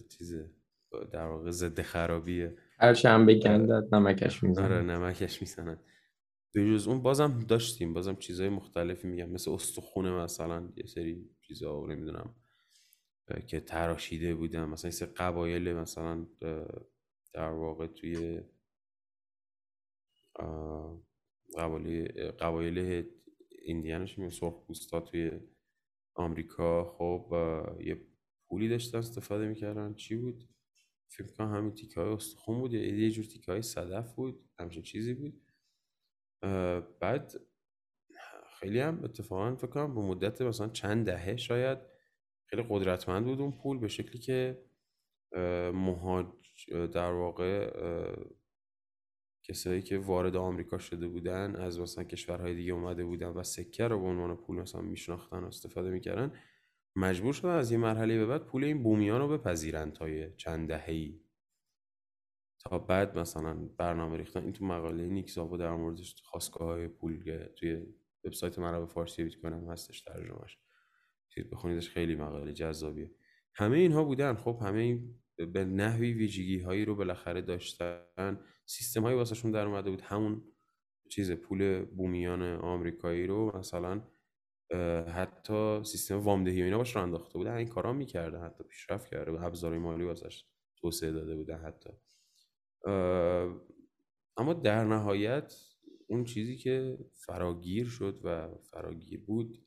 [0.10, 0.52] چیزه
[1.12, 4.66] در واقع ضد خرابیه هرچی هم بگندد نمکش می‌زنن.
[4.66, 5.80] آره نمکش می‌زنن.
[6.54, 9.30] به جز اون بازم داشتیم بازم چیزهای مختلفی میگم.
[9.30, 12.36] مثل استخونه مثلا یه سری چیزا نمی‌دونم
[13.48, 16.28] که تراشیده بودن مثلا یه قبایل مثلا
[17.34, 18.42] در واقع توی
[21.58, 23.06] قبایل قبایل
[23.62, 25.32] ایندیانش میگن سرخ پوستا توی
[26.16, 26.84] آمریکا.
[26.84, 27.34] خب
[27.80, 28.08] یه
[28.48, 29.94] پولی داشتن استفاده می‌کردن.
[29.94, 30.50] چی بود؟
[31.08, 32.74] فکر کنم همین تیکه های استخون بود.
[32.74, 34.50] یا یه جور تیکه های صدف بود.
[34.60, 35.42] همچین چیزی بود.
[37.00, 37.34] بعد
[38.60, 41.78] خیلی هم اتفاقا فکر کنم به مدت مثلا چند دهه شاید
[42.46, 44.64] خیلی قدرتمند بود اون پول به شکلی که
[45.74, 46.26] مهاج
[46.92, 47.72] در واقع
[49.44, 54.00] کسایی که وارد آمریکا شده بودن از مثلا کشورهای دیگه اومده بودن و سکه رو
[54.00, 56.34] به عنوان پول مثلا میشناختن و استفاده می‌کردن
[56.96, 60.68] مجبور شدن از یه مرحله به بعد پول این بومیان رو بپذیرن تا یه چند
[60.68, 61.22] دهه‌ای.
[62.60, 67.48] تا بعد مثلا برنامه ریختن این تو مقاله نیک زابو در مورد خواستگاه های پول
[67.56, 67.86] توی
[68.26, 70.58] وبسایت مرا فارسی بیت کنم هستش ترجمهش
[71.30, 73.12] چیز بخونیدش خیلی مقاله جذابیه.
[73.54, 74.36] همه اینها بودن.
[74.36, 75.16] خب همه این
[75.54, 78.40] به نحوی ویژگی هایی رو بالاخره داشتن.
[78.66, 80.02] سیستم هایی واسهشون در اومده بود.
[80.02, 80.44] همون
[81.10, 84.02] چیز پول بومیان آمریکایی رو مثلا
[85.08, 87.54] حتی سیستم وامدهی و اینا باش رو انداخته بودن.
[87.54, 88.44] این کارا می‌کردن.
[88.46, 89.42] حتی پیشرفت کرده بود.
[89.44, 90.46] ابزار مالی واسش
[90.82, 91.90] توسعه داده بودن حتی.
[94.38, 95.56] اما در نهایت
[96.08, 99.66] اون چیزی که فراگیر شد و فراگیر بود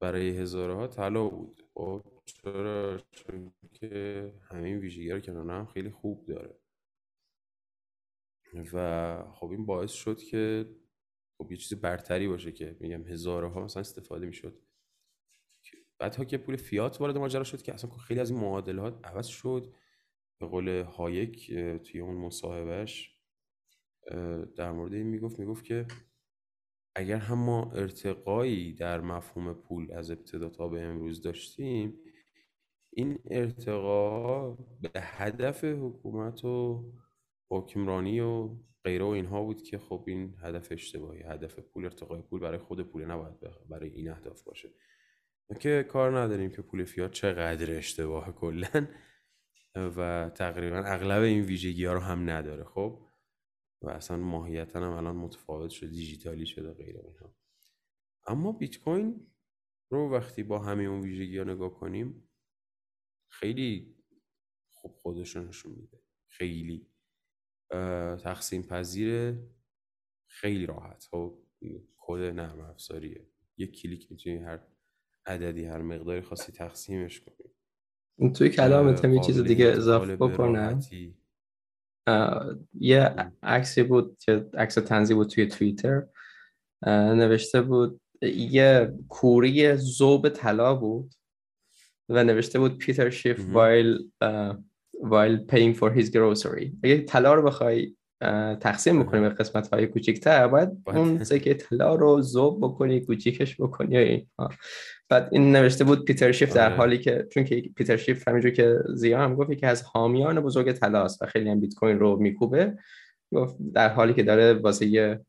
[0.00, 1.62] برای هزارها طلا بود.
[1.74, 6.58] خب چرا؟ چون که همین ویژگی رو هم خیلی خوب داره.
[8.72, 10.70] و خب این باعث شد که
[11.38, 14.62] خب یه چیز برتری باشه که میگم هزارها مثلا استفاده می‌شد.
[15.98, 19.74] بعد که پول فیات وارد ماجرا شد که اصلا خیلی از این معادلات عوض شد.
[20.42, 23.16] به قول هایک توی اون مصاحبهش
[24.56, 25.86] در مورد این می‌گفت می‌گفت که
[26.96, 31.98] اگر هم ما ارتقایی در مفهوم پول از ابتدا تا به امروز داشتیم
[32.92, 36.84] این ارتقا به هدف حکومت و
[37.50, 38.50] حکمرانی و
[38.84, 42.82] غیره و اینها بود که خب این هدف اشتباهی هدف پول ارتقای پول برای خود
[42.82, 43.40] پول نباید
[43.70, 44.68] برای این اهداف باشه.
[45.60, 48.88] که کار نداریم که پول فیات چقدر اشتباه کلا.
[49.74, 53.08] و تقریبا اغلب این ویژگی ها رو هم نداره خب؟
[53.82, 57.36] و اصلا ماهیتا هم الان متفاوت شده دیجیتالی شده غیره اینها.
[58.26, 59.26] اما بیت کوین
[59.88, 62.28] رو وقتی با همه اون ویژگی ها نگاه کنیم
[63.28, 63.96] خیلی
[64.70, 66.02] خوب خودش نشون میده.
[66.28, 66.88] خیلی.
[68.22, 69.38] تقسیم پذیر
[70.26, 71.42] خیلی راحت خب؟
[71.98, 73.30] کد نرم افزاریه.
[73.56, 74.66] یک کلیک می‌تونی هر
[75.26, 77.54] عددی هر مقداری خاصی تقسیمش کنی.
[78.34, 80.80] توی کلامت یه چیز دیگه اضافه بکنم.
[82.80, 86.02] یه عکسی بود که عکس تنزی بود توی توییتر.
[86.86, 88.00] نوشته بود
[88.36, 91.14] یه کوری زوب طلا بود
[92.08, 94.54] و نوشته بود پیتر شیف uh,
[95.02, 96.70] while paying for his grocery.
[96.84, 97.96] اگه طلا رو بخوای
[98.60, 100.48] تقسیم بکنی به قسمت های کوچیکتر.
[100.48, 104.28] باید اون سکه طلا رو ذوب بکنی کوچیکش بکنی
[105.08, 106.76] بعد این نوشته بود پیتر شیف در آره.
[106.76, 110.72] حالی که چون که پیتر شیف همینجور که زیا هم گفت که از حامیان بزرگ
[110.72, 112.78] طلاست و خیلی هم بیت کوین رو میکوبه.
[113.34, 115.20] گفت در حالی که داره واسه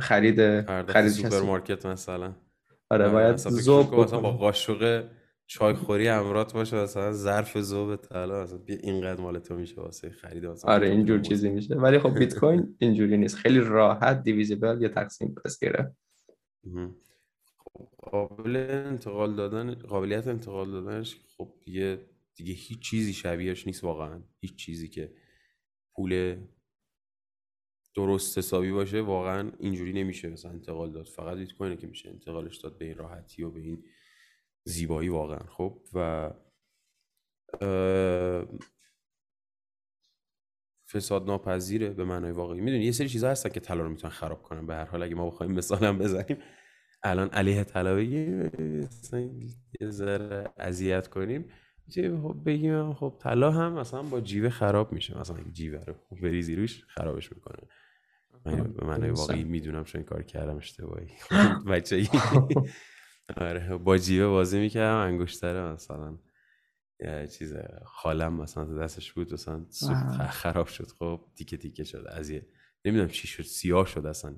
[0.00, 2.32] خرید خرید سوپرمارکت مثلا.
[2.90, 5.04] آره, آره، باید ذوب مثلا با قاشق
[5.46, 10.10] چای خوری همرات باشه مثلا ظرف ذوب طلا مثلا بیا اینقدر مال تو میشه واسه
[10.10, 11.74] خرید مثلا آره اینجور چیزی میشه.
[11.74, 13.36] ولی خب بیت کوین اینجوری نیست.
[13.36, 15.96] خیلی راحت دیویزیبل یا تقسیم پذیره
[17.98, 21.98] قابل انتقال دادن قابلیت انتقال دادنش خب دیگه
[22.34, 24.22] دیگه هیچ چیزی شبیهش نیست واقعا.
[24.40, 25.12] هیچ چیزی که
[25.94, 26.36] پول
[27.94, 31.06] درست حسابی باشه واقعا اینجوری نمیشه مثلا انتقال داد.
[31.06, 33.84] فقط بیت کوینه که میشه انتقالش داد به این راحتی و به این
[34.66, 35.46] زیبایی واقعا.
[35.48, 36.30] خب و
[40.92, 42.60] فساد ناپذیره به معنای واقعی.
[42.60, 44.66] می‌دونی یه سری چیزا هستن که طلا رو می‌تونن خراب کنن.
[44.66, 46.38] به هر حال اگه ما بخوایم مثالم بزنیم
[47.02, 48.50] الان علیه طلا بگیم
[49.80, 51.48] یه ذره اذیت کنیم.
[51.94, 55.18] خب بگیم خب طلا هم مثلا با جیوه خراب میشه.
[55.18, 57.58] مثلا جیوه رو بریزی روش خرابش می‌کنه.
[58.44, 61.08] من به معنای واقعی می‌دونم چون این کار کردم اشتباهی.
[61.70, 61.96] بچه
[63.36, 66.18] آره با جیوه بازی می‌کردم انگشتره مثلا
[67.00, 67.54] یه چیز
[67.84, 69.66] خاله‌م مثلا تو دستش بود مثلا
[70.30, 72.46] خراب شد خب تیکه تیکه شد از یه
[72.84, 74.36] نمی‌دونم چی شد سیاه شد اصلا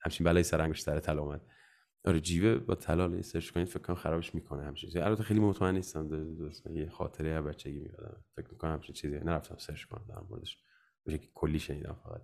[0.00, 1.40] همچین بلایی سر انگشتره طلا اومد.
[2.04, 6.08] آره جیوه با طلا سرچ کنید فکر کنم خرابش می‌کنه همچین البته خیلی مطمئن نیستم
[6.36, 9.18] دوست یه خاطره بچگی یادمه فکر می‌کنم همچین چیزی.
[9.18, 10.58] نرفتم سرچ کنم در موردش.
[11.34, 12.22] کلی شنیدم فقط.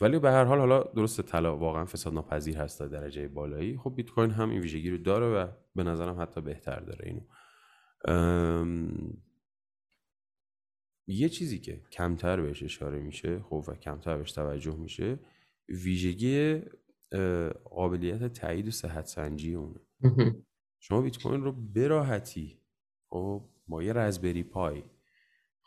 [0.00, 3.78] ولی به هر حال حالا درست طلا واقعا فساد ناپذیر هست تا درجه بالایی.
[3.78, 7.20] خب بیت کوین هم این ویژگی رو داره و به نظرم حتی بهتر داره اینو.
[11.08, 15.18] یه چیزی که کمتر بهش اشاره میشه خب و کمتر بهش توجه میشه
[15.68, 16.60] ویژگی
[17.64, 19.80] قابلیت تایید و صحت سنجی اونه.
[20.80, 22.60] شما بیت کوین رو براحتی
[23.10, 24.82] خب با یه رزبری پای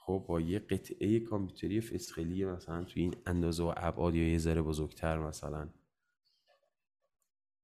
[0.09, 4.61] خب با یه قطعه کامپیوتری فسقلی مثلا توی این اندازه و ابعاد یا یه ذره
[4.61, 5.69] بزرگتر مثلا.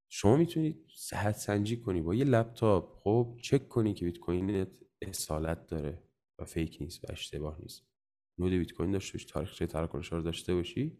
[0.08, 2.98] شما می‌تونید صحت سنجی کنی با یه لپتاپ.
[2.98, 4.68] خب چک کنی که بیت کوینت
[5.02, 6.02] اصالت داره
[6.38, 7.82] و فیک نیست و اشتباه نیست.
[8.38, 10.98] نود بیت کوین داشته باشی تاریخچه تراکنش رو داشته باشی.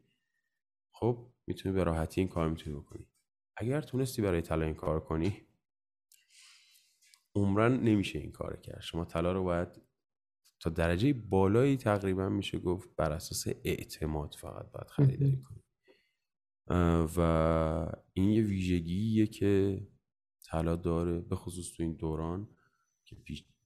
[0.93, 3.07] خب می‌تونی به راحتی این کار می‌تونی بکنی.
[3.57, 5.47] اگر تونستی برای طلا این کار کنی
[7.35, 8.81] عمرن نمیشه این کار کرد.
[8.81, 9.86] شما طلا رو باید
[10.67, 15.63] تا درجه بالایی تقریبا میشه گفت بر اساس اعتماد فقط باید خریداری کنی.
[17.17, 17.21] و
[18.13, 19.81] این یه ویژگیه که
[20.45, 22.49] طلا داره به خصوص تو این دوران
[23.05, 23.17] که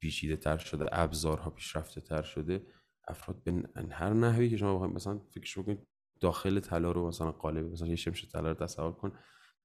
[0.00, 2.66] پیچیده تر شده ابزارها پیشرفته تر شده
[3.08, 5.86] افراد به هر نحوی که شما بخواید مثلا فکر بکنید
[6.20, 9.12] داخل طلا رو مثلا قالب مثلا یه شمش طلا رو تصور کن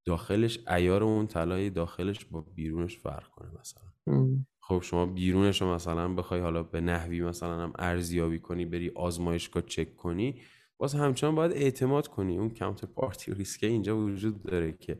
[0.05, 3.83] داخلش ایار اون طلای داخلش با بیرونش فرق کنه مثلا.
[4.67, 9.63] خب شما بیرونش رو مثلا بخوای حالا به نحوی مثلا هم ارزیابی کنی بری آزمایشگاه
[9.63, 10.41] چک کنی
[10.77, 12.37] باز همچنان باید اعتماد کنی.
[12.37, 14.97] اون کانتر پارتی ریسکه اینجا وجود داره که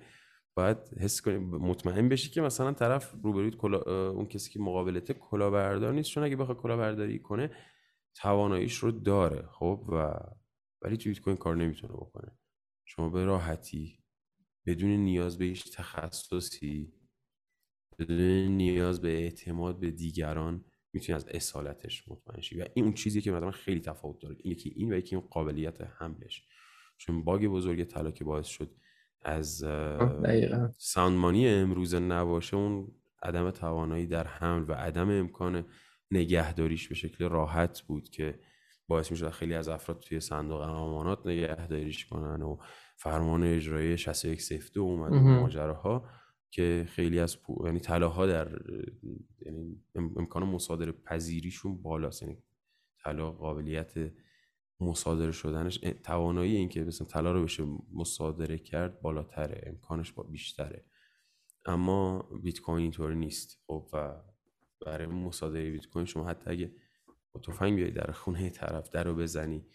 [0.54, 6.10] باید حس کنی مطمئن بشی که مثلا طرف روبرویت اون کسی که مقابلته کلاهبردار نیست.
[6.10, 7.52] چون اگه بخواد کلاهبرداری کنه
[8.16, 9.48] تواناییش رو داره.
[9.52, 10.14] خب و
[10.82, 12.32] ولی تو بیت کوین کار نمی‌تونه بکنه.
[12.86, 14.00] شما به راحتی
[14.66, 16.94] بدون نیاز به هیچ تخصصی
[18.00, 18.18] بدون
[18.48, 22.62] نیاز به اعتماد به دیگران می‌تونی از اصالتش مطمئن شی.
[22.62, 24.36] و این اون چیزی که مثلا خیلی تفاوت داره.
[24.44, 26.44] یکی این و یکی این قابلیت حملش.
[26.98, 28.72] چون باگ بزرگ طلا که باعث شد
[29.22, 29.66] از
[30.78, 32.92] ساندمانی امروز نباشه اون
[33.24, 35.66] عدم توانایی در حمل و عدم امکان
[36.12, 38.40] نگهداریش به شکل راحت بود که
[38.88, 42.58] باعث می‌شد خیلی از افراد توی صندوق امانات نگهداریش کنن و
[42.96, 45.14] فرمان اجرایی 6102 اومد.
[45.14, 46.10] ماجراها.
[46.52, 47.66] که خیلی از پو...
[47.66, 48.60] یعنی طلاها در
[49.46, 52.22] یعنی امکان مصادره پذیریشون بالاست.
[52.22, 52.38] یعنی
[53.04, 53.94] طلا قابلیت
[54.80, 57.64] مصادره شدنش توانایی اینکه مثلا طلا رو بشه
[57.94, 60.86] مصادره کرد بالاتره امکانش با بیشتره.
[61.66, 63.60] اما بیت کوین اینطوری نیست.
[63.68, 64.16] خب و
[64.86, 66.72] برای مصادره بیت کوین شما حتی اگه
[67.32, 69.66] با تفنگ بیای در خونه طرف در رو بزنی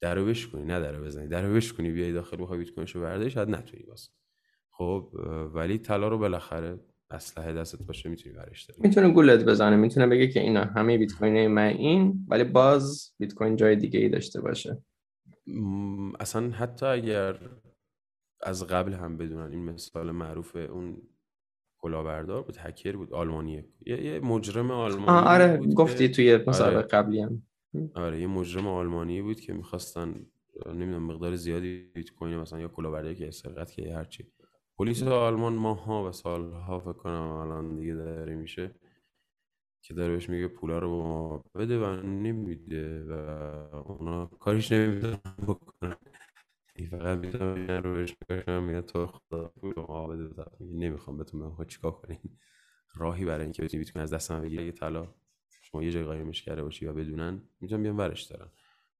[0.00, 3.00] در رو بشکنی نه در رو بزنی در رو بشکنی بیای داخل بخوای بیت کوینشو
[3.00, 4.10] برداری شاید نتونی باز.
[4.76, 5.08] خب
[5.54, 6.80] ولی طلا رو بالاخره
[7.10, 8.80] اسلحه دستت باشه می‌تونی برش داری.
[8.82, 13.34] می‌تونه گولت بزنه می‌تونه بگه که اینا همه بیت کوین من این ولی باز بیت
[13.34, 14.82] کوین جای دیگه ای داشته باشه.
[16.20, 17.36] اصلا حتی اگر
[18.42, 21.02] از قبل هم بدونن این مثال معروف اون
[21.78, 26.86] کلاهبردار بود هکر بود آلمانیه یه, یه مجرم آلمانی آره گفتی توی مسابقه آره.
[26.86, 27.42] قبلی هم.
[27.94, 30.26] آره یه مجرم آلمانی بود که می‌خواستن
[30.66, 34.26] نمی‌دونم مقدار زیادی بیت کوین مثلا یا کلاهبرداری که سرقت که هرچی.
[34.78, 38.74] پلیس آلمان ماها و سالها فکر کنم الان دیگه داره میشه
[39.82, 43.12] که داره بهش میگه پولا رو ما بده و نمیده و
[43.76, 45.96] اونا کاریش نمی‌دونن بکنن
[46.76, 51.54] این فقط می‌تونم رو بهش بکنم میگه تو خدا پول ما بده نمی‌خوام بهتون بگم
[51.54, 52.38] خب چیکار کنین
[52.94, 55.14] راهی برای اینکه بتونی بیت از دست من بگیری طلا
[55.62, 58.50] شما یه جای قایمش کرده باشی و بدونن می‌تونم بیان ورش دارن.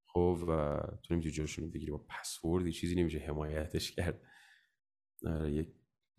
[0.07, 4.21] خب و تو نمی‌تونی جلوشون بگیری با پسوردی چیزی نمیشه حمایتش کرد.
[5.25, 5.67] آره، یک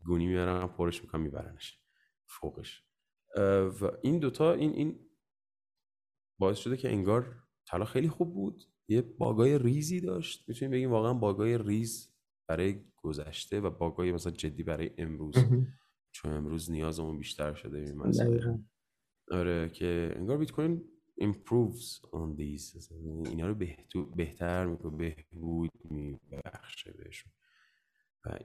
[0.04, 1.80] گونی میارن پرش می‌کنن میبرنش
[2.26, 2.84] فوقش.
[3.80, 5.00] و این دوتا این این
[6.38, 8.62] باعث شده که انگار طلا خیلی خوب بود.
[8.88, 10.48] یه باگای ریزی داشت.
[10.48, 12.14] می‌تونیم بگیم واقعا باگای ریز
[12.48, 15.34] برای گذشته و باگای مثلا جدی برای امروز.
[16.12, 17.96] چون امروز نیازمون بیشتر شده این
[19.30, 20.84] آره که انگار بیت کوین
[21.20, 22.92] improves on these.
[23.30, 23.54] اینا رو
[24.16, 27.32] بهتر می‌کنه بهبود میبخشه بهشون.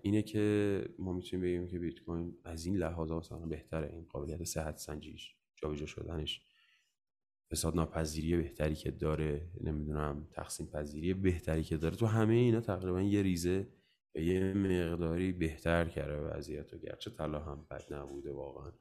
[0.02, 3.88] اینه که ما می‌تونیم بگیم که بیت کوین از این لحاظ مثلا بهتره.
[3.94, 6.42] این قابلیت صحت سنجیش جابجا شدنش
[7.52, 11.96] فساد ناپذیری بهتری که داره نمی‌دونم تقسیم پذیری بهتری که داره.
[11.96, 13.68] تو همه اینا تقریبا یه ریزه
[14.16, 18.72] یه مقداری بهتر کرده وضعیت و گرچه طلا هم بد نبوده واقعا.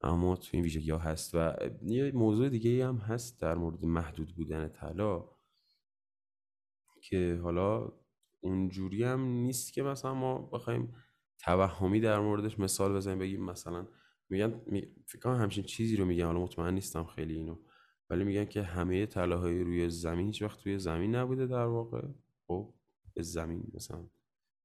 [0.00, 1.52] اما تو این ویژگی ها هست و
[1.82, 5.28] یه موضوع دیگه هم هست در مورد محدود بودن طلا
[7.02, 7.92] که حالا
[8.40, 10.94] اونجوری هم نیست که مثلا ما بخوایم
[11.38, 13.86] توهمی در موردش مثال بزنیم بگیم مثلا
[14.28, 14.82] میگن می...
[15.06, 17.56] فکر کنم همچین چیزی رو میگن حالا مطمئن نیستم خیلی اینو
[18.10, 22.02] ولی میگن که همه طلاهای روی زمین هیچ وقت توی زمین نبوده در واقع.
[22.46, 22.74] خب
[23.14, 24.08] به زمین مثلا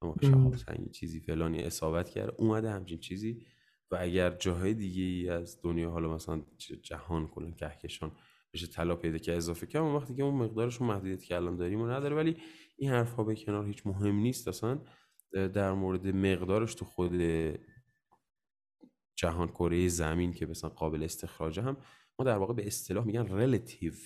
[0.01, 3.45] اما شهاب سنگی چیزی فلانی اصابت کرده اومده همچین چیزی.
[3.91, 6.41] و اگر جاهای دیگه ای از دنیا حالا مثلا
[6.83, 8.11] جهان کلا کهکشان
[8.53, 11.87] بشه طلا پیدا که اضافه کنم وقتی که اون مقدارش محدودیت که الان داریم و
[11.87, 12.15] نداره.
[12.15, 12.37] ولی
[12.81, 14.47] این حرف ها به کنار هیچ مهم نیست.
[14.47, 14.81] اصلا
[15.33, 17.21] در مورد مقدارش تو خود
[19.15, 21.77] جهان کره زمین که مثلا قابل استخراج هم
[22.19, 23.97] ما در واقع به اصطلاح میگن relative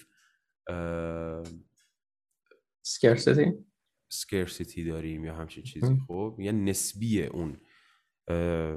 [2.87, 3.51] scarcity
[4.13, 5.97] scarcity داریم یا همچین چیزی.
[6.07, 7.57] خب میگن نسبی اون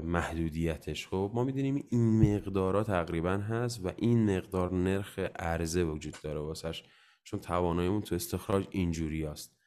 [0.05, 1.07] محدودیتش.
[1.07, 6.85] خب ما می‌دونیم این مقدارا تقریبا هست و این مقدار نرخ عرضه وجود داره واسش.
[7.25, 9.58] چون تواناییمون تو استخراج اینجوری است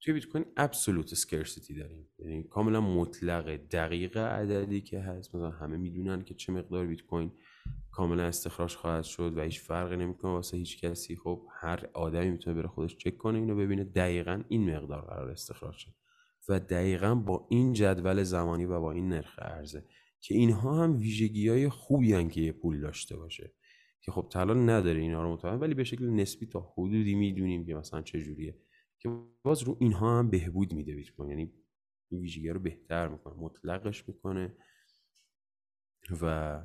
[0.00, 2.08] توی بیت کوین ابسولوت سکرسیتی داریم.
[2.18, 5.34] یعنی کاملا مطلق دقیق عددی که هست.
[5.34, 7.32] مثلا همه می‌دونن که چه مقدار بیت کوین
[7.90, 11.16] کاملا استخراج خواهد شد و هیچ فرقی نمی‌کنه واسه هیچ کسی.
[11.16, 15.74] خب هر آدمی می‌تونه بره خودش چک کنه اینو ببینه دقیقا این مقدار قرار استخراج
[15.76, 15.92] شد
[16.48, 19.84] و دقیقا با این جدول زمانی و با این نرخ ارزه
[20.20, 23.52] که اینها هم ویژگی های خوبی که یه پول داشته باشه.
[24.00, 27.74] که خب طلا نداره اینا رو مطمئن ولی به شکل نسبی تا حدودی می‌دونیم که
[27.74, 28.58] مثلا چه جوریه.
[29.06, 29.12] که
[29.42, 31.30] باز رو اینها هم بهبود میده بیت کوین.
[31.30, 31.52] یعنی
[32.08, 34.56] این ویژگی رو بهتر می‌کنه مطلقش می‌کنه
[36.22, 36.64] و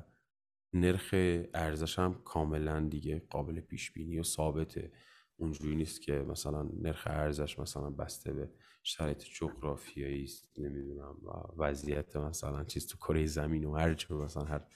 [0.72, 1.10] نرخ
[1.54, 4.92] ارزش هم کاملا دیگه قابل پیش بینی و ثابته.
[5.36, 8.50] اونجوری نیست که مثلا نرخ ارزش مثلا بسته به
[8.82, 11.16] شرایط جغرافیایی است نمی‌دونم
[11.56, 14.66] وضعیت مثلا چیز تو کره زمین و هر جور مثلا هر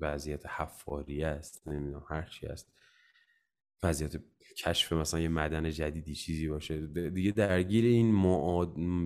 [0.00, 2.72] وضعیت حفاری است نمی‌دونم هر چی است
[3.82, 4.22] وضعیت
[4.56, 6.86] کشف مثلا یه مدن جدیدی چیزی باشه.
[6.86, 8.12] دیگه درگیر این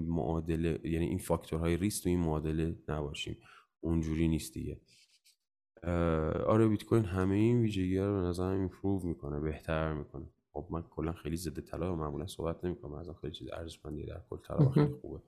[0.08, 3.36] معادله یعنی این فاکتورهای ریست تو این معادله نباشیم.
[3.80, 4.80] اونجوری نیست دیگه.
[6.46, 10.26] آره بیت کوین همه این ویژگی رو به نظرم ایمپروو می‌کنه بهتر می‌کنه.
[10.52, 12.92] خب من کلا خیلی ضد طلا معمولا صحبت نمی‌کنم.
[12.94, 14.36] از خیلی چیز ارزشمندی در کل.
[14.36, 15.22] طلا خیلی خوبه.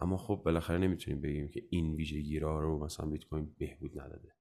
[0.00, 4.34] اما خب بالاخره نمی‌تونیم بگیم که این ویژگی رو مثلا بیت کوین بهبود نداده.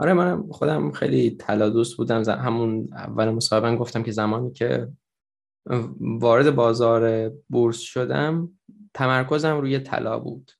[0.00, 2.22] آره من خودم خیلی طلا دوست بودم.
[2.22, 4.88] همون اول مصاحبه گفتم که زمانی که
[6.00, 8.50] وارد بازار بورس شدم
[8.94, 10.52] تمرکزم روی طلا بود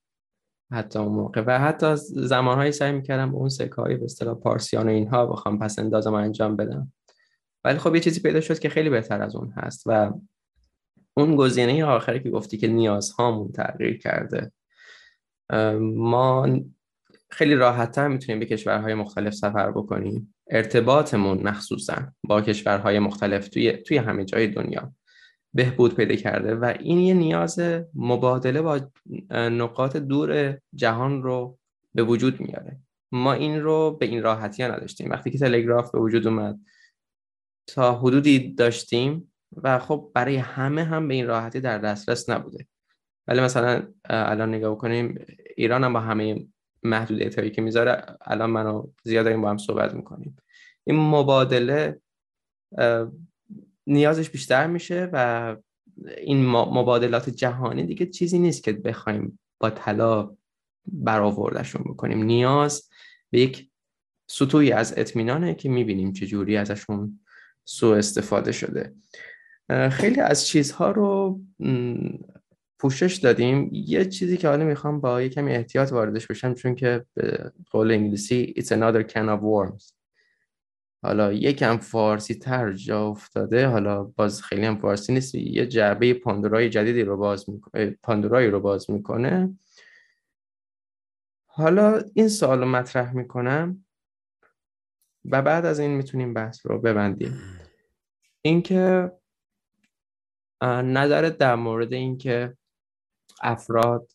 [0.71, 1.43] حتی اون موقع.
[1.47, 5.59] و حتی زمانهایی سعی می‌کردم به اون سکه های به اصطلاح پارسیان و اینها بخوام
[5.59, 6.93] پس اندازم انجام بدم.
[7.63, 10.13] ولی خب یه چیزی پیدا شد که خیلی بهتر از اون هست و
[11.13, 14.51] اون گزینه آخری که گفتی که نیازهامون تغییر کرده.
[15.81, 16.47] ما
[17.31, 20.35] خیلی راحتتر می‌تونیم به کشورهای مختلف سفر بکنیم.
[20.49, 24.93] ارتباطمون مخصوصا با کشورهای مختلف توی, توی همه جای دنیا
[25.53, 27.59] بهبود پیدا کرده و این یه نیاز
[27.95, 28.79] مبادله با
[29.29, 31.57] نقاط دور جهان رو
[31.95, 32.79] به وجود میاره.
[33.11, 35.09] ما این رو به این راحتی ها نداشتیم.
[35.09, 36.59] وقتی که تلگراف به وجود اومد
[37.67, 39.33] تا حدودی داشتیم
[39.63, 42.67] و خب برای همه هم به این راحتی در دسترس نبوده.
[43.27, 45.25] ولی مثلا الان نگاه کنیم
[45.57, 46.47] ایران هم با همه
[46.83, 50.37] محدودیت هایی که می‌ذاره الان منو زیاد داریم با هم صحبت می‌کنیم.
[50.83, 52.01] این مبادله
[53.87, 55.55] نیازش بیشتر میشه و
[56.17, 60.35] این مبادلات جهانی دیگه چیزی نیست که بخوایم با طلا
[60.87, 62.23] برآوردشون بکنیم.
[62.23, 62.89] نیاز
[63.29, 63.69] به یک
[64.29, 67.19] سطوحی از اطمینانه که می‌بینیم چه جوری ازشون
[67.65, 68.93] سوء استفاده شده.
[69.91, 71.39] خیلی از چیزها رو
[72.81, 73.69] پوشش دادیم.
[73.73, 77.91] یه چیزی که حالا می‌خوام با یه کمی احتیاط واردش بشم چون که به قول
[77.91, 79.93] انگلیسی it's another can of worms.
[81.03, 83.67] حالا یکم فارسی تر جا افتاده.
[83.67, 85.35] حالا باز خیلی هم فارسی نیست.
[85.35, 89.57] یه جعبه پاندورای جدیدی رو باز می‌کنه پاندورایی رو باز می‌کنه.
[91.45, 93.85] حالا این سوال رو مطرح می‌کنم
[95.25, 97.41] و بعد از این می‌تونیم بحث رو ببندیم.
[98.41, 99.11] اینکه
[100.63, 102.57] نظرت در مورد اینکه
[103.41, 104.11] افراد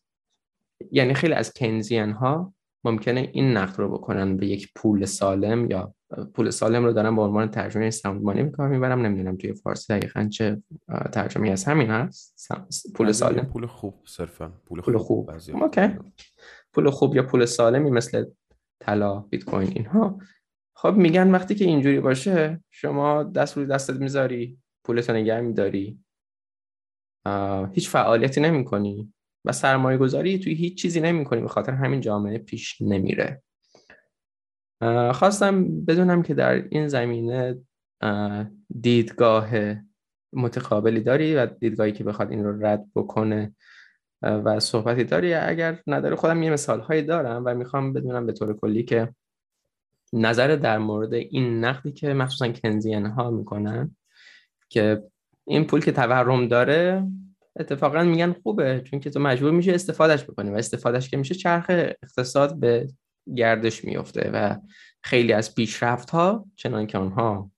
[0.92, 2.54] یعنی خیلی از کنزیان ها
[2.84, 5.94] ممکنه این نقد رو بکنن به یک پول سالم یا
[6.34, 9.92] پول سالم رو دارم به عنوان ترجمه sound money به کار می‌برم نمی‌دونم توی فارسی
[9.92, 10.62] دقیقا چه
[11.12, 12.46] ترجمه از همین هست.
[12.94, 13.44] پول سالم.
[13.46, 14.52] پول خوب صرفا.
[14.66, 15.62] پول, پول خوب, خوب.
[15.62, 15.88] اوکی.
[16.72, 17.16] پول خوب.
[17.16, 18.24] یا پول سالمی مثل
[18.80, 20.18] طلا بیت کوین اینها.
[20.76, 25.98] خب میگن وقتی که اینجوری باشه شما دست روی دستت می‌ذاری پولتو نگه میداری.
[27.72, 29.12] هیچ فعالیتی نمی کنی
[29.46, 33.42] و سرمایه گذاری توی هیچ چیزی نمی کنی به خاطر همین جامعه پیش نمیره.
[35.12, 37.58] خواستم بدونم که در این زمینه
[38.80, 39.48] دیدگاه
[40.32, 43.54] متقابلی داری و دیدگاهی که بخواد این رو رد بکنه
[44.22, 45.34] و صحبتی داری.
[45.34, 49.14] اگر نداره خودم یه مثال هایی دارم و می‌خوام بدونم به طور کلی که
[50.12, 53.96] نظر در مورد این نقدی که مخصوصا کنزین ها می‌کنن
[54.68, 55.02] که
[55.44, 57.06] این پول که تورم داره
[57.58, 61.66] اتفاقا میگن خوبه چون که تو مجبور میشه استفادهش بکنی و استفادهش که میشه چرخ
[62.02, 62.88] اقتصاد به
[63.36, 64.56] گردش میفته و
[65.02, 67.50] خیلی از پیشرفت ها چنان که آنها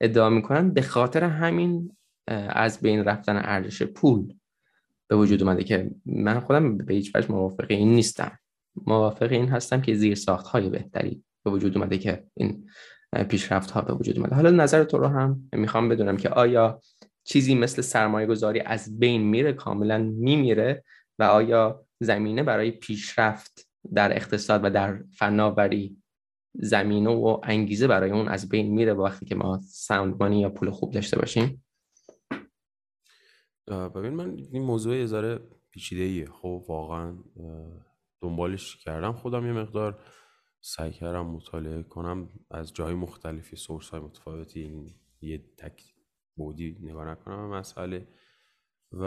[0.00, 1.96] ادعا می‌کنن به خاطر همین
[2.48, 4.34] از بین رفتن ارزش پول
[5.08, 8.38] به وجود اومده که من خودم به هیچ وجه موافق این نیستم.
[8.86, 12.70] موافق این هستم که زیر ساخت های بهتری به وجود اومده که این
[13.28, 14.34] پیشرفت ها به وجود اومده.
[14.34, 16.80] حالا نظر تو رو هم می‌خوام بدونم که آیا
[17.32, 20.84] چیزی مثل سرمایه گذاری از بین میره کاملا میمیره
[21.18, 26.02] و آیا زمینه برای پیشرفت در اقتصاد و در فناوری
[26.54, 30.70] زمینه و انگیزه برای اون از بین میره وقتی که ما ساوند مانی یا پول
[30.70, 31.64] خوب داشته باشیم؟
[33.68, 35.40] ببین من این موضوع یه ذره
[35.70, 37.18] پیچیده ایه خب واقعا
[38.20, 40.00] دنبالش کردم خودم یه مقدار
[40.60, 45.99] سعی کردم مطالعه کنم از جای مختلفی سورس های متفاوتی یه تک
[46.36, 48.08] بودی نگاه نکنم مسئله.
[48.92, 49.04] و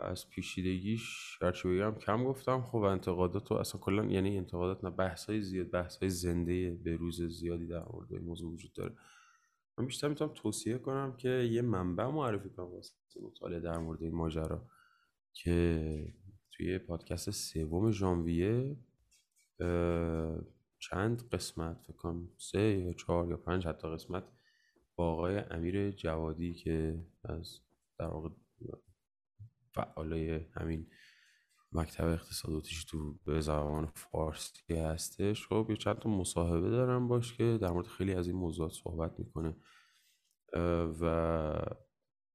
[0.00, 2.62] از پیشیدگیش هرچی بگم کم گفتم.
[2.62, 6.96] خب انتقادات و اصلا کلا یعنی انتقادات نه بحث های زیاد بحث های زنده به
[6.96, 8.94] روز زیادی در مورد این موضوع وجود داره.
[9.78, 14.14] من بیشتر می‌تونم توصیه کنم که یه منبع معرفی کنم واسه مطالعه در مورد این
[14.14, 14.66] ماجرا
[15.32, 16.14] که
[16.50, 18.76] توی پادکست سوم ژانویه
[20.78, 24.24] چند قسمت فکر کنم سه یا چهار یا پنج حتی قسمت
[25.02, 27.60] آقای امیر جوادی که از
[27.98, 28.28] در واقع
[29.74, 30.86] فعالای همین
[31.72, 37.58] مکتب اقتصاد تو به زبان فارسی هستش خب یه چند تا مصاحبه دارم باش که
[37.62, 39.56] در مورد خیلی از این موضوعات صحبت می‌کنه.
[41.00, 41.52] و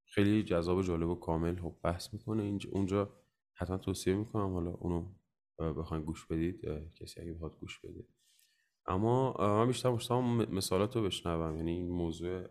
[0.06, 2.60] خیلی جذاب جالب و کامل خب بحث می‌کنه.
[2.72, 3.20] اونجا
[3.54, 5.14] حتما توصیه می‌کنم حالا اونو
[5.60, 6.62] بخواین گوش بدید
[6.96, 8.06] کسی اگه بخواد گوش بده.
[8.88, 11.56] اما من بیشتر مشتاقم مثالات رو بشنوم.
[11.58, 12.44] یعنی این موضوع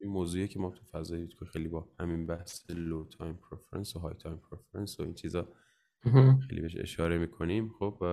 [0.00, 3.98] این موضوعی که ما تو فضای که خیلی با همین بحث low time preference و
[3.98, 5.48] high time preference و این چیزا
[6.48, 7.68] خیلی بهش اشاره می‌کنیم.
[7.78, 8.04] خب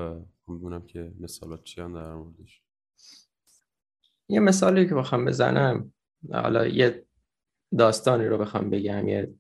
[0.48, 2.64] می‌دونم که مثالات چیه هم در موردش.
[4.30, 5.94] یه مثالی که بخوام بزنم.
[6.34, 7.06] حالا یه
[7.78, 9.08] داستانی رو بخوام بگم.
[9.08, 9.34] یه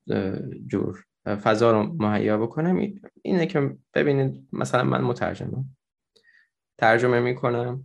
[0.67, 2.93] جور فضا رو مهیا بکنم.
[3.21, 5.77] اینه که ببینید مثلا من مترجمم.
[6.77, 7.83] ترجمه می‌کنم.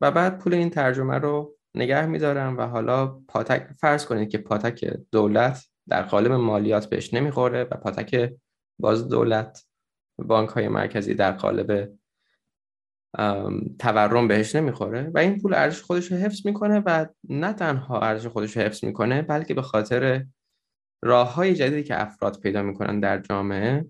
[0.00, 4.84] و بعد پول این ترجمه رو نگه میدارم و حالا پاتک فرض کنید که پاتک
[5.12, 8.32] دولت در قالب مالیات بهش نمی‌خوره و پاتک
[8.78, 9.66] باز دولت
[10.18, 11.92] بانک های مرکزی در قالب
[13.78, 18.26] تورم بهش نمی‌خوره و این پول ارزش خودش رو حفظ می‌کنه و نه تنها ارزش
[18.26, 20.26] خودش رو حفظ می‌کنه بلکه به خاطر
[21.02, 23.86] راه های جدیدی که افراد پیدا می‌کنن در جامعه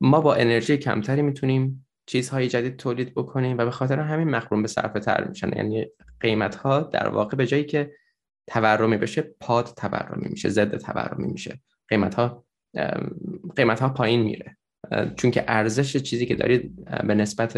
[0.00, 4.68] ما با انرژی کمتری می‌تونیم چیزهای جدید تولید بکنیم و به خاطر همین مخروم به
[4.68, 5.56] صرفه تر میشن.
[5.56, 5.86] یعنی
[6.20, 7.92] قیمت ها در واقع به جایی که
[8.46, 11.60] تورمی بشه پاد تورمی میشه ضد تورمی میشه.
[11.88, 12.44] قیمت ها
[13.56, 14.56] قیمت ها پایین میره.
[15.16, 17.56] چون که ارزش چیزی که دارید به نسبت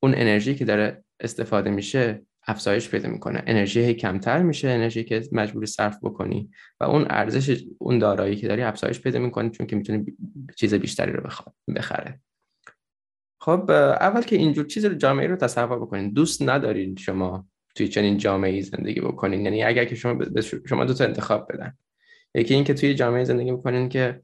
[0.00, 3.42] اون انرژی که داره استفاده میشه افزایش پیدا می‌کنه.
[3.46, 6.50] انرژی کمتر میشه انرژی که مجبوری صرف بکنی.
[6.80, 10.04] و اون ارزش اون دارایی که داری افزایش پیدا می‌کنه چون که می‌تونی
[10.56, 11.30] چیز بیشتری رو
[11.76, 12.20] بخره.
[13.44, 16.12] خب اول که اینجور چیز جامعه رو تصور بکنین.
[16.12, 19.44] دوست ندارین شما توی چنین جامعه زندگی بکنین.
[19.44, 21.76] یعنی اگر که شما به شما دو تا انتخاب بدن.
[22.34, 24.22] یکی این که توی جامعه زندگی بکنین که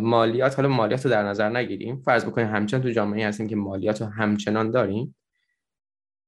[0.00, 2.02] مالیات حالا مالیات رو در نظر نگیریم.
[2.02, 5.14] فرض بکنیم همچنان تو جامعه هستیم که مالیات رو همچنان داریم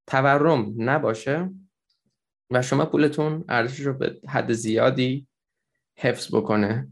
[0.06, 1.50] تورم نباشه
[2.50, 5.26] و شما پولتون ارزش رو به حد زیادی
[5.98, 6.88] حفظ بکنه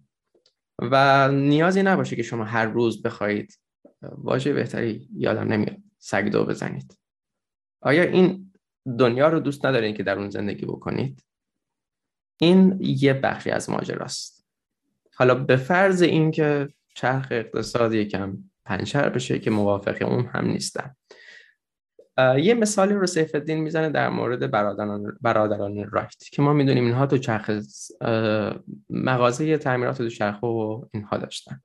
[0.78, 3.61] و نیازی نباشه که شما هر روز بخواهید
[4.02, 5.76] واژه بهتری یادم نمیاد.
[5.98, 6.98] سگ دو بزنید.
[7.80, 8.52] آیا این
[8.98, 11.24] دنیا رو دوست ندارین که در اون زندگی بکنید؟
[12.40, 14.46] این یه بخشی از ماجراست.
[15.14, 20.96] حالا به فرض اینکه چرخ اقتصادی یکم پنچر بشه که موافق اون هم نیستم.
[22.18, 27.06] یه مثالی رو سیف الدین می‌زنه در مورد برادران, برادران رایت که ما می‌دونیم اینها
[27.06, 27.50] تو چرخ
[28.90, 31.60] مغازه تعمیرات چرخ و اینها داشتن.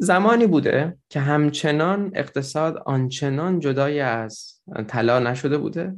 [0.00, 5.96] زمانی بوده که همچنان اقتصاد آنچنان جدای از طلا نشده بوده.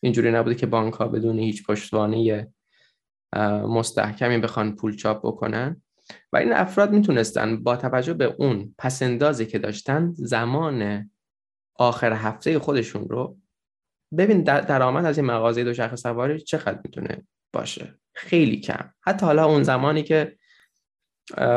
[0.00, 2.48] اینجوری نبوده که بانک ها بدون هیچ پشتوانه
[3.68, 5.82] مستحکمی بخوان پول چاپ بکنن.
[6.32, 11.10] و این افراد می‌تونستن با توجه به اون پسندازی که داشتن زمان
[11.74, 13.38] آخر هفته خودشون رو
[14.18, 18.90] ببین درآمد از این مغازه دوچرخه سواری چقدر می‌تونه باشه؟ خیلی کم.
[19.00, 20.36] حتی حالا اون زمانی که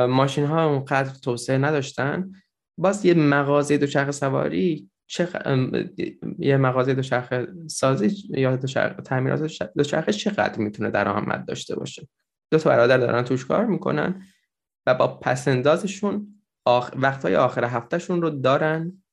[0.10, 2.32] ماشین ها اونقدر توسعه نداشتن.
[2.78, 5.30] باز یه مغازه دوچرخه سواری چه
[6.40, 12.08] یه مغازه دوچرخه سازی یا دوچرخه تعمیرات دوچرخه چقدر می‌تونه درآمد داشته باشه؟
[12.52, 14.24] دو تا برادر دارن توش کار می‌کنن
[14.86, 16.92] و با پسندازشون آخ...
[16.96, 19.04] وقتهای آخر هفتهشون رو دارن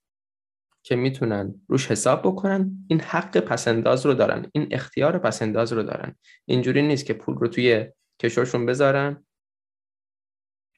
[0.82, 2.70] که می‌تونن روش حساب بکنن.
[2.88, 6.14] این حق پسنداز رو دارن این اختیار پسنداز رو دارن.
[6.44, 7.86] اینجوری نیست که پول رو توی
[8.20, 9.24] کشورشون بذارن.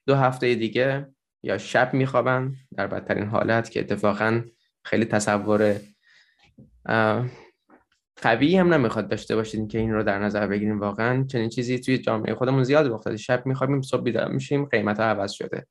[0.06, 1.06] دو هفته دیگه
[1.42, 4.42] یا شب میخوابن در بدترین حالت که اتفاقا
[4.84, 5.80] خیلی تصور
[8.22, 10.80] قوی هم نمی‌خواد داشته باشید که این رو در نظر بگیریم.
[10.80, 15.06] واقعا چنین چیزی توی جامعه خودمون زیاد وقت شب میخوابیم صبح بیدار میشیم قیمت ها
[15.06, 15.66] عوض شده.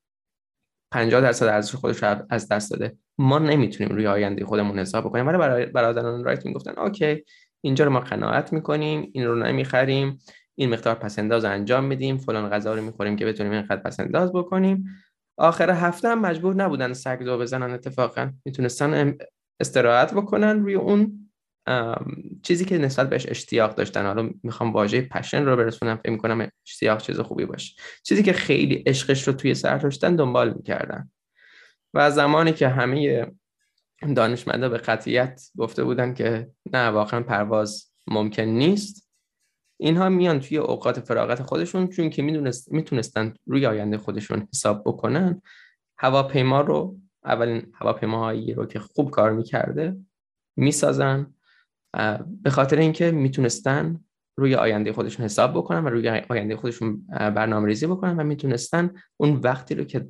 [0.91, 2.97] 50 درصد ارزش خودش از دست داده.
[3.17, 5.27] ما نمی‌تونیم روی آینده خودمون حساب بکنیم.
[5.27, 7.23] ولی برادران رایت می‌گفتن اوکی
[7.61, 10.19] اینجا رو ما قناعت می‌کنیم این رو نمی‌خریم.
[10.55, 12.17] این مقدار پسنداز انجام میدیم.
[12.17, 14.85] فلان غذا رو می‌خوریم که بتونیم اینقدر پسنداز بکنیم.
[15.37, 18.31] آخر هفته هم مجبور نبودن سگ دو بزنن اتفاقا.
[18.45, 19.17] می‌تونستن
[19.59, 21.29] استراحت بکنن روی اون
[22.43, 24.05] چیزی که نسبت بهش اشتیاق داشتن.
[24.05, 25.97] حالا می‌خوام واژه پشن رو برسونم.
[25.97, 27.75] فکر می‌کنم اشتیاق چیز خوبی باشه.
[28.03, 31.09] چیزی که خیلی عشقش رو توی سر داشتن دنبال می‌کردن.
[31.93, 33.25] و زمانی که همه
[34.15, 39.04] دانشمندا به قطعیت گفته بودن که نه واقعا پرواز ممکن نیست.
[39.77, 42.21] اینها میان توی اوقات فراغت خودشون چون که
[42.71, 45.41] می‌تونستن روی آینده خودشون حساب بکنن
[45.97, 49.97] هواپیما رو اولین هواپیماهایی رو که خوب کار می‌کرده
[50.57, 51.33] می‌سازن
[52.41, 53.99] به خاطر اینکه می‌تونستن
[54.37, 59.39] روی آینده خودشون حساب بکنن و روی آینده خودشون برنامه ریزی بکنن و می‌تونستن اون
[59.43, 60.07] وقتی رو که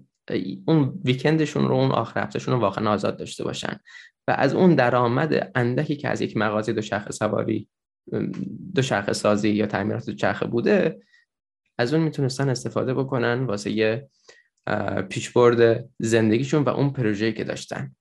[0.68, 3.80] اون ویکندشون رو اون آخر هفتهشون رو واقعا آزاد داشته باشن.
[4.28, 7.70] و از اون درآمد اندکی که از یک مغازه دو شخص سواری
[8.76, 11.00] دو شرخ سازی یا تعمیرات دو چرخه بوده
[11.78, 14.10] از اون می‌تونستن استفاده بکنن واسه یه
[15.10, 17.96] پیشبرد زندگیشون و اون پروژه‌ای که داشتن.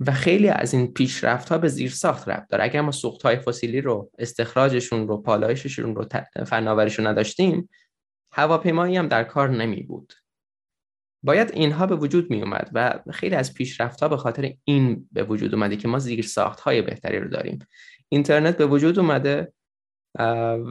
[0.00, 2.64] و خیلی از این پیشرفت ها به زیر ساخت رفت داره.
[2.64, 6.06] اگر ما سوخت های فسیلی رو استخراجشون رو پالایششون رو
[6.46, 7.68] فناوریشون نداشتیم
[8.32, 10.12] هواپیمایی هم در کار نمی بود
[11.22, 15.24] باید اینها به وجود می اومد و خیلی از پیشرفت ها به خاطر این به
[15.24, 17.58] وجود اومده که ما زیر ساخت های بهتری رو داریم.
[18.08, 19.52] اینترنت به وجود اومده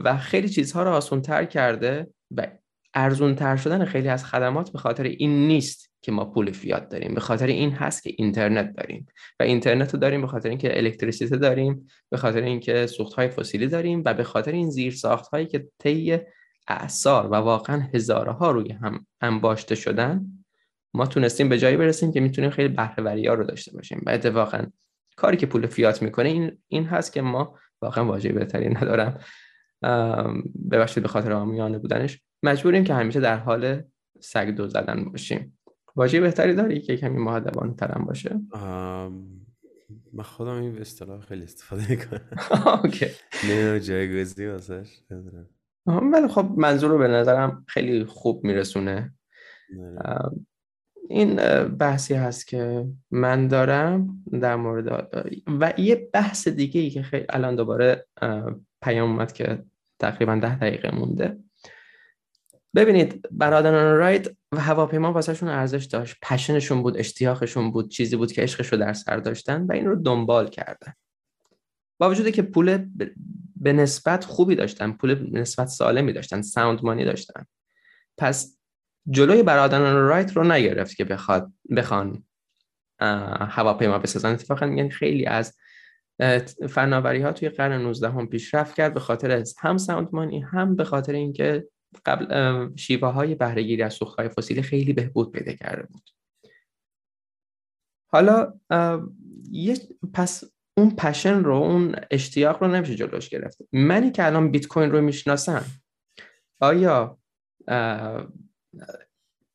[0.04, 2.46] و خیلی چیزها رو آسان تر کرده و
[2.94, 7.14] ارزون تر شدن خیلی از خدمات به خاطر این نیست که ما پول فیات داریم
[7.14, 9.06] به خاطر این هست که اینترنت داریم.
[9.40, 13.66] و اینترنت رو داریم به خاطر اینکه الکتریسیته داریم به خاطر اینکه سوخت های فسیلی
[13.66, 16.18] داریم و به خاطر این زیر ساخت هایی که طی
[16.68, 20.26] اعثار و واقعا هزاره ها روی هم انباشته شدن
[20.94, 24.02] ما تونستیم به جایی برسیم که می‌تونیم خیلی بهره رو داشته باشیم.
[24.06, 24.66] و اتفاقا
[25.18, 29.20] کاری که پول فیات می‌کنه این این هست که ما واقعا واژه بهتری ندارم.
[30.70, 32.20] ببخشید به خاطر آمیانه بودنش.
[32.42, 33.82] مجبوریم که همیشه در حال
[34.20, 35.58] سگ دو زدن باشیم.
[35.96, 38.40] واژه بهتری داری که کمی مهدبانه ترم باشه؟
[40.12, 42.20] من خودم این اصطلاح خیلی استفاده می‌کنم.
[42.84, 43.06] اوکی.
[43.48, 45.02] نه جایگزی واسش
[45.86, 49.14] ولی خب منظور رو به نظرم خیلی خوب میرسونه.
[51.08, 51.36] این
[51.68, 55.10] بحثی هست که من دارم در مورد
[55.60, 58.06] و یه بحث دیگه ای که خیلی الان دوباره
[58.82, 59.64] پیام اومد که
[59.98, 61.38] تقریبا ده دقیقه مونده.
[62.74, 66.16] ببینید برادران رایت و هواپیما واسهشون ارزش داشت.
[66.22, 69.96] پشنشون بود اشتیاقشون بود چیزی بود که عشقش رو در سر داشتن و این رو
[69.96, 70.92] دنبال کردن.
[71.98, 72.86] با وجودی که پول
[73.56, 77.46] به نسبت خوبی داشتن پول به نسبت سالمی داشتن ساوند مانی داشتن.
[78.18, 78.57] پس
[79.10, 82.24] جلوی برادران رایت رو نگرفت که بخواد بخوان
[83.50, 84.32] هواپیما بسازن.
[84.32, 85.56] اتفاقا میگن خیلی از
[86.68, 91.12] فناوری ها توی قرن 19 هم پیشرفت کرد به خاطر هم ساوندمانی هم به خاطر
[91.12, 91.68] اینکه
[92.06, 96.10] قبل شیوه های بهرهگیری از سوخت های فسیلی خیلی بهبود پیدا کرده بود.
[98.12, 98.54] حالا
[99.50, 99.76] یه
[100.14, 100.44] پس
[100.76, 103.58] اون پشن رو اون اشتیاق رو نمیشه جلوش گرفت.
[103.72, 105.64] منی که الان بیت کوین رو می‌شناسم
[106.60, 107.18] آیا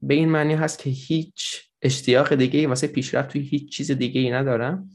[0.02, 4.32] به این معنی هست که هیچ اشتیاق دیگه واسه پیشرفت توی هیچ چیز دیگه ای
[4.32, 4.90] ندارم.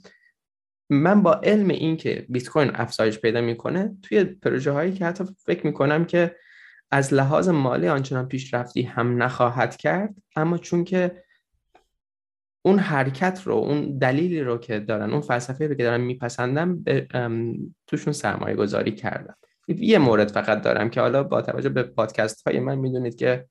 [0.91, 5.25] من با علم این که بیت کوین افزایش پیدا می‌کنه توی پروژه هایی که حتی
[5.47, 6.37] فکر می‌کنم که
[6.91, 11.23] از لحاظ مالی آنچنان پیشرفتی هم نخواهد کرد اما چون که
[12.63, 16.85] اون حرکت رو اون دلیلی رو که دارن اون فلسفه رو که دارن میپسندم
[17.87, 19.37] توشون سرمایه گذاری کردم.
[19.69, 23.47] یه مورد فقط دارم که حالا با توجه به پادکست های من می‌دونید که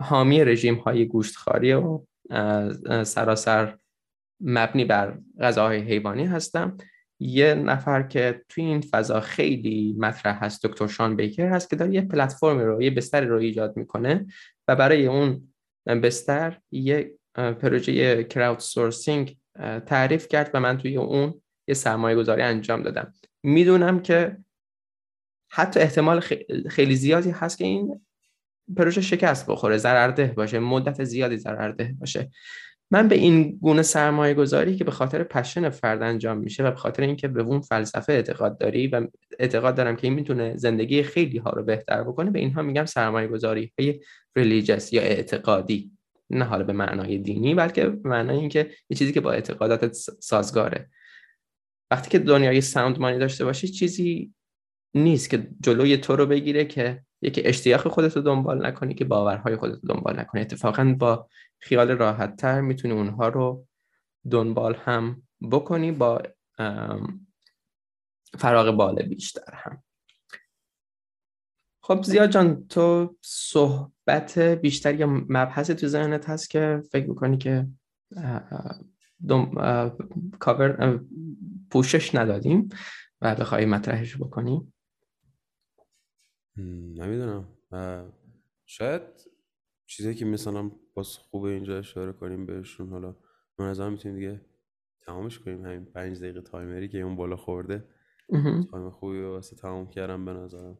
[0.00, 2.00] حامی رژیم های گوشتخواری و
[3.04, 3.78] سراسر
[4.40, 6.76] مبنی بر غذاهای حیوانی هستم.
[7.20, 11.94] یه نفر که توی این فضا خیلی مطرح هست دکتر شان بیکر هست که داره
[11.94, 14.26] یه پلتفرم رو یه بستری رو ایجاد می‌کنه
[14.68, 15.54] و برای اون
[15.86, 19.36] بستر یه پروژه کراود سورسینگ
[19.86, 23.14] تعریف کرد و من توی اون یه سرمایه گذاری انجام دادم.
[23.42, 24.36] می‌دونم که
[25.54, 26.20] حتی احتمال
[26.70, 28.00] خیلی زیادی هست که این
[28.76, 32.30] پروژه شکست بخوره ضررده باشه مدت زیادی ضررده باشه.
[32.90, 36.76] من به این گونه سرمایه گذاری که به خاطر پشن فرد انجام میشه و به
[36.76, 39.06] خاطر اینکه به اون فلسفه اعتقاد داری و
[39.38, 43.28] اعتقاد دارم که این می‌تونه زندگی خیلی ها رو بهتر بکنه به اینها میگم سرمایه
[43.28, 44.00] گذاری های
[44.36, 45.90] ریلیجس یا اعتقادی.
[46.30, 50.88] نه حالا به معنای دینی بلکه معنای اینکه یه چیزی که با اعتقادات سازگاره.
[51.90, 54.32] وقتی که دنیای ساوند مانی داشته باشی چیزی
[54.94, 59.56] نیست که جلوی تو رو بگیره که یکی اشتیاق خودت رو دنبال نکنی که باورهای
[59.56, 60.40] خودت رو دنبال نکنی.
[60.40, 61.28] اتفاقا با
[61.58, 63.66] خیال راحت تر می‌تونی اونها رو
[64.30, 66.22] دنبال هم بکنی با
[68.38, 69.82] فراغ باله بیشتر هم.
[71.82, 77.66] خب زیاد جان تو صحبت بیشتر یا مبحثی تو ذهنت هست که فکر می‌کنی که
[79.28, 79.50] دم...
[80.38, 81.00] کاور
[81.70, 82.68] پوشش ندادیم
[83.20, 84.74] و بخوای مطرحش بکنیم
[86.56, 87.48] نمی‌دونم.
[88.66, 89.02] شاید
[89.86, 92.88] چیزی که مثلا باز خوبه اینجا اشاره کنیم بهشون.
[92.88, 93.16] حالا
[93.58, 94.40] من از می‌تونیم دیگه
[95.00, 95.66] تمامش کنیم.
[95.66, 97.88] همین پنج دقیقه تایمری که اون بالا خورده.
[98.70, 100.78] تایم خوبی واسه تمام کردم به نظرم.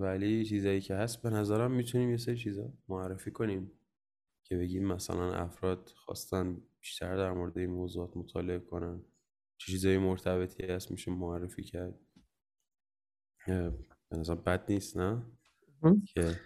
[0.00, 3.72] ولی چیزایی که هست به نظرم می‌تونیم یه سری چیزا معرفی کنیم
[4.44, 9.04] که بگیم مثلا افراد خواستن بیشتر در مورد این موضوعات مطالعه کنن.
[9.58, 12.00] چه چیزایی مرتبطی هست میشه معرفی کرد.
[14.10, 15.22] به نظرم بد نیست نه؟
[16.06, 16.40] که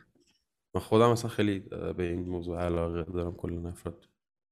[0.74, 4.08] من خودم اصلا خیلی به این موضوع علاقه دارم کلا افراد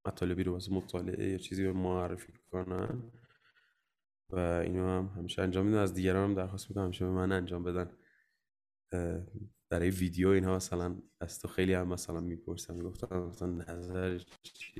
[0.07, 3.03] مطالبی رو واسه مطالعه یا چیزی رو معرفی کنن
[4.31, 5.78] و اینو هم همیشه انجام میدن.
[5.78, 7.91] از دیگران هم درخواست می‌کنم همیشه به من انجام بدن.
[9.69, 14.20] برای ویدیو اینها مثلا از تو خیلی هم مثلا می‌پرسم می‌گفتم مثلا نظر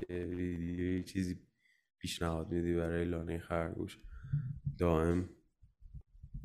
[0.09, 1.39] ویدیو چیزی
[1.97, 3.99] پیشنهاد میدی برای لانه خرگوش؟
[4.77, 5.29] دائم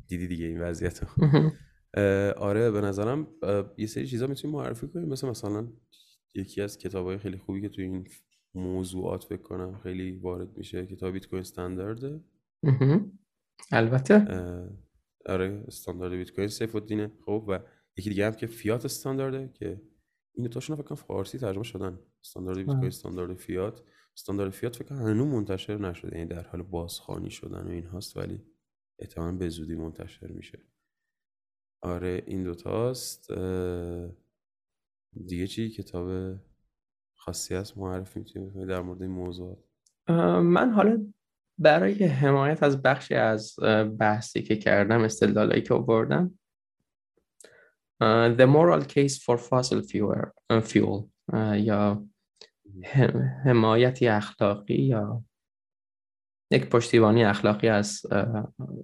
[0.07, 1.01] دیدی دیگه این وضعیت
[2.37, 3.27] آره به نظرم
[3.77, 5.07] یه سری چیزا می‌تونیم معرفی کنیم.
[5.09, 5.67] مثل مثلا
[6.35, 8.07] یکی از کتابای خیلی خوبی که تو این
[8.55, 12.21] موضوعات فکر کنم خیلی وارد میشه کتاب بیت کوین استاندارده
[13.71, 14.13] البته.
[15.25, 17.59] آره استاندارد بیت کوین سیف الدینه خب و
[17.97, 19.81] یکی دیگه هم که فیات استاندارده که
[20.33, 21.99] این تاشون فکر کنم فارسی ترجمه شدن.
[22.23, 23.83] استاندارد بیت کوین استاندارد فیات
[24.17, 28.17] استاندارد فیات فکر کنم هنوز منتشر نشده یعنی در حال بازخوانی شدن و این هاست
[28.17, 28.41] ولی
[28.99, 30.59] احتمالاً به زودی منتشر میشه.
[31.81, 33.31] آره این دوتاست
[35.27, 36.35] دیگه چی کتاب
[37.15, 39.63] خاصی هست؟ معرفی می‌تونی در مورد این موضوع
[40.39, 41.13] من حالا
[41.57, 43.55] برای حمایت از بخشی از
[43.99, 46.39] بحثی که کردم استدلالایی که آوردم
[48.37, 49.81] The Moral Case for Fossil
[50.69, 51.03] Fuel
[51.57, 52.05] یا
[53.43, 55.23] حمایتی اخلاقی یا
[56.51, 58.01] یک پشتیبانی اخلاقی از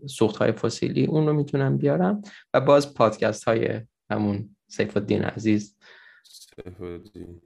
[0.09, 2.21] سوخت های فسیلی اون رو می‌تونم بیارم
[2.53, 5.77] و باز پادکست های همون سیف الدین عزیز
[6.23, 7.41] سیف الدین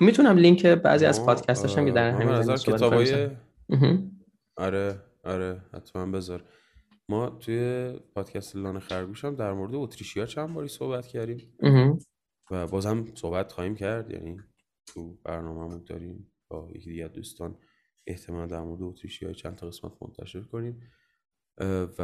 [0.00, 3.30] می‌تونم لینک بعضی از پادکستش هم در همین کتابای
[4.56, 6.44] آره آره حتما بذار.
[7.08, 11.52] ما توی پادکست لان خرگوش هم در مورد اتریشیا چند باری صحبت کردیم.
[12.50, 14.40] و بازم صحبت خواهیم کرد یعنی
[14.94, 17.58] تو برنامهمون داریم با یکی دیگه دوستان
[18.06, 20.82] احتمال در مورد اتریشی ها یه چند تا قسمت منتشر کنیم.
[21.98, 22.02] و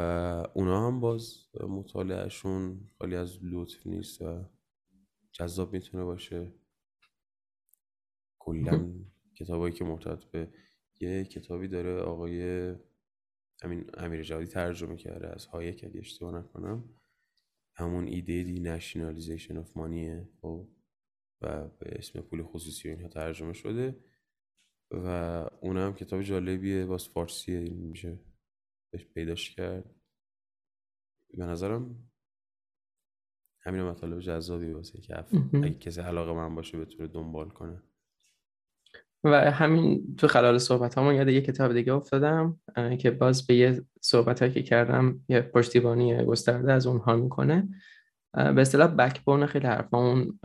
[0.55, 4.45] اونا هم باز مطالعهشون خالی از لطف نیست و
[5.33, 6.53] جذاب می‌تونه باشه.
[8.39, 8.95] کلا
[9.35, 10.49] کتابایی که مرتبط به
[11.01, 12.75] یه کتابی داره آقای
[13.63, 16.85] همین امیر جوادی ترجمه کرده از هایک اگه اشتباه نکنم.
[17.75, 20.29] همون ایده Denationalisation of Money ه.
[20.41, 20.69] خب
[21.41, 23.97] و به اسم پول خصوصی اینها ترجمه شده
[24.91, 25.07] و
[25.61, 28.19] اون هم کتاب جالبیه باز فارسی میشه
[28.93, 29.95] بهش پیداش کرد.
[31.35, 32.11] به نظرم
[33.61, 35.19] همین مطالب جذابی واسه که
[35.53, 37.83] اگه کسی علاقه من باشه بتونه دنبال کنه.
[39.25, 42.61] و همین تو خلال صحبت همون یاد یه کتاب دیگه افتادم
[43.01, 47.69] که باز به یه صحبت که کردم یه پشتیبانی گسترده از اونها می‌کنه.
[48.35, 50.39] به اصطلاح backbone خیلی حرفامون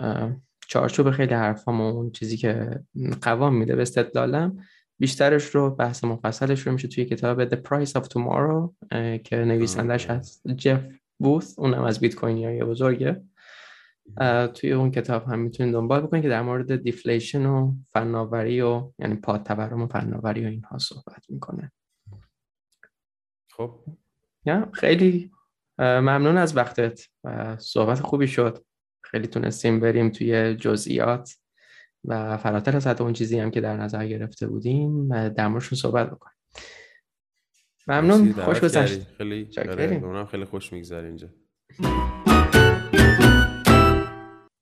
[0.72, 2.80] چارچوب خیلی حرفامون چیزی که
[3.22, 4.64] قوام میده به استدلالام
[5.00, 8.90] بیشترش رو بحث مفصلش رو میشه توی کتاب The Price of Tomorrow
[9.24, 10.84] که نویسندش هست جف
[11.20, 13.24] بوث اونم از بیت کوین بزرگه.
[14.54, 19.16] توی اون کتاب هم می‌تونید دنبال بکنید که در مورد deflation و فناوری و یعنی
[19.16, 21.72] پادتورم و فناوری و اینها صحبت می‌کنه.
[23.52, 23.80] خب.
[24.74, 25.32] خیلی
[25.80, 28.64] ممنون از وقتت و صحبت خوبی شد.
[29.12, 31.36] خیلی تونستیم بریم توی جزئیات
[32.06, 36.12] و فراتر از حتی اون چیزی هم که در نظر گرفته بودیم در موردشون صحبت
[36.12, 36.36] بکنیم.
[37.88, 38.32] ممنون.
[38.34, 39.08] خوش گذشت.
[39.18, 41.28] خیلی آره، خیلی خوش میگذره اینجا.